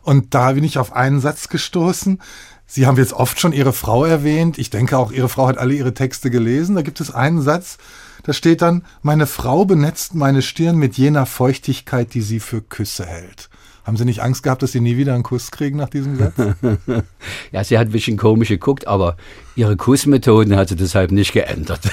Und 0.00 0.34
da 0.34 0.52
bin 0.52 0.64
ich 0.64 0.78
auf 0.78 0.94
einen 0.94 1.20
Satz 1.20 1.48
gestoßen, 1.48 2.20
Sie 2.66 2.86
haben 2.86 2.96
jetzt 2.96 3.12
oft 3.12 3.38
schon 3.40 3.52
Ihre 3.52 3.72
Frau 3.72 4.04
erwähnt. 4.04 4.58
Ich 4.58 4.70
denke 4.70 4.98
auch, 4.98 5.12
Ihre 5.12 5.28
Frau 5.28 5.46
hat 5.46 5.58
alle 5.58 5.74
Ihre 5.74 5.94
Texte 5.94 6.30
gelesen. 6.30 6.74
Da 6.74 6.82
gibt 6.82 7.00
es 7.00 7.10
einen 7.10 7.42
Satz, 7.42 7.78
da 8.24 8.32
steht 8.32 8.62
dann, 8.62 8.84
meine 9.02 9.26
Frau 9.26 9.66
benetzt 9.66 10.14
meine 10.14 10.40
Stirn 10.40 10.76
mit 10.76 10.96
jener 10.96 11.26
Feuchtigkeit, 11.26 12.14
die 12.14 12.22
sie 12.22 12.40
für 12.40 12.62
Küsse 12.62 13.04
hält. 13.04 13.50
Haben 13.84 13.98
Sie 13.98 14.06
nicht 14.06 14.22
Angst 14.22 14.42
gehabt, 14.42 14.62
dass 14.62 14.72
Sie 14.72 14.80
nie 14.80 14.96
wieder 14.96 15.12
einen 15.12 15.22
Kuss 15.22 15.50
kriegen 15.50 15.76
nach 15.76 15.90
diesem 15.90 16.16
Satz? 16.16 16.32
ja, 17.52 17.64
sie 17.64 17.76
hat 17.76 17.88
ein 17.88 17.92
bisschen 17.92 18.16
komisch 18.16 18.48
geguckt, 18.48 18.86
aber 18.86 19.18
ihre 19.56 19.76
Kussmethoden 19.76 20.56
hat 20.56 20.70
sie 20.70 20.76
deshalb 20.76 21.10
nicht 21.10 21.34
geändert. 21.34 21.82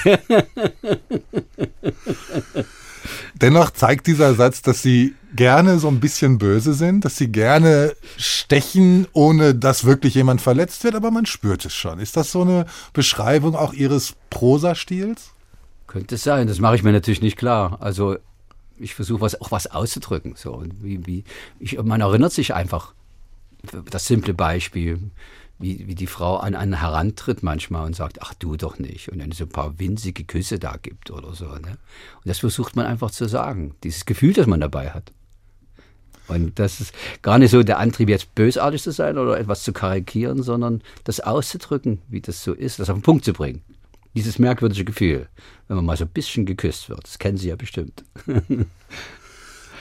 Dennoch 3.34 3.72
zeigt 3.72 4.06
dieser 4.06 4.34
Satz, 4.34 4.62
dass 4.62 4.80
Sie 4.80 5.14
gerne 5.34 5.78
so 5.78 5.88
ein 5.88 6.00
bisschen 6.00 6.38
böse 6.38 6.74
sind, 6.74 7.04
dass 7.04 7.16
sie 7.16 7.28
gerne 7.28 7.94
stechen, 8.16 9.06
ohne 9.12 9.54
dass 9.54 9.84
wirklich 9.84 10.14
jemand 10.14 10.40
verletzt 10.40 10.84
wird, 10.84 10.94
aber 10.94 11.10
man 11.10 11.26
spürt 11.26 11.64
es 11.64 11.74
schon. 11.74 11.98
Ist 11.98 12.16
das 12.16 12.32
so 12.32 12.42
eine 12.42 12.66
Beschreibung 12.92 13.56
auch 13.56 13.72
Ihres 13.72 14.14
Prosastils? 14.30 15.30
Könnte 15.86 16.14
es 16.14 16.24
sein, 16.24 16.46
das 16.46 16.60
mache 16.60 16.76
ich 16.76 16.82
mir 16.82 16.92
natürlich 16.92 17.22
nicht 17.22 17.36
klar. 17.36 17.78
Also 17.80 18.16
ich 18.78 18.94
versuche 18.94 19.20
was, 19.20 19.40
auch 19.40 19.50
was 19.50 19.66
auszudrücken. 19.66 20.34
So. 20.36 20.62
Wie, 20.80 21.06
wie, 21.06 21.24
ich, 21.58 21.80
man 21.82 22.00
erinnert 22.00 22.32
sich 22.32 22.54
einfach, 22.54 22.94
das 23.90 24.06
simple 24.06 24.34
Beispiel, 24.34 24.98
wie, 25.58 25.86
wie 25.86 25.94
die 25.94 26.08
Frau 26.08 26.38
an 26.38 26.54
einen 26.54 26.80
herantritt 26.80 27.42
manchmal 27.42 27.86
und 27.86 27.94
sagt, 27.94 28.20
ach 28.20 28.34
du 28.34 28.56
doch 28.56 28.78
nicht. 28.78 29.10
Und 29.10 29.20
dann 29.20 29.32
so 29.32 29.44
ein 29.44 29.50
paar 29.50 29.78
winzige 29.78 30.24
Küsse 30.24 30.58
da 30.58 30.76
gibt 30.80 31.10
oder 31.10 31.34
so. 31.34 31.46
Ne? 31.46 31.78
Und 32.16 32.26
das 32.26 32.40
versucht 32.40 32.74
man 32.74 32.86
einfach 32.86 33.10
zu 33.10 33.28
sagen. 33.28 33.74
Dieses 33.84 34.04
Gefühl, 34.04 34.32
das 34.32 34.46
man 34.46 34.60
dabei 34.60 34.90
hat. 34.90 35.12
Und 36.32 36.58
das 36.58 36.80
ist 36.80 36.94
gar 37.22 37.38
nicht 37.38 37.50
so 37.50 37.62
der 37.62 37.78
Antrieb, 37.78 38.08
jetzt 38.08 38.34
bösartig 38.34 38.82
zu 38.82 38.90
sein 38.90 39.18
oder 39.18 39.38
etwas 39.38 39.62
zu 39.62 39.72
karikieren, 39.72 40.42
sondern 40.42 40.82
das 41.04 41.20
auszudrücken, 41.20 42.00
wie 42.08 42.20
das 42.20 42.42
so 42.42 42.52
ist, 42.52 42.78
das 42.78 42.90
auf 42.90 42.96
den 42.96 43.02
Punkt 43.02 43.24
zu 43.24 43.32
bringen. 43.32 43.62
Dieses 44.14 44.38
merkwürdige 44.38 44.84
Gefühl, 44.84 45.28
wenn 45.68 45.76
man 45.76 45.86
mal 45.86 45.96
so 45.96 46.04
ein 46.04 46.10
bisschen 46.10 46.44
geküsst 46.44 46.88
wird. 46.88 47.04
Das 47.04 47.18
kennen 47.18 47.38
Sie 47.38 47.48
ja 47.48 47.56
bestimmt. 47.56 48.04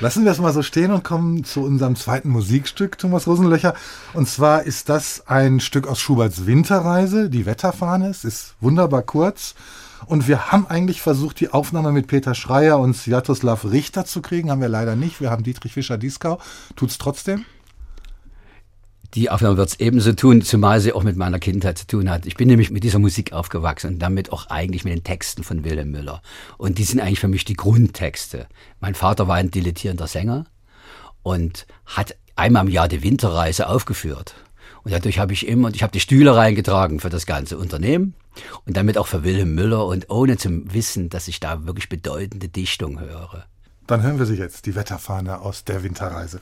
Lassen 0.01 0.23
wir 0.23 0.31
es 0.31 0.39
mal 0.39 0.51
so 0.51 0.63
stehen 0.63 0.91
und 0.91 1.03
kommen 1.03 1.43
zu 1.43 1.61
unserem 1.61 1.95
zweiten 1.95 2.29
Musikstück, 2.29 2.97
Thomas 2.97 3.27
Rosenlöcher. 3.27 3.75
Und 4.13 4.27
zwar 4.27 4.63
ist 4.63 4.89
das 4.89 5.27
ein 5.27 5.59
Stück 5.59 5.85
aus 5.85 5.99
Schuberts 5.99 6.47
Winterreise, 6.47 7.29
die 7.29 7.45
Wetterfahne. 7.45 8.07
Es 8.09 8.25
ist 8.25 8.55
wunderbar 8.61 9.03
kurz. 9.03 9.53
Und 10.05 10.27
wir 10.27 10.51
haben 10.51 10.67
eigentlich 10.67 11.01
versucht, 11.01 11.39
die 11.39 11.49
Aufnahme 11.49 11.91
mit 11.91 12.07
Peter 12.07 12.35
Schreier 12.35 12.79
und 12.79 12.95
Sjatoslav 12.95 13.65
Richter 13.65 14.05
zu 14.05 14.21
kriegen. 14.21 14.51
Haben 14.51 14.61
wir 14.61 14.69
leider 14.69 14.95
nicht. 14.95 15.21
Wir 15.21 15.29
haben 15.29 15.43
Dietrich 15.43 15.73
Fischer-Dieskau. 15.73 16.39
Tut's 16.75 16.97
trotzdem? 16.97 17.45
Die 19.13 19.29
Aufnahme 19.29 19.57
wird 19.57 19.69
es 19.69 19.79
ebenso 19.79 20.13
tun, 20.13 20.41
zumal 20.41 20.79
sie 20.79 20.93
auch 20.93 21.03
mit 21.03 21.17
meiner 21.17 21.37
Kindheit 21.37 21.77
zu 21.77 21.85
tun 21.85 22.09
hat. 22.09 22.25
Ich 22.25 22.35
bin 22.35 22.47
nämlich 22.47 22.71
mit 22.71 22.85
dieser 22.85 22.99
Musik 22.99 23.33
aufgewachsen 23.33 23.93
und 23.93 23.99
damit 23.99 24.31
auch 24.31 24.47
eigentlich 24.47 24.85
mit 24.85 24.93
den 24.93 25.03
Texten 25.03 25.43
von 25.43 25.65
Wilhelm 25.65 25.91
Müller. 25.91 26.21
Und 26.57 26.77
die 26.77 26.85
sind 26.85 27.01
eigentlich 27.01 27.19
für 27.19 27.27
mich 27.27 27.43
die 27.43 27.55
Grundtexte. 27.55 28.47
Mein 28.79 28.95
Vater 28.95 29.27
war 29.27 29.35
ein 29.35 29.51
dilettierender 29.51 30.07
Sänger 30.07 30.45
und 31.23 31.67
hat 31.85 32.15
einmal 32.37 32.65
im 32.65 32.71
Jahr 32.71 32.87
die 32.87 33.03
Winterreise 33.03 33.67
aufgeführt. 33.67 34.35
Und 34.83 34.93
dadurch 34.93 35.19
habe 35.19 35.33
ich 35.33 35.47
immer, 35.47 35.73
ich 35.73 35.83
habe 35.83 35.91
die 35.91 35.99
Stühle 35.99 36.35
reingetragen 36.35 36.99
für 36.99 37.09
das 37.09 37.25
ganze 37.25 37.57
Unternehmen 37.57 38.15
und 38.65 38.77
damit 38.77 38.97
auch 38.97 39.07
für 39.07 39.23
Wilhelm 39.23 39.53
Müller 39.53 39.85
und 39.85 40.09
ohne 40.09 40.37
zu 40.37 40.73
wissen, 40.73 41.09
dass 41.09 41.27
ich 41.27 41.39
da 41.39 41.65
wirklich 41.65 41.89
bedeutende 41.89 42.49
Dichtung 42.49 42.99
höre. 42.99 43.45
Dann 43.87 44.03
hören 44.03 44.19
wir 44.19 44.25
sie 44.25 44.35
jetzt, 44.35 44.65
die 44.65 44.75
Wetterfahne 44.75 45.41
aus 45.41 45.65
der 45.65 45.83
Winterreise. 45.83 46.39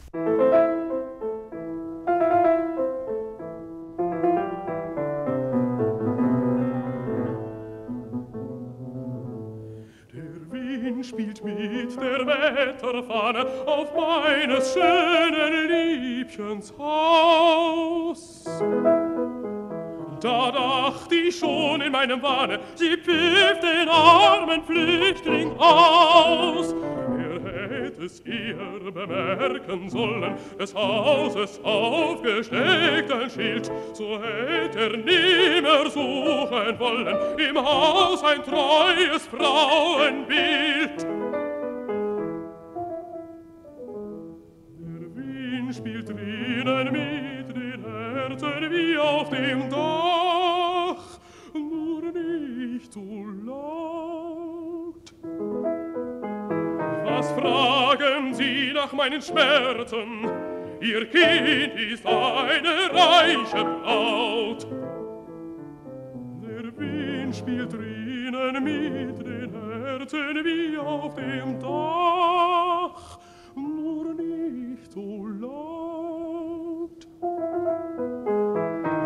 Wetterfahne 12.89 13.45
auf 13.65 13.93
meines 13.95 14.73
schönen 14.73 15.69
Liebchens 15.69 16.73
Haus. 16.77 18.45
Da 20.21 20.51
dacht 20.51 21.11
ich 21.11 21.37
schon 21.37 21.81
in 21.81 21.91
meinem 21.91 22.21
Wahne, 22.21 22.59
sie 22.75 22.97
pfifft 22.97 23.63
den 23.63 23.87
armen 23.87 24.63
Flüchtling 24.63 25.57
aus 25.57 26.75
es 28.01 28.21
ihr 28.25 28.91
bemerken 28.91 29.89
sollen, 29.89 30.35
des 30.57 30.73
Hauses 30.73 31.59
aufgesteckten 31.63 33.29
Schild, 33.29 33.71
so 33.93 34.19
hätt 34.21 34.75
er 34.75 34.97
nimmer 34.97 35.89
suchen 35.89 36.79
wollen, 36.79 37.17
im 37.37 37.57
Haus 37.57 38.23
ein 38.23 38.41
treues 38.43 39.27
Frauenbild. 39.27 41.05
Spielt 45.71 46.09
drinnen 46.09 46.91
mit 46.91 47.55
den 47.55 47.85
Herzen 47.85 48.71
wie 48.71 48.97
auf 48.97 49.29
dem 49.29 49.69
Dach, 49.69 51.19
nur 51.53 52.01
nicht 52.11 52.91
so 52.91 53.23
laut. 53.45 55.13
Was 57.05 57.31
fragen 57.33 58.33
Sie 58.33 58.71
nach 58.73 58.91
meinen 58.93 59.21
Schmerzen? 59.21 60.27
Ihr 60.81 61.05
Kind 61.05 61.75
ist 61.75 62.05
eine 62.05 62.91
reiche 62.91 63.63
Braut. 63.63 64.67
Der 66.41 66.77
Wind 66.77 67.35
spielt 67.35 67.71
drinnen 67.71 68.63
mit 68.63 69.19
den 69.19 69.53
Herzen 69.53 70.43
wie 70.43 70.77
auf 70.79 71.13
dem 71.13 71.59
Dach, 71.59 73.19
nur 73.59 74.13
nicht 74.13 74.91
so 74.91 75.27
laut. 75.27 77.07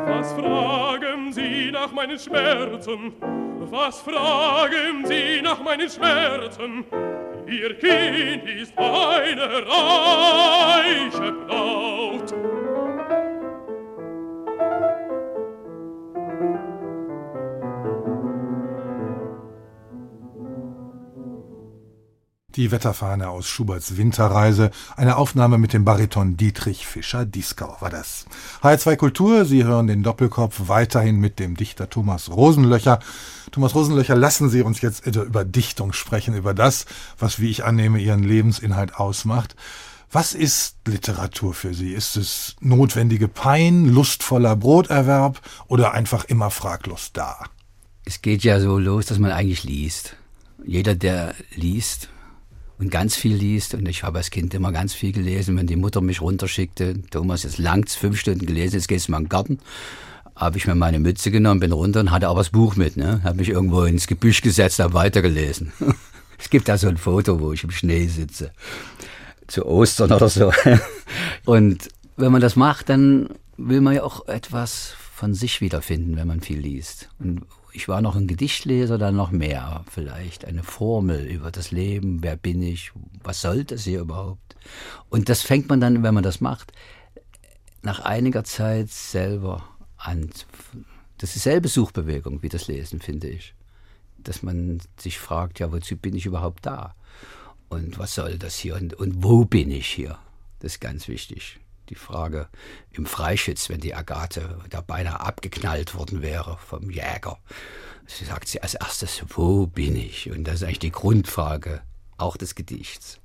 Was 0.08 0.34
fragen 0.34 1.34
Sie 1.34 1.72
nach 1.72 1.92
meinen 1.92 2.20
Schmerzen? 2.20 3.14
Was 3.72 4.02
fragen 4.02 5.06
Sie 5.06 5.42
nach 5.42 5.62
meinen 5.64 5.90
Schmerzen? 5.90 6.86
Ihr 7.48 7.74
Kind 7.78 8.48
ist 8.48 8.78
eine 8.78 9.66
reiche 9.68 11.32
Braut. 11.46 12.03
Die 22.64 22.72
Wetterfahne 22.72 23.28
aus 23.28 23.50
Schuberts 23.50 23.98
Winterreise, 23.98 24.72
eine 24.96 25.18
Aufnahme 25.18 25.58
mit 25.58 25.74
dem 25.74 25.84
Bariton 25.84 26.38
Dietrich 26.38 26.88
Fischer-Dieskau 26.88 27.76
war 27.82 27.90
das. 27.90 28.24
H2 28.62 28.96
Kultur, 28.96 29.44
Sie 29.44 29.66
hören 29.66 29.88
den 29.88 30.02
Doppelkopf 30.02 30.70
weiterhin 30.70 31.20
mit 31.20 31.40
dem 31.40 31.58
Dichter 31.58 31.90
Thomas 31.90 32.32
Rosenlöcher. 32.32 33.00
Thomas 33.52 33.76
Rosenlöcher, 33.76 34.16
lassen 34.16 34.50
Sie 34.50 34.62
uns 34.62 34.80
jetzt 34.80 35.06
über 35.06 35.44
Dichtung 35.44 35.92
sprechen, 35.92 36.36
über 36.36 36.54
das, 36.54 36.86
was, 37.20 37.42
wie 37.42 37.50
ich 37.50 37.66
annehme, 37.66 38.00
Ihren 38.00 38.24
Lebensinhalt 38.24 38.96
ausmacht. 38.96 39.58
Was 40.10 40.34
ist 40.34 40.78
Literatur 40.88 41.54
für 41.54 41.74
Sie? 41.74 41.92
Ist 41.92 42.16
es 42.16 42.56
notwendige 42.62 43.28
Pein, 43.28 43.88
lustvoller 43.90 44.56
Broterwerb 44.56 45.42
oder 45.68 45.92
einfach 45.92 46.24
immer 46.24 46.50
fraglos 46.50 47.12
da? 47.12 47.44
Es 48.06 48.22
geht 48.22 48.46
ja 48.46 48.62
so 48.62 48.80
los, 48.80 49.08
dass 49.08 49.20
man 49.20 49.32
eigentlich 49.32 49.66
liest. 49.66 50.16
Jeder, 50.66 50.96
der 50.96 51.36
liest, 51.56 52.08
und 52.84 52.90
ganz 52.90 53.16
viel 53.16 53.36
liest. 53.36 53.74
Und 53.74 53.88
ich 53.88 54.04
habe 54.04 54.18
als 54.18 54.30
Kind 54.30 54.54
immer 54.54 54.72
ganz 54.72 54.94
viel 54.94 55.12
gelesen, 55.12 55.58
wenn 55.58 55.68
die 55.68 55.76
Mutter 55.76 56.02
mich 56.02 56.22
runterschickte. 56.22 57.02
Thomas, 57.10 57.44
jetzt 57.44 57.58
langt's 57.58 57.96
fünf 57.96 58.20
Stunden 58.20 58.46
gelesen, 58.46 58.76
jetzt 58.76 58.88
gehst 58.88 59.08
du 59.08 59.12
mal 59.12 59.20
in 59.20 59.26
den 59.26 59.30
Garten. 59.30 59.60
Habe 60.36 60.58
ich 60.58 60.68
mir 60.68 60.76
meine 60.76 61.00
Mütze 61.00 61.32
genommen, 61.32 61.60
bin 61.60 61.72
runter 61.72 62.02
und 62.02 62.12
hatte 62.12 62.28
aber 62.28 62.42
das 62.42 62.50
Buch 62.50 62.76
mit. 62.76 62.98
Ne? 62.98 63.22
Habe 63.24 63.38
mich 63.38 63.50
irgendwo 63.50 63.84
ins 63.84 64.08
Gebüsch 64.08 64.42
gesetzt, 64.42 64.80
habe 64.80 64.94
weitergelesen. 64.94 65.72
es 66.40 66.50
gibt 66.50 66.68
da 66.68 66.78
so 66.78 66.88
ein 66.88 66.98
Foto, 66.98 67.40
wo 67.40 67.54
ich 67.54 67.64
im 67.64 67.72
Schnee 67.72 68.08
sitze. 68.08 68.52
Zu 69.48 69.66
Ostern 69.66 70.12
oder 70.12 70.30
so. 70.30 70.52
und 71.46 71.88
wenn 72.18 72.32
man 72.32 72.42
das 72.42 72.56
macht, 72.56 72.90
dann 72.90 73.30
will 73.58 73.82
man 73.82 73.96
ja 73.96 74.04
auch 74.04 74.28
etwas 74.28 74.94
von 75.16 75.34
sich 75.34 75.62
wiederfinden, 75.62 76.18
wenn 76.18 76.28
man 76.28 76.42
viel 76.42 76.60
liest. 76.60 77.10
Und 77.20 77.44
ich 77.74 77.88
war 77.88 78.02
noch 78.02 78.16
ein 78.16 78.28
Gedichtleser, 78.28 78.98
dann 78.98 79.16
noch 79.16 79.32
mehr 79.32 79.84
vielleicht. 79.90 80.46
Eine 80.46 80.64
Formel 80.64 81.26
über 81.26 81.52
das 81.52 81.72
Leben, 81.72 82.22
wer 82.22 82.36
bin 82.36 82.62
ich, 82.62 82.92
was 83.24 83.42
soll 83.42 83.64
das 83.64 83.84
hier 83.84 84.02
überhaupt? 84.02 84.56
Und 85.10 85.28
das 85.28 85.42
fängt 85.42 85.70
man 85.70 85.82
dann, 85.82 86.04
wenn 86.04 86.14
man 86.14 86.24
das 86.24 86.40
macht, 86.40 86.72
nach 87.82 88.00
einiger 88.00 88.44
Zeit 88.44 88.90
selber 88.90 89.68
an. 89.98 90.30
Das 91.18 91.30
ist 91.30 91.36
dieselbe 91.36 91.68
Suchbewegung 91.68 92.44
wie 92.44 92.50
das 92.50 92.68
Lesen, 92.68 93.02
finde 93.02 93.28
ich. 93.28 93.56
Dass 94.20 94.44
man 94.44 94.80
sich 94.98 95.20
fragt, 95.20 95.60
ja, 95.60 95.72
wozu 95.72 95.98
bin 95.98 96.16
ich 96.16 96.26
überhaupt 96.26 96.66
da? 96.66 96.96
Und 97.70 97.98
was 97.98 98.14
soll 98.14 98.38
das 98.38 98.56
hier? 98.56 98.76
Und, 98.76 98.94
und 98.94 99.24
wo 99.24 99.46
bin 99.46 99.72
ich 99.72 99.88
hier? 99.88 100.20
Das 100.60 100.74
ist 100.74 100.80
ganz 100.80 101.08
wichtig 101.08 101.60
die 101.90 101.96
Frage 101.96 102.48
im 102.92 103.06
Freischütz, 103.06 103.70
wenn 103.70 103.80
die 103.80 103.96
Agathe 103.96 104.60
da 104.70 104.82
beinahe 104.82 105.20
abgeknallt 105.20 105.96
worden 105.96 106.22
wäre 106.22 106.58
vom 106.58 106.90
Jäger. 106.90 107.38
Sie 108.06 108.26
sagt 108.26 108.48
sie 108.48 108.62
als 108.62 108.74
erstes, 108.74 109.24
wo 109.30 109.68
bin 109.68 109.96
ich? 109.96 110.32
Und 110.32 110.46
das 110.46 110.56
ist 110.56 110.64
eigentlich 110.64 110.80
die 110.80 110.92
Grundfrage 110.92 111.82
auch 112.18 112.38
des 112.38 112.56
Gedichts. 112.56 113.20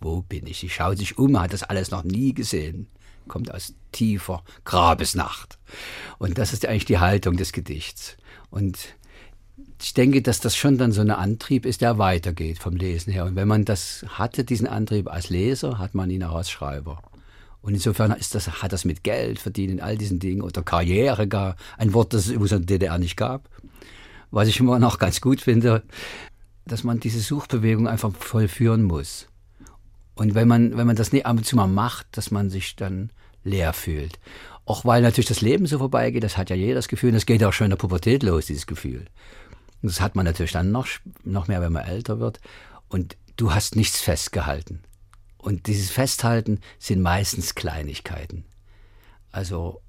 Wo 0.00 0.22
bin 0.22 0.46
ich? 0.46 0.58
Sie 0.58 0.68
schaut 0.68 0.98
sich 0.98 1.18
um, 1.18 1.38
hat 1.40 1.52
das 1.52 1.62
alles 1.62 1.90
noch 1.90 2.04
nie 2.04 2.34
gesehen, 2.34 2.88
kommt 3.28 3.52
aus 3.52 3.74
tiefer 3.92 4.42
Grabesnacht. 4.64 5.58
Und 6.18 6.38
das 6.38 6.52
ist 6.52 6.66
eigentlich 6.66 6.86
die 6.86 6.98
Haltung 6.98 7.36
des 7.36 7.52
Gedichts. 7.52 8.16
Und 8.50 8.78
ich 9.80 9.94
denke, 9.94 10.22
dass 10.22 10.40
das 10.40 10.56
schon 10.56 10.78
dann 10.78 10.92
so 10.92 11.00
ein 11.00 11.10
Antrieb 11.10 11.66
ist, 11.66 11.80
der 11.80 11.98
weitergeht 11.98 12.58
vom 12.58 12.76
Lesen 12.76 13.12
her. 13.12 13.24
Und 13.24 13.36
wenn 13.36 13.48
man 13.48 13.64
das 13.64 14.04
hatte, 14.08 14.44
diesen 14.44 14.66
Antrieb 14.66 15.08
als 15.08 15.28
Leser, 15.28 15.78
hat 15.78 15.94
man 15.94 16.10
ihn 16.10 16.24
auch 16.24 16.36
als 16.36 16.50
Schreiber. 16.50 17.02
Und 17.62 17.74
insofern 17.74 18.10
ist 18.12 18.34
das, 18.34 18.62
hat 18.62 18.72
das 18.72 18.84
mit 18.84 19.04
Geld 19.04 19.38
verdienen, 19.38 19.80
all 19.80 19.96
diesen 19.96 20.18
Dingen 20.18 20.42
oder 20.42 20.62
Karriere 20.62 21.28
gar, 21.28 21.56
ein 21.78 21.94
Wort, 21.94 22.12
das 22.12 22.26
es 22.26 22.30
übrigens 22.30 22.52
in 22.52 22.66
der 22.66 22.78
DDR 22.78 22.98
nicht 22.98 23.16
gab. 23.16 23.48
Was 24.30 24.48
ich 24.48 24.58
immer 24.58 24.78
noch 24.78 24.98
ganz 24.98 25.20
gut 25.20 25.40
finde, 25.40 25.84
dass 26.66 26.84
man 26.84 27.00
diese 27.00 27.20
Suchbewegung 27.20 27.86
einfach 27.86 28.12
vollführen 28.14 28.82
muss. 28.82 29.28
Und 30.14 30.34
wenn 30.34 30.48
man, 30.48 30.76
wenn 30.76 30.86
man 30.86 30.96
das 30.96 31.12
nicht 31.12 31.26
ab 31.26 31.36
und 31.36 31.44
zu 31.44 31.56
mal 31.56 31.66
macht, 31.66 32.06
dass 32.12 32.30
man 32.30 32.50
sich 32.50 32.76
dann 32.76 33.10
leer 33.44 33.72
fühlt. 33.72 34.18
Auch 34.64 34.84
weil 34.84 35.02
natürlich 35.02 35.28
das 35.28 35.40
Leben 35.40 35.66
so 35.66 35.78
vorbeigeht, 35.78 36.22
das 36.22 36.36
hat 36.36 36.50
ja 36.50 36.56
jeder 36.56 36.76
das 36.76 36.88
Gefühl, 36.88 37.10
und 37.10 37.14
das 37.14 37.26
geht 37.26 37.42
auch 37.42 37.52
schon 37.52 37.66
in 37.66 37.70
der 37.70 37.76
Pubertät 37.76 38.22
los, 38.22 38.46
dieses 38.46 38.66
Gefühl. 38.66 39.06
Und 39.82 39.90
das 39.90 40.00
hat 40.00 40.14
man 40.14 40.24
natürlich 40.24 40.52
dann 40.52 40.70
noch, 40.70 40.86
noch 41.24 41.48
mehr, 41.48 41.60
wenn 41.60 41.72
man 41.72 41.84
älter 41.84 42.20
wird. 42.20 42.40
Und 42.88 43.16
du 43.36 43.52
hast 43.52 43.74
nichts 43.74 44.00
festgehalten. 44.00 44.80
Und 45.42 45.66
dieses 45.66 45.90
Festhalten 45.90 46.60
sind 46.78 47.02
meistens 47.02 47.56
Kleinigkeiten. 47.56 48.44
Also, 49.32 49.82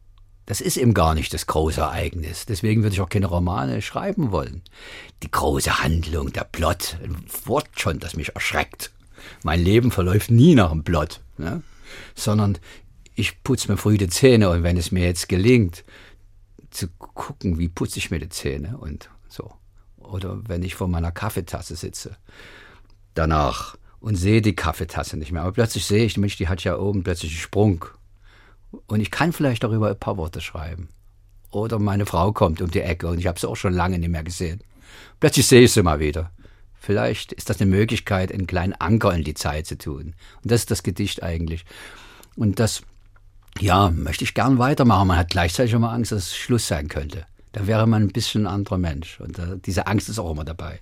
das 0.47 0.60
ist 0.60 0.78
eben 0.78 0.95
gar 0.95 1.14
nicht 1.14 1.34
das 1.34 1.45
große 1.45 1.80
Ereignis. 1.80 2.45
Deswegen 2.47 2.82
würde 2.82 2.95
ich 2.95 3.01
auch 3.01 3.10
keine 3.10 3.28
Romane 3.28 3.82
schreiben 3.82 4.32
wollen. 4.32 4.64
Die 5.22 5.32
große 5.32 5.82
Handlung, 5.82 6.34
der 6.34 6.43
Plot, 6.43 6.97
ein 7.04 7.16
Wort 7.45 7.70
schon, 7.80 7.99
das 7.99 8.16
mich 8.16 8.34
erschreckt. 8.34 8.91
Mein 9.43 9.64
Leben 9.64 9.91
verläuft 9.91 10.32
nie 10.32 10.56
nach 10.56 10.72
dem 10.72 10.84
Plot, 10.84 11.22
ne? 11.38 11.62
sondern 12.16 12.58
ich 13.16 13.43
putze 13.43 13.72
mir 13.72 13.78
früh 13.78 13.97
die 13.97 14.10
Zähne 14.10 14.49
und 14.49 14.64
wenn 14.64 14.76
es 14.76 14.91
mir 14.91 15.06
jetzt 15.06 15.30
gelingt, 15.30 15.86
zu 16.72 16.88
gucken, 16.97 17.60
wie 17.60 17.70
putze 17.70 17.99
ich 17.99 18.10
mir 18.10 18.20
die 18.20 18.30
Zähne 18.30 18.78
und 18.80 19.10
so. 19.30 19.54
Oder 19.97 20.41
wenn 20.47 20.64
ich 20.64 20.74
vor 20.74 20.88
meiner 20.88 21.12
Kaffeetasse 21.12 21.76
sitze, 21.76 22.18
danach 23.14 23.78
und 24.04 24.16
sehe 24.16 24.41
die 24.41 24.54
Kaffeetasse 24.54 25.16
nicht 25.16 25.32
mehr. 25.32 25.43
Aber 25.43 25.54
plötzlich 25.54 25.86
sehe 25.86 26.04
ich, 26.04 26.18
Mensch, 26.18 26.36
die 26.36 26.49
hat 26.49 26.62
ja 26.66 26.78
oben 26.78 27.04
plötzlich 27.04 27.32
einen 27.32 27.39
Sprung. 27.39 27.86
Und 28.86 28.99
ich 28.99 29.12
kann 29.12 29.32
vielleicht 29.32 29.64
darüber 29.64 29.88
ein 29.88 29.97
paar 29.97 30.18
Worte 30.18 30.41
schreiben. 30.41 30.89
Oder 31.51 31.80
meine 31.80 32.06
Frau 32.06 32.34
kommt 32.34 32.62
um 32.62 32.70
die 32.70 32.82
Ecke 32.82 33.08
und 33.08 33.18
ich 33.18 33.28
habe 33.28 33.39
sie 33.39 33.47
auch 33.47 33.56
schon 33.56 33.74
lange 33.74 33.97
nicht 33.97 34.10
mehr 34.10 34.26
gesehen. 34.26 34.60
Plötzlich 35.22 35.47
sehe 35.47 35.62
ich 35.62 35.72
sie 35.72 35.84
mal 35.84 36.01
wieder. 36.01 36.32
Vielleicht 36.74 37.32
ist 37.32 37.49
das 37.49 37.62
eine 37.62 37.72
Möglichkeit, 37.72 38.34
einen 38.34 38.45
kleinen 38.45 38.74
Anker 38.74 39.14
in 39.14 39.24
die 39.24 39.36
Zeit 39.36 39.68
zu 39.68 39.78
tun. 39.78 40.16
Und 40.41 40.51
das 40.51 40.62
ist 40.62 40.72
das 40.72 40.84
Gedicht 40.84 41.24
eigentlich. 41.24 41.64
Und 42.36 42.60
das, 42.60 42.82
ja, 43.62 43.89
möchte 43.89 44.26
ich 44.26 44.34
gern 44.34 44.58
weitermachen. 44.58 45.08
Man 45.08 45.18
hat 45.18 45.30
gleichzeitig 45.30 45.72
immer 45.72 45.93
Angst, 45.93 46.12
dass 46.12 46.24
es 46.24 46.36
Schluss 46.36 46.68
sein 46.68 46.89
könnte. 46.89 47.26
Da 47.54 47.68
wäre 47.68 47.88
man 47.88 48.04
ein 48.04 48.12
bisschen 48.12 48.47
ein 48.47 48.54
anderer 48.54 48.80
Mensch. 48.80 49.22
Und 49.22 49.39
äh, 49.39 49.60
diese 49.66 49.88
Angst 49.88 50.10
ist 50.10 50.20
auch 50.20 50.32
immer 50.32 50.43
dabei. 50.43 50.82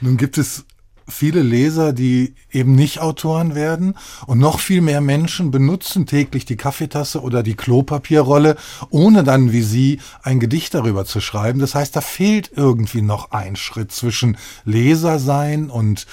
Nun 0.00 0.16
gibt 0.16 0.38
es 0.38 0.64
viele 1.08 1.42
Leser, 1.42 1.92
die 1.92 2.34
eben 2.52 2.74
nicht 2.74 3.00
Autoren 3.00 3.54
werden 3.54 3.94
und 4.26 4.38
noch 4.38 4.60
viel 4.60 4.80
mehr 4.80 5.00
Menschen 5.00 5.50
benutzen 5.50 6.06
täglich 6.06 6.44
die 6.44 6.56
Kaffeetasse 6.56 7.22
oder 7.22 7.42
die 7.42 7.54
Klopapierrolle, 7.54 8.56
ohne 8.90 9.24
dann 9.24 9.50
wie 9.52 9.62
Sie 9.62 10.00
ein 10.22 10.38
Gedicht 10.38 10.74
darüber 10.74 11.04
zu 11.04 11.20
schreiben. 11.20 11.58
Das 11.58 11.74
heißt, 11.74 11.96
da 11.96 12.00
fehlt 12.00 12.52
irgendwie 12.54 13.02
noch 13.02 13.30
ein 13.30 13.56
Schritt 13.56 13.90
zwischen 13.90 14.36
Leser 14.64 15.18
sein 15.18 15.70
und 15.70 16.06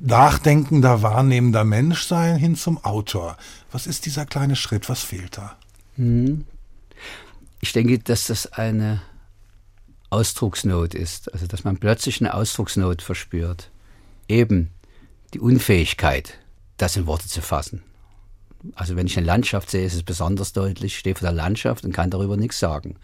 nachdenkender, 0.00 1.02
wahrnehmender 1.02 1.64
Mensch 1.64 2.06
sein 2.06 2.36
hin 2.36 2.56
zum 2.56 2.84
Autor. 2.84 3.36
Was 3.70 3.86
ist 3.86 4.04
dieser 4.04 4.26
kleine 4.26 4.56
Schritt? 4.56 4.88
Was 4.88 5.02
fehlt 5.02 5.38
da? 5.38 5.56
Hm. 5.96 6.44
Ich 7.60 7.72
denke, 7.72 7.98
dass 8.00 8.26
das 8.26 8.52
eine 8.52 9.00
Ausdrucksnot 10.10 10.94
ist, 10.94 11.32
also 11.32 11.46
dass 11.46 11.64
man 11.64 11.78
plötzlich 11.78 12.20
eine 12.20 12.34
Ausdrucksnot 12.34 13.02
verspürt 13.02 13.70
eben 14.28 14.70
die 15.34 15.40
Unfähigkeit, 15.40 16.38
das 16.76 16.96
in 16.96 17.06
Worte 17.06 17.28
zu 17.28 17.40
fassen. 17.40 17.82
Also 18.74 18.96
wenn 18.96 19.06
ich 19.06 19.16
eine 19.16 19.26
Landschaft 19.26 19.70
sehe, 19.70 19.84
ist 19.84 19.94
es 19.94 20.02
besonders 20.02 20.52
deutlich, 20.52 20.94
ich 20.94 20.98
stehe 20.98 21.14
vor 21.14 21.26
der 21.26 21.36
Landschaft 21.36 21.84
und 21.84 21.92
kann 21.92 22.10
darüber 22.10 22.36
nichts 22.36 22.58
sagen. 22.58 22.96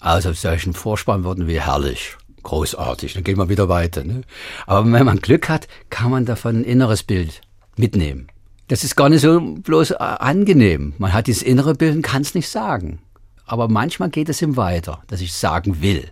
Also 0.00 0.32
solchen 0.32 0.72
Vorspannworten 0.72 1.46
wie 1.46 1.60
herrlich, 1.60 2.16
großartig, 2.42 3.14
dann 3.14 3.24
gehen 3.24 3.38
wir 3.38 3.48
wieder 3.48 3.68
weiter. 3.68 4.04
Ne? 4.04 4.22
Aber 4.66 4.90
wenn 4.90 5.06
man 5.06 5.18
Glück 5.18 5.48
hat, 5.48 5.68
kann 5.90 6.10
man 6.10 6.26
davon 6.26 6.60
ein 6.60 6.64
inneres 6.64 7.02
Bild 7.02 7.40
mitnehmen. 7.76 8.28
Das 8.68 8.84
ist 8.84 8.96
gar 8.96 9.08
nicht 9.08 9.20
so 9.20 9.40
bloß 9.40 9.92
äh, 9.92 9.96
angenehm. 9.98 10.94
Man 10.98 11.12
hat 11.12 11.26
dieses 11.26 11.42
innere 11.42 11.74
Bild 11.74 11.96
und 11.96 12.02
kann 12.02 12.22
es 12.22 12.34
nicht 12.34 12.48
sagen. 12.48 13.00
Aber 13.46 13.68
manchmal 13.68 14.08
geht 14.08 14.30
es 14.30 14.40
ihm 14.40 14.56
weiter, 14.56 15.02
dass 15.06 15.20
ich 15.20 15.34
sagen 15.34 15.82
will. 15.82 16.10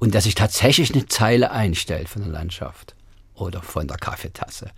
Und 0.00 0.14
dass 0.14 0.24
sich 0.24 0.34
tatsächlich 0.34 0.92
eine 0.92 1.06
Zeile 1.06 1.52
einstellt 1.52 2.08
von 2.08 2.22
der 2.22 2.32
Landschaft 2.32 2.96
oder 3.34 3.62
von 3.62 3.86
der 3.86 3.96
Kaffeetasse. 3.96 4.70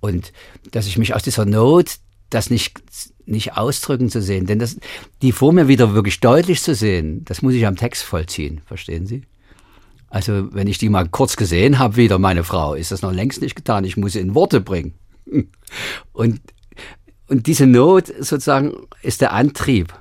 Und 0.00 0.32
dass 0.70 0.86
ich 0.86 0.98
mich 0.98 1.14
aus 1.14 1.22
dieser 1.22 1.44
Not, 1.44 1.96
das 2.30 2.50
nicht, 2.50 2.82
nicht 3.26 3.56
ausdrücken 3.56 4.10
zu 4.10 4.20
sehen, 4.20 4.46
denn 4.46 4.58
das, 4.58 4.78
die 5.22 5.32
vor 5.32 5.52
mir 5.52 5.68
wieder 5.68 5.94
wirklich 5.94 6.20
deutlich 6.20 6.62
zu 6.62 6.74
sehen, 6.74 7.24
das 7.24 7.42
muss 7.42 7.54
ich 7.54 7.66
am 7.66 7.76
Text 7.76 8.02
vollziehen, 8.02 8.60
verstehen 8.66 9.06
Sie? 9.06 9.22
Also 10.08 10.52
wenn 10.52 10.68
ich 10.68 10.78
die 10.78 10.90
mal 10.90 11.08
kurz 11.08 11.36
gesehen 11.36 11.78
habe, 11.78 11.96
wieder 11.96 12.18
meine 12.18 12.44
Frau, 12.44 12.74
ist 12.74 12.92
das 12.92 13.02
noch 13.02 13.12
längst 13.12 13.40
nicht 13.40 13.56
getan. 13.56 13.84
Ich 13.84 13.96
muss 13.96 14.12
sie 14.12 14.20
in 14.20 14.34
Worte 14.34 14.60
bringen. 14.60 14.94
Und, 16.12 16.40
und 17.26 17.46
diese 17.46 17.66
Not 17.66 18.08
sozusagen 18.20 18.74
ist 19.02 19.22
der 19.22 19.32
Antrieb, 19.32 19.92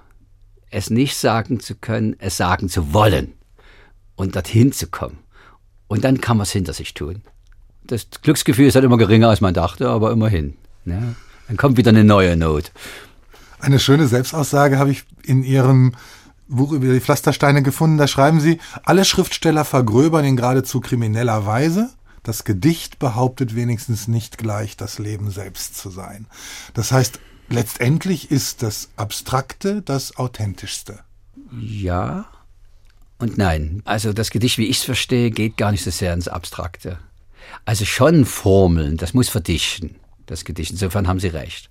es 0.69 0.89
nicht 0.89 1.15
sagen 1.15 1.59
zu 1.59 1.75
können, 1.75 2.15
es 2.19 2.35
sagen 2.37 2.67
zu 2.67 2.93
wollen 2.93 3.33
und 4.15 4.35
dorthin 4.35 4.71
zu 4.73 4.87
kommen. 4.87 5.19
Und 5.87 6.03
dann 6.03 6.19
kann 6.19 6.37
man 6.37 6.43
es 6.43 6.51
hinter 6.51 6.73
sich 6.73 6.93
tun 6.93 7.23
das 7.87 8.07
Glücksgefühl 8.21 8.67
ist 8.67 8.75
halt 8.75 8.85
immer 8.85 8.97
geringer, 8.97 9.29
als 9.29 9.41
man 9.41 9.53
dachte, 9.53 9.89
aber 9.89 10.11
immerhin. 10.11 10.55
Ne? 10.85 11.15
Dann 11.47 11.57
kommt 11.57 11.77
wieder 11.77 11.89
eine 11.89 12.03
neue 12.03 12.35
Not. 12.35 12.71
Eine 13.59 13.79
schöne 13.79 14.07
Selbstaussage 14.07 14.77
habe 14.77 14.91
ich 14.91 15.05
in 15.23 15.43
Ihrem 15.43 15.93
Buch 16.47 16.71
über 16.71 16.93
die 16.93 16.99
Pflastersteine 16.99 17.63
gefunden. 17.63 17.97
Da 17.97 18.07
schreiben 18.07 18.39
Sie, 18.39 18.59
alle 18.83 19.05
Schriftsteller 19.05 19.65
vergröbern 19.65 20.25
in 20.25 20.35
geradezu 20.35 20.81
krimineller 20.81 21.45
Weise. 21.45 21.89
Das 22.23 22.43
Gedicht 22.43 22.99
behauptet 22.99 23.55
wenigstens 23.55 24.07
nicht 24.07 24.37
gleich, 24.37 24.77
das 24.77 24.99
Leben 24.99 25.29
selbst 25.29 25.77
zu 25.77 25.89
sein. 25.89 26.27
Das 26.73 26.91
heißt, 26.91 27.19
letztendlich 27.49 28.31
ist 28.31 28.63
das 28.63 28.89
Abstrakte 28.95 29.81
das 29.81 30.17
Authentischste. 30.17 30.99
Ja 31.51 32.25
und 33.23 33.37
nein. 33.37 33.81
Also 33.85 34.13
das 34.13 34.31
Gedicht, 34.31 34.57
wie 34.57 34.67
ich 34.67 34.79
es 34.79 34.83
verstehe, 34.83 35.31
geht 35.31 35.57
gar 35.57 35.71
nicht 35.71 35.83
so 35.83 35.91
sehr 35.91 36.13
ins 36.13 36.27
Abstrakte. 36.27 36.99
Also 37.65 37.85
schon 37.85 38.25
Formeln, 38.25 38.97
das 38.97 39.13
muss 39.13 39.29
verdichten, 39.29 39.95
das 40.25 40.45
Gedicht. 40.45 40.71
Insofern 40.71 41.07
haben 41.07 41.19
Sie 41.19 41.27
recht. 41.27 41.69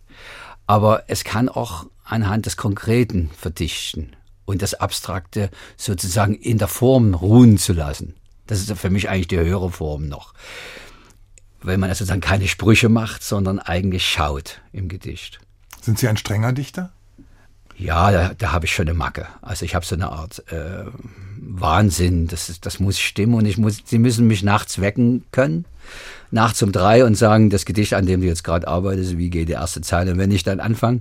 Aber 0.67 1.05
es 1.09 1.25
kann 1.25 1.49
auch 1.49 1.87
anhand 2.05 2.47
des 2.47 2.57
Konkreten 2.57 3.31
verdichten 3.37 4.17
und 4.45 4.63
das 4.63 4.75
Abstrakte 4.75 5.51
sozusagen 5.77 6.35
in 6.35 6.59
der 6.59 6.69
Form 6.69 7.15
ruhen 7.15 7.59
zu 7.59 7.73
lassen. 7.73 8.15
Das 8.47 8.59
ist 8.61 8.73
für 8.79 8.91
mich 8.91 9.09
eigentlich 9.09 9.29
die 9.29 9.39
höhere 9.39 9.71
Form 9.71 10.09
noch. 10.09 10.35
Weil 11.61 11.79
man 11.79 11.91
also 11.91 12.05
dann 12.05 12.21
keine 12.21 12.49
Sprüche 12.49 12.89
macht, 12.89 13.23
sondern 13.23 13.59
eigentlich 13.59 14.05
schaut 14.07 14.61
im 14.73 14.89
Gedicht. 14.89 15.39
Sind 15.81 15.99
Sie 15.99 16.09
ein 16.09 16.17
strenger 16.17 16.53
Dichter? 16.53 16.93
Ja, 17.77 18.11
da, 18.11 18.35
da 18.35 18.53
habe 18.53 18.67
ich 18.67 18.75
schon 18.75 18.89
eine 18.89 18.97
Macke. 18.97 19.27
Also 19.41 19.65
ich 19.65 19.75
habe 19.75 19.87
so 19.87 19.95
eine 19.95 20.11
Art 20.11 20.45
äh, 20.53 20.85
Wahnsinn. 21.45 22.29
Das, 22.29 22.53
das 22.61 22.81
muss 22.81 22.99
stimmen 22.99 23.35
und 23.35 23.47
ich 23.47 23.59
muss, 23.59 23.79
Sie 23.85 23.99
müssen 23.99 24.27
mich 24.27 24.43
nachts 24.43 24.81
wecken 24.81 25.25
können. 25.33 25.65
Nachts 26.31 26.63
um 26.63 26.73
drei 26.73 27.05
und 27.05 27.17
sagen, 27.17 27.51
das 27.51 27.65
Gedicht, 27.65 27.95
an 27.95 28.07
dem 28.07 28.21
du 28.21 28.27
jetzt 28.27 28.45
gerade 28.45 28.69
arbeitest, 28.69 29.19
wie 29.19 29.29
geht 29.29 29.49
die 29.49 29.53
erste 29.53 29.81
Zeile? 29.83 30.13
Und 30.13 30.19
wenn 30.19 30.31
ich 30.31 30.45
dann 30.45 30.61
anfange, 30.61 31.01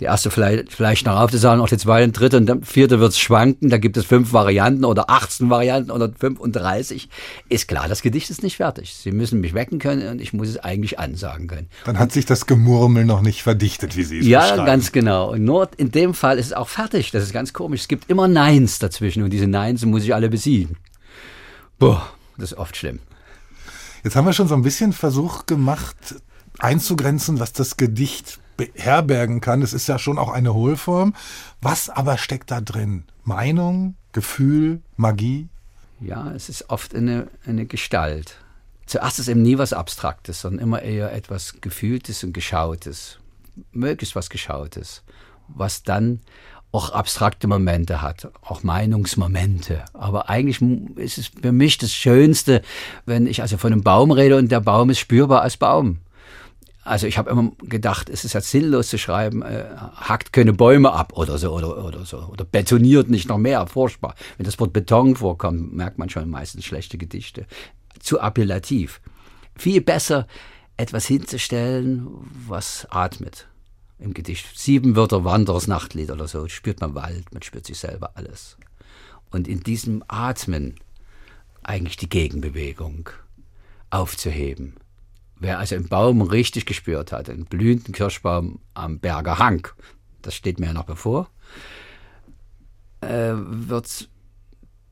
die 0.00 0.06
erste 0.06 0.30
vielleicht, 0.30 0.72
vielleicht 0.72 1.04
noch 1.04 1.16
aufzusagen, 1.20 1.60
auch 1.60 1.68
die 1.68 1.76
zweite 1.76 2.04
und 2.04 2.18
dritte 2.18 2.38
und 2.38 2.46
dann 2.46 2.62
vierte 2.64 3.00
wird 3.00 3.12
es 3.12 3.18
schwanken, 3.18 3.68
da 3.68 3.76
gibt 3.76 3.98
es 3.98 4.06
fünf 4.06 4.32
Varianten 4.32 4.84
oder 4.86 5.10
18 5.10 5.50
Varianten 5.50 5.90
oder 5.90 6.10
35. 6.18 7.08
Ist 7.50 7.68
klar, 7.68 7.86
das 7.86 8.00
Gedicht 8.00 8.30
ist 8.30 8.42
nicht 8.42 8.56
fertig. 8.56 8.94
Sie 8.94 9.12
müssen 9.12 9.40
mich 9.40 9.52
wecken 9.52 9.78
können 9.78 10.08
und 10.08 10.20
ich 10.20 10.32
muss 10.32 10.48
es 10.48 10.56
eigentlich 10.56 10.98
ansagen 10.98 11.48
können. 11.48 11.68
Dann 11.84 11.98
hat 11.98 12.12
sich 12.12 12.24
das 12.24 12.46
Gemurmel 12.46 13.04
noch 13.04 13.20
nicht 13.20 13.42
verdichtet, 13.42 13.96
wie 13.96 14.04
Sie 14.04 14.20
es 14.20 14.26
Ja, 14.26 14.64
ganz 14.64 14.90
genau. 14.90 15.32
Und 15.32 15.44
nur 15.44 15.68
in 15.76 15.90
dem 15.90 16.14
Fall 16.14 16.38
ist 16.38 16.46
es 16.46 16.52
auch 16.54 16.68
fertig. 16.68 17.10
Das 17.10 17.22
ist 17.22 17.32
ganz 17.32 17.52
komisch. 17.52 17.82
Es 17.82 17.88
gibt 17.88 18.08
immer 18.08 18.26
Neins 18.26 18.78
dazwischen 18.78 19.22
und 19.22 19.30
diese 19.30 19.46
Neins 19.46 19.84
muss 19.84 20.04
ich 20.04 20.14
alle 20.14 20.30
besiegen. 20.30 20.76
Boah, 21.78 22.10
das 22.38 22.52
ist 22.52 22.58
oft 22.58 22.76
schlimm. 22.76 23.00
Jetzt 24.02 24.16
haben 24.16 24.24
wir 24.24 24.32
schon 24.32 24.48
so 24.48 24.54
ein 24.54 24.62
bisschen 24.62 24.94
Versuch 24.94 25.44
gemacht, 25.44 25.96
einzugrenzen, 26.58 27.38
was 27.38 27.52
das 27.52 27.76
Gedicht 27.76 28.38
beherbergen 28.60 29.40
kann. 29.40 29.62
Es 29.62 29.72
ist 29.72 29.88
ja 29.88 29.98
schon 29.98 30.18
auch 30.18 30.30
eine 30.30 30.54
Hohlform. 30.54 31.14
Was 31.60 31.88
aber 31.88 32.18
steckt 32.18 32.50
da 32.50 32.60
drin? 32.60 33.04
Meinung, 33.24 33.94
Gefühl, 34.12 34.80
Magie? 34.96 35.48
Ja, 36.00 36.32
es 36.32 36.48
ist 36.48 36.68
oft 36.70 36.94
eine, 36.94 37.28
eine 37.46 37.66
Gestalt. 37.66 38.36
Zuerst 38.86 39.18
ist 39.18 39.28
eben 39.28 39.42
nie 39.42 39.58
was 39.58 39.72
Abstraktes, 39.72 40.40
sondern 40.40 40.62
immer 40.62 40.82
eher 40.82 41.12
etwas 41.12 41.60
Gefühltes 41.60 42.24
und 42.24 42.32
Geschautes. 42.32 43.18
Möglichst 43.72 44.16
was 44.16 44.30
Geschautes. 44.30 45.02
Was 45.48 45.82
dann 45.82 46.20
auch 46.72 46.90
abstrakte 46.90 47.48
Momente 47.48 48.00
hat, 48.00 48.30
auch 48.42 48.62
Meinungsmomente. 48.62 49.84
Aber 49.92 50.28
eigentlich 50.28 50.60
ist 50.96 51.18
es 51.18 51.28
für 51.28 51.52
mich 51.52 51.78
das 51.78 51.92
Schönste, 51.92 52.62
wenn 53.06 53.26
ich 53.26 53.42
also 53.42 53.56
von 53.58 53.72
einem 53.72 53.82
Baum 53.82 54.10
rede 54.10 54.36
und 54.36 54.52
der 54.52 54.60
Baum 54.60 54.90
ist 54.90 55.00
spürbar 55.00 55.42
als 55.42 55.56
Baum. 55.56 55.98
Also 56.82 57.06
ich 57.06 57.18
habe 57.18 57.30
immer 57.30 57.52
gedacht, 57.62 58.08
es 58.08 58.24
ist 58.24 58.32
ja 58.32 58.40
sinnlos 58.40 58.88
zu 58.88 58.98
schreiben, 58.98 59.42
äh, 59.42 59.66
hackt 59.96 60.32
keine 60.32 60.54
Bäume 60.54 60.92
ab 60.92 61.12
oder 61.14 61.36
so 61.36 61.52
oder, 61.52 61.84
oder 61.84 62.04
so 62.06 62.18
oder 62.18 62.44
betoniert 62.44 63.10
nicht 63.10 63.28
noch 63.28 63.38
mehr, 63.38 63.66
furchtbar. 63.66 64.14
Wenn 64.38 64.46
das 64.46 64.58
Wort 64.58 64.72
Beton 64.72 65.16
vorkommt, 65.16 65.74
merkt 65.74 65.98
man 65.98 66.08
schon 66.08 66.30
meistens 66.30 66.64
schlechte 66.64 66.96
Gedichte. 66.96 67.46
Zu 67.98 68.20
appellativ. 68.20 69.02
Viel 69.56 69.82
besser 69.82 70.26
etwas 70.78 71.06
hinzustellen, 71.06 72.06
was 72.48 72.86
atmet 72.90 73.46
im 73.98 74.14
Gedicht. 74.14 74.58
Sieben 74.58 74.96
Wörter 74.96 75.24
Wanderers 75.24 75.66
Nachtlied 75.66 76.10
oder 76.10 76.26
so, 76.26 76.48
spürt 76.48 76.80
man 76.80 76.94
Wald, 76.94 77.32
man 77.32 77.42
spürt 77.42 77.66
sich 77.66 77.78
selber 77.78 78.12
alles. 78.14 78.56
Und 79.30 79.46
in 79.46 79.60
diesem 79.60 80.02
Atmen 80.08 80.76
eigentlich 81.62 81.96
die 81.96 82.08
Gegenbewegung 82.08 83.10
aufzuheben. 83.90 84.76
Wer 85.40 85.58
also 85.58 85.74
einen 85.74 85.88
Baum 85.88 86.20
richtig 86.20 86.66
gespürt 86.66 87.12
hat, 87.12 87.30
einen 87.30 87.46
blühenden 87.46 87.94
Kirschbaum 87.94 88.60
am 88.74 88.98
Berger 88.98 89.38
Hang, 89.38 89.66
das 90.20 90.34
steht 90.34 90.60
mir 90.60 90.66
ja 90.66 90.72
noch 90.74 90.84
bevor, 90.84 91.28
äh, 93.00 93.32
wird 93.34 94.10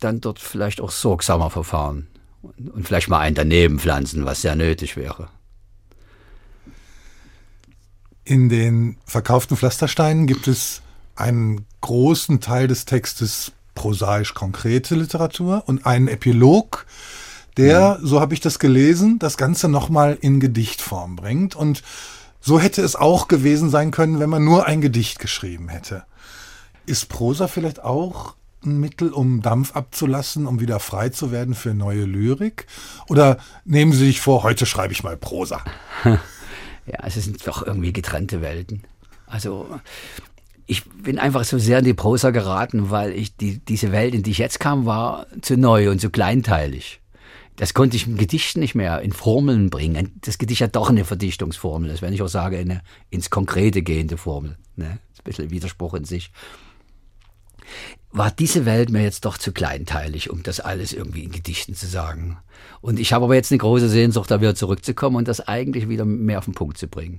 dann 0.01 0.20
dort 0.22 0.38
vielleicht 0.38 0.80
auch 0.80 0.90
sorgsamer 0.90 1.51
verfahren 1.51 2.09
und, 2.40 2.70
und 2.70 2.86
vielleicht 2.86 3.09
mal 3.09 3.20
einen 3.20 3.34
daneben 3.34 3.78
pflanzen, 3.78 4.24
was 4.24 4.40
sehr 4.40 4.57
nötig 4.57 4.96
wäre. 4.96 5.28
In 8.24 8.49
den 8.49 8.96
verkauften 9.05 9.57
Pflastersteinen 9.57 10.26
gibt 10.26 10.49
es 10.49 10.80
einen 11.14 11.66
großen 11.82 12.40
Teil 12.40 12.68
des 12.68 12.86
Textes 12.86 13.53
prosaisch-konkrete 13.74 14.94
Literatur 14.94 15.62
und 15.66 15.84
einen 15.84 16.09
Epilog, 16.09 16.86
der, 17.57 17.99
mhm. 18.01 18.07
so 18.07 18.20
habe 18.20 18.34
ich 18.34 18.40
das 18.40 18.59
gelesen, 18.59 19.18
das 19.18 19.36
Ganze 19.36 19.68
nochmal 19.68 20.18
in 20.20 20.40
Gedichtform 20.40 21.16
bringt. 21.16 21.57
Und 21.57 21.82
so 22.40 22.61
hätte 22.61 22.82
es 22.82 22.96
auch 22.96 23.28
gewesen 23.28 23.70
sein 23.70 23.90
können, 23.90 24.20
wenn 24.20 24.30
man 24.30 24.44
nur 24.44 24.66
ein 24.66 24.80
Gedicht 24.80 25.18
geschrieben 25.18 25.68
hätte. 25.68 26.05
Ist 26.86 27.09
Prosa 27.09 27.49
vielleicht 27.49 27.82
auch 27.82 28.34
ein 28.64 28.78
Mittel, 28.78 29.12
um 29.12 29.42
Dampf 29.42 29.76
abzulassen, 29.76 30.46
um 30.46 30.61
wieder 30.61 30.80
frei 30.80 31.11
zu 31.11 31.30
werden 31.30 31.55
für 31.55 31.74
neue 31.74 32.05
Lyrik? 32.05 32.66
Oder 33.09 33.38
nehmen 33.64 33.92
Sie 33.92 34.07
sich 34.07 34.20
vor, 34.20 34.42
heute 34.42 34.66
schreibe 34.66 34.92
ich 34.92 35.03
mal 35.03 35.16
Prosa? 35.16 35.62
Ja, 36.90 37.01
es 37.05 37.14
sind 37.14 37.46
doch 37.46 37.66
irgendwie 37.66 37.92
getrennte 37.92 38.40
Welten. 38.40 38.82
Also 39.26 39.78
ich 40.66 40.84
bin 40.84 41.18
einfach 41.18 41.44
so 41.44 41.59
sehr 41.59 41.80
in 41.80 41.84
die 41.84 41.94
Prosa 41.94 42.30
geraten, 42.30 42.90
weil 42.90 43.12
ich 43.12 43.36
die, 43.36 43.59
diese 43.59 43.92
Welt, 43.92 44.14
in 44.14 44.22
die 44.22 44.30
ich 44.30 44.38
jetzt 44.38 44.59
kam, 44.59 44.86
war 44.86 45.26
zu 45.42 45.57
neu 45.59 45.90
und 45.90 46.01
zu 46.01 46.11
kleinteilig. 46.11 47.01
Das 47.59 47.75
konnte 47.75 47.97
ich 47.97 48.07
im 48.07 48.17
Gedicht 48.17 48.57
nicht 48.57 48.77
mehr 48.77 49.03
in 49.03 49.13
Formeln 49.13 49.69
bringen. 49.69 50.13
Das 50.23 50.39
Gedicht 50.39 50.63
hat 50.63 50.77
doch 50.77 50.91
eine 50.91 51.05
Verdichtungsformel. 51.05 51.91
Das, 51.91 52.03
wenn 52.03 52.15
ich 52.15 52.23
auch 52.23 52.29
sage, 52.29 52.57
eine 52.57 52.83
ins 53.11 53.31
Konkrete 53.31 53.83
gehende 53.83 54.17
Formel. 54.17 54.57
Ne? 54.77 54.87
Ein 54.91 55.25
bisschen 55.25 55.51
Widerspruch 55.51 55.95
in 55.95 56.05
sich. 56.05 56.31
War 58.13 58.31
diese 58.31 58.65
Welt 58.65 58.91
mir 58.91 59.03
jetzt 59.03 59.25
doch 59.25 59.37
zu 59.37 59.53
kleinteilig, 59.53 60.31
um 60.31 60.45
das 60.45 60.61
alles 60.61 60.93
irgendwie 60.93 61.25
in 61.25 61.33
Gedichten 61.33 61.75
zu 61.75 61.89
sagen. 61.89 62.39
Und 62.81 63.01
ich 63.01 63.13
habe 63.13 63.25
aber 63.25 63.35
jetzt 63.35 63.51
eine 63.51 63.59
große 63.59 63.89
Sehnsucht, 63.89 64.31
da 64.31 64.41
wieder 64.41 64.55
zurückzukommen 64.55 65.17
und 65.17 65.27
das 65.27 65.41
eigentlich 65.41 65.89
wieder 65.89 66.05
mehr 66.05 66.39
auf 66.39 66.45
den 66.45 66.55
Punkt 66.55 66.79
zu 66.79 66.87
bringen, 66.87 67.19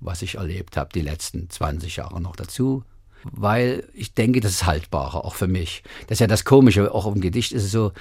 was 0.00 0.22
ich 0.22 0.36
erlebt 0.36 0.78
habe, 0.78 0.90
die 0.94 1.02
letzten 1.02 1.50
20 1.50 1.96
Jahre 1.96 2.22
noch 2.22 2.36
dazu. 2.36 2.84
Weil 3.24 3.86
ich 3.92 4.14
denke, 4.14 4.40
das 4.40 4.52
ist 4.52 4.66
haltbarer, 4.66 5.26
auch 5.26 5.34
für 5.34 5.46
mich. 5.46 5.82
Das 6.06 6.16
ist 6.16 6.20
ja 6.20 6.26
das 6.26 6.44
Komische, 6.44 6.92
auch 6.92 7.06
im 7.06 7.20
Gedicht 7.20 7.52
ist 7.52 7.64
es 7.64 7.70
so, 7.70 7.92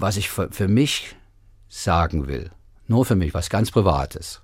was 0.00 0.16
ich 0.16 0.28
für, 0.28 0.50
für 0.50 0.68
mich 0.68 1.16
sagen 1.68 2.26
will, 2.26 2.50
nur 2.86 3.04
für 3.04 3.16
mich, 3.16 3.34
was 3.34 3.50
ganz 3.50 3.70
Privates, 3.70 4.42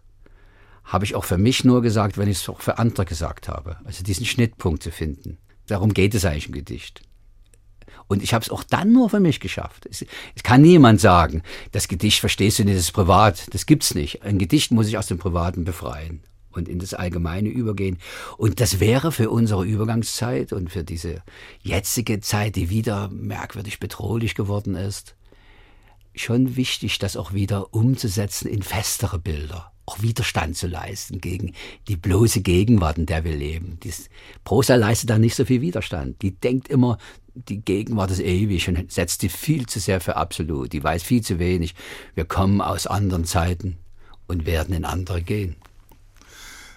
habe 0.84 1.04
ich 1.04 1.14
auch 1.14 1.24
für 1.24 1.38
mich 1.38 1.64
nur 1.64 1.82
gesagt, 1.82 2.16
wenn 2.16 2.28
ich 2.28 2.38
es 2.38 2.48
auch 2.48 2.61
für 2.61 2.78
andere 2.78 3.04
gesagt 3.04 3.48
habe. 3.48 3.76
Also 3.84 4.04
diesen 4.04 4.24
Schnittpunkt 4.24 4.82
zu 4.82 4.92
finden. 4.92 5.38
Darum 5.66 5.92
geht 5.92 6.14
es 6.14 6.24
eigentlich 6.24 6.46
im 6.46 6.54
Gedicht. 6.54 7.02
Und 8.07 8.22
ich 8.22 8.32
habe 8.32 8.44
es 8.44 8.50
auch 8.50 8.62
dann 8.62 8.92
nur 8.92 9.11
für 9.11 9.18
mich 9.18 9.40
geschafft. 9.40 9.86
Es, 9.90 10.04
es, 10.34 10.42
kann 10.44 10.62
niemand 10.62 11.00
sagen, 11.00 11.42
das 11.72 11.88
Gedicht 11.88 12.20
verstehst 12.20 12.59
du 12.59 12.64
nicht, 12.64 12.76
das 12.76 12.84
ist 12.84 12.92
privat. 12.92 13.52
Das 13.52 13.66
gibt's 13.66 13.96
nicht. 13.96 14.22
Ein 14.22 14.38
Gedicht 14.38 14.70
muss 14.70 14.86
ich 14.86 14.96
aus 14.96 15.09
dem 15.09 15.18
Privaten 15.18 15.64
befreien 15.64 16.22
und 16.52 16.68
in 16.68 16.78
das 16.78 16.94
Allgemeine 16.94 17.48
übergehen. 17.48 17.98
Und 18.38 18.61
das 18.61 18.78
wäre 18.78 19.11
für 19.11 19.30
unsere 19.30 19.64
Übergangszeit 19.64 20.52
und 20.52 20.70
für 20.70 20.84
diese 20.84 21.22
jetzige 21.62 22.20
Zeit, 22.20 22.54
die 22.54 22.70
wieder 22.70 23.09
merkwürdig 23.09 23.80
bedrohlich 23.80 24.36
geworden 24.36 24.76
ist, 24.76 25.16
schon 26.17 26.57
wichtig, 26.57 26.99
das 26.99 27.17
auch 27.17 27.33
wieder 27.33 27.75
umzusetzen 27.75 28.49
in 28.49 28.62
festere 28.62 29.19
Bilder 29.19 29.73
auch 29.87 30.03
Widerstand 30.03 30.57
zu 30.57 30.67
leisten 30.67 31.21
gegen 31.21 31.53
die 31.89 31.97
bloße 31.97 32.43
Gegenwart, 32.43 32.99
in 32.99 33.07
der 33.07 33.25
wir 33.25 33.35
leben. 33.35 33.79
Die 33.85 33.93
Prosa 34.45 34.75
leistet 34.75 35.11
da 35.11 35.19
nicht 35.19 35.37
so 35.37 35.45
viel 35.45 35.61
Widerstand. 35.61 36.21
Die 36.23 36.33
denkt 36.33 36.69
immer, 36.69 36.99
die 37.35 37.61
Gegenwart 37.61 38.11
ist 38.11 38.21
ewig 38.21 38.69
und 38.69 38.91
setzt 38.91 39.23
die 39.23 39.29
viel 39.29 39.67
zu 39.67 39.79
sehr 39.79 40.01
für 40.01 40.17
absolut. 40.17 40.73
Die 40.73 40.83
weiß 40.83 41.03
viel 41.03 41.23
zu 41.23 41.39
wenig. 41.39 41.75
Wir 42.14 42.25
kommen 42.25 42.61
aus 42.61 42.87
anderen 42.87 43.25
Zeiten 43.25 43.79
und 44.27 44.45
werden 44.45 44.75
in 44.75 44.85
andere 44.85 45.23
gehen. 45.23 45.55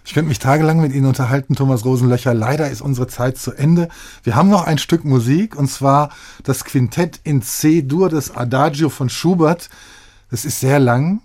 Ich 0.09 0.15
könnte 0.15 0.29
mich 0.29 0.39
tagelang 0.39 0.81
mit 0.81 0.91
Ihnen 0.91 1.05
unterhalten, 1.05 1.55
Thomas 1.55 1.85
Rosenlöcher. 1.85 2.33
Leider 2.33 2.67
ist 2.71 2.81
unsere 2.81 3.05
Zeit 3.05 3.37
zu 3.37 3.51
Ende. 3.51 3.89
Wir 4.23 4.35
haben 4.35 4.49
noch 4.49 4.63
ein 4.63 4.79
Stück 4.79 5.05
Musik 5.05 5.55
und 5.55 5.69
zwar 5.69 6.09
das 6.41 6.65
Quintett 6.65 7.19
in 7.23 7.43
C-Dur, 7.43 8.09
das 8.09 8.35
Adagio 8.35 8.89
von 8.89 9.09
Schubert. 9.09 9.69
Das 10.31 10.45
ist 10.45 10.61
sehr 10.61 10.79
lang. 10.79 11.21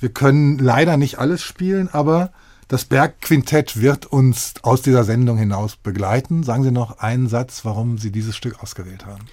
Wir 0.00 0.08
können 0.08 0.58
leider 0.58 0.96
nicht 0.96 1.20
alles 1.20 1.44
spielen, 1.44 1.88
aber 1.92 2.32
das 2.66 2.86
Bergquintett 2.86 3.80
wird 3.80 4.06
uns 4.06 4.54
aus 4.62 4.82
dieser 4.82 5.04
Sendung 5.04 5.38
hinaus 5.38 5.76
begleiten. 5.76 6.42
Sagen 6.42 6.64
Sie 6.64 6.72
noch 6.72 6.98
einen 6.98 7.28
Satz, 7.28 7.64
warum 7.64 7.98
Sie 7.98 8.10
dieses 8.10 8.34
Stück 8.34 8.60
ausgewählt 8.64 9.06
haben. 9.06 9.26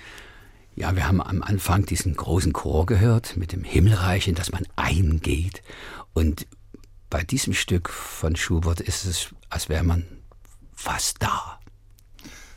Ja, 0.75 0.95
wir 0.95 1.07
haben 1.07 1.21
am 1.21 1.41
Anfang 1.41 1.87
diesen 1.87 2.15
großen 2.15 2.53
Chor 2.53 2.85
gehört 2.85 3.35
mit 3.35 3.51
dem 3.51 3.63
Himmelreich, 3.63 4.27
in 4.27 4.35
das 4.35 4.51
man 4.51 4.67
eingeht. 4.75 5.63
Und 6.13 6.45
bei 7.11 7.23
diesem 7.23 7.53
Stück 7.53 7.89
von 7.89 8.35
Schubert 8.35 8.79
ist 8.79 9.05
es, 9.05 9.27
als 9.49 9.69
wäre 9.69 9.83
man 9.83 10.05
fast 10.73 11.17
da. 11.19 11.59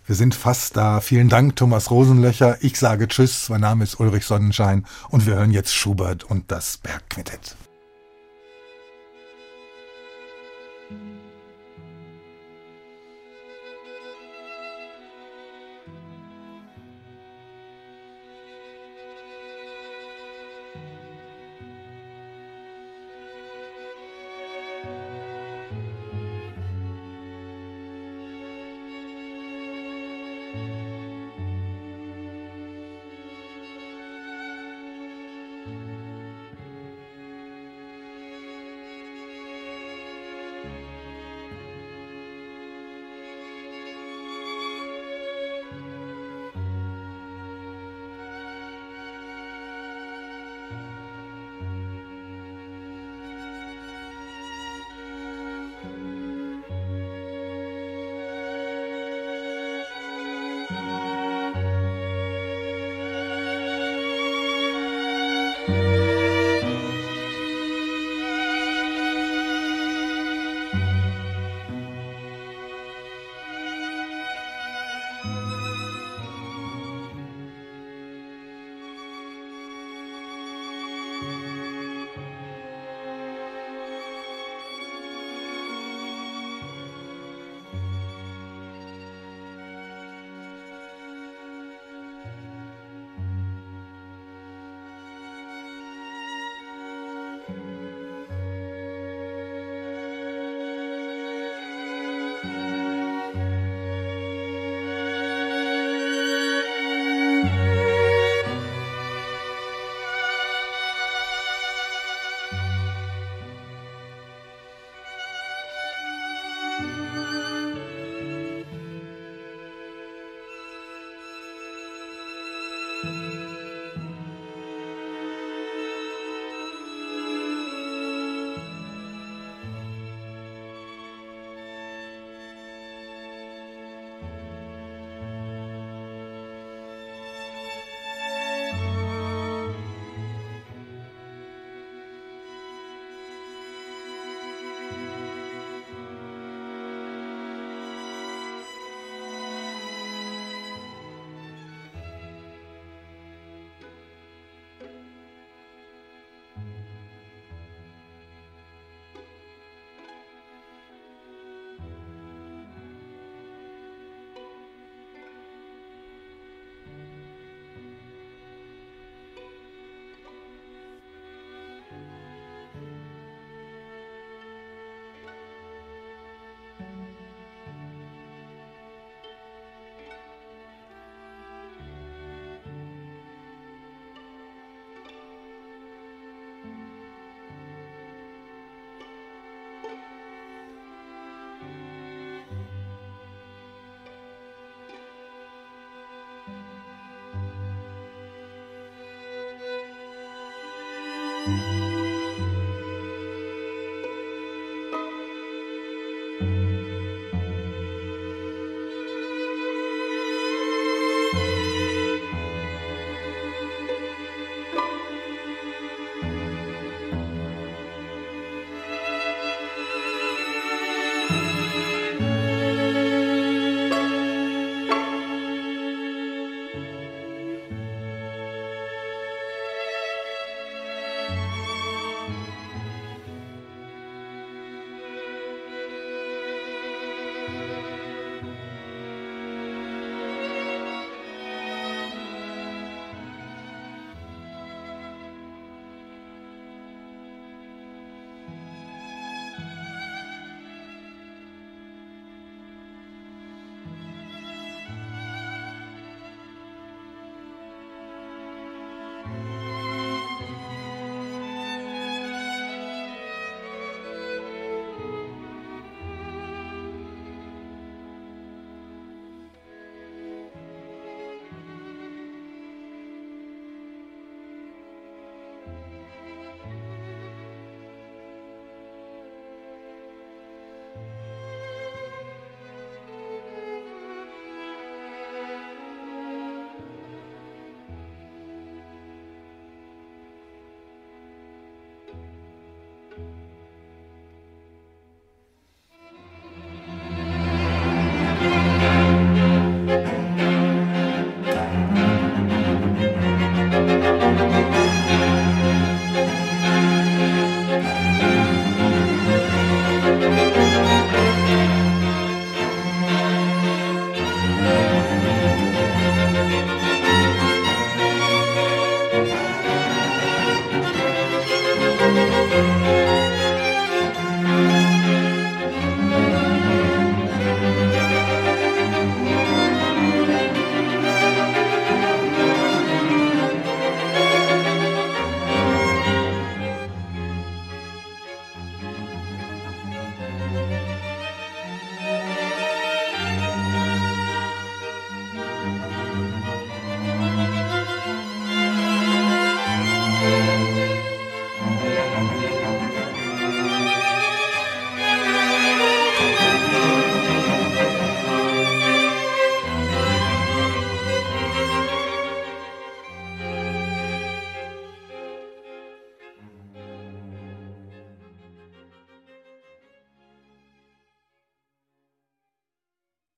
Wir 0.07 0.15
sind 0.15 0.35
fast 0.35 0.77
da. 0.77 1.01
Vielen 1.01 1.29
Dank, 1.29 1.57
Thomas 1.57 1.91
Rosenlöcher. 1.91 2.59
Ich 2.63 2.79
sage 2.79 3.09
Tschüss. 3.09 3.49
Mein 3.49 3.63
Name 3.63 3.85
ist 3.85 4.01
Ulrich 4.01 4.25
Sonnenschein 4.25 4.87
und 5.11 5.27
wir 5.27 5.35
hören 5.35 5.51
jetzt 5.51 5.75
Schubert 5.75 6.25
und 6.25 6.51
das 6.51 6.79
Bergquintett. 6.79 7.57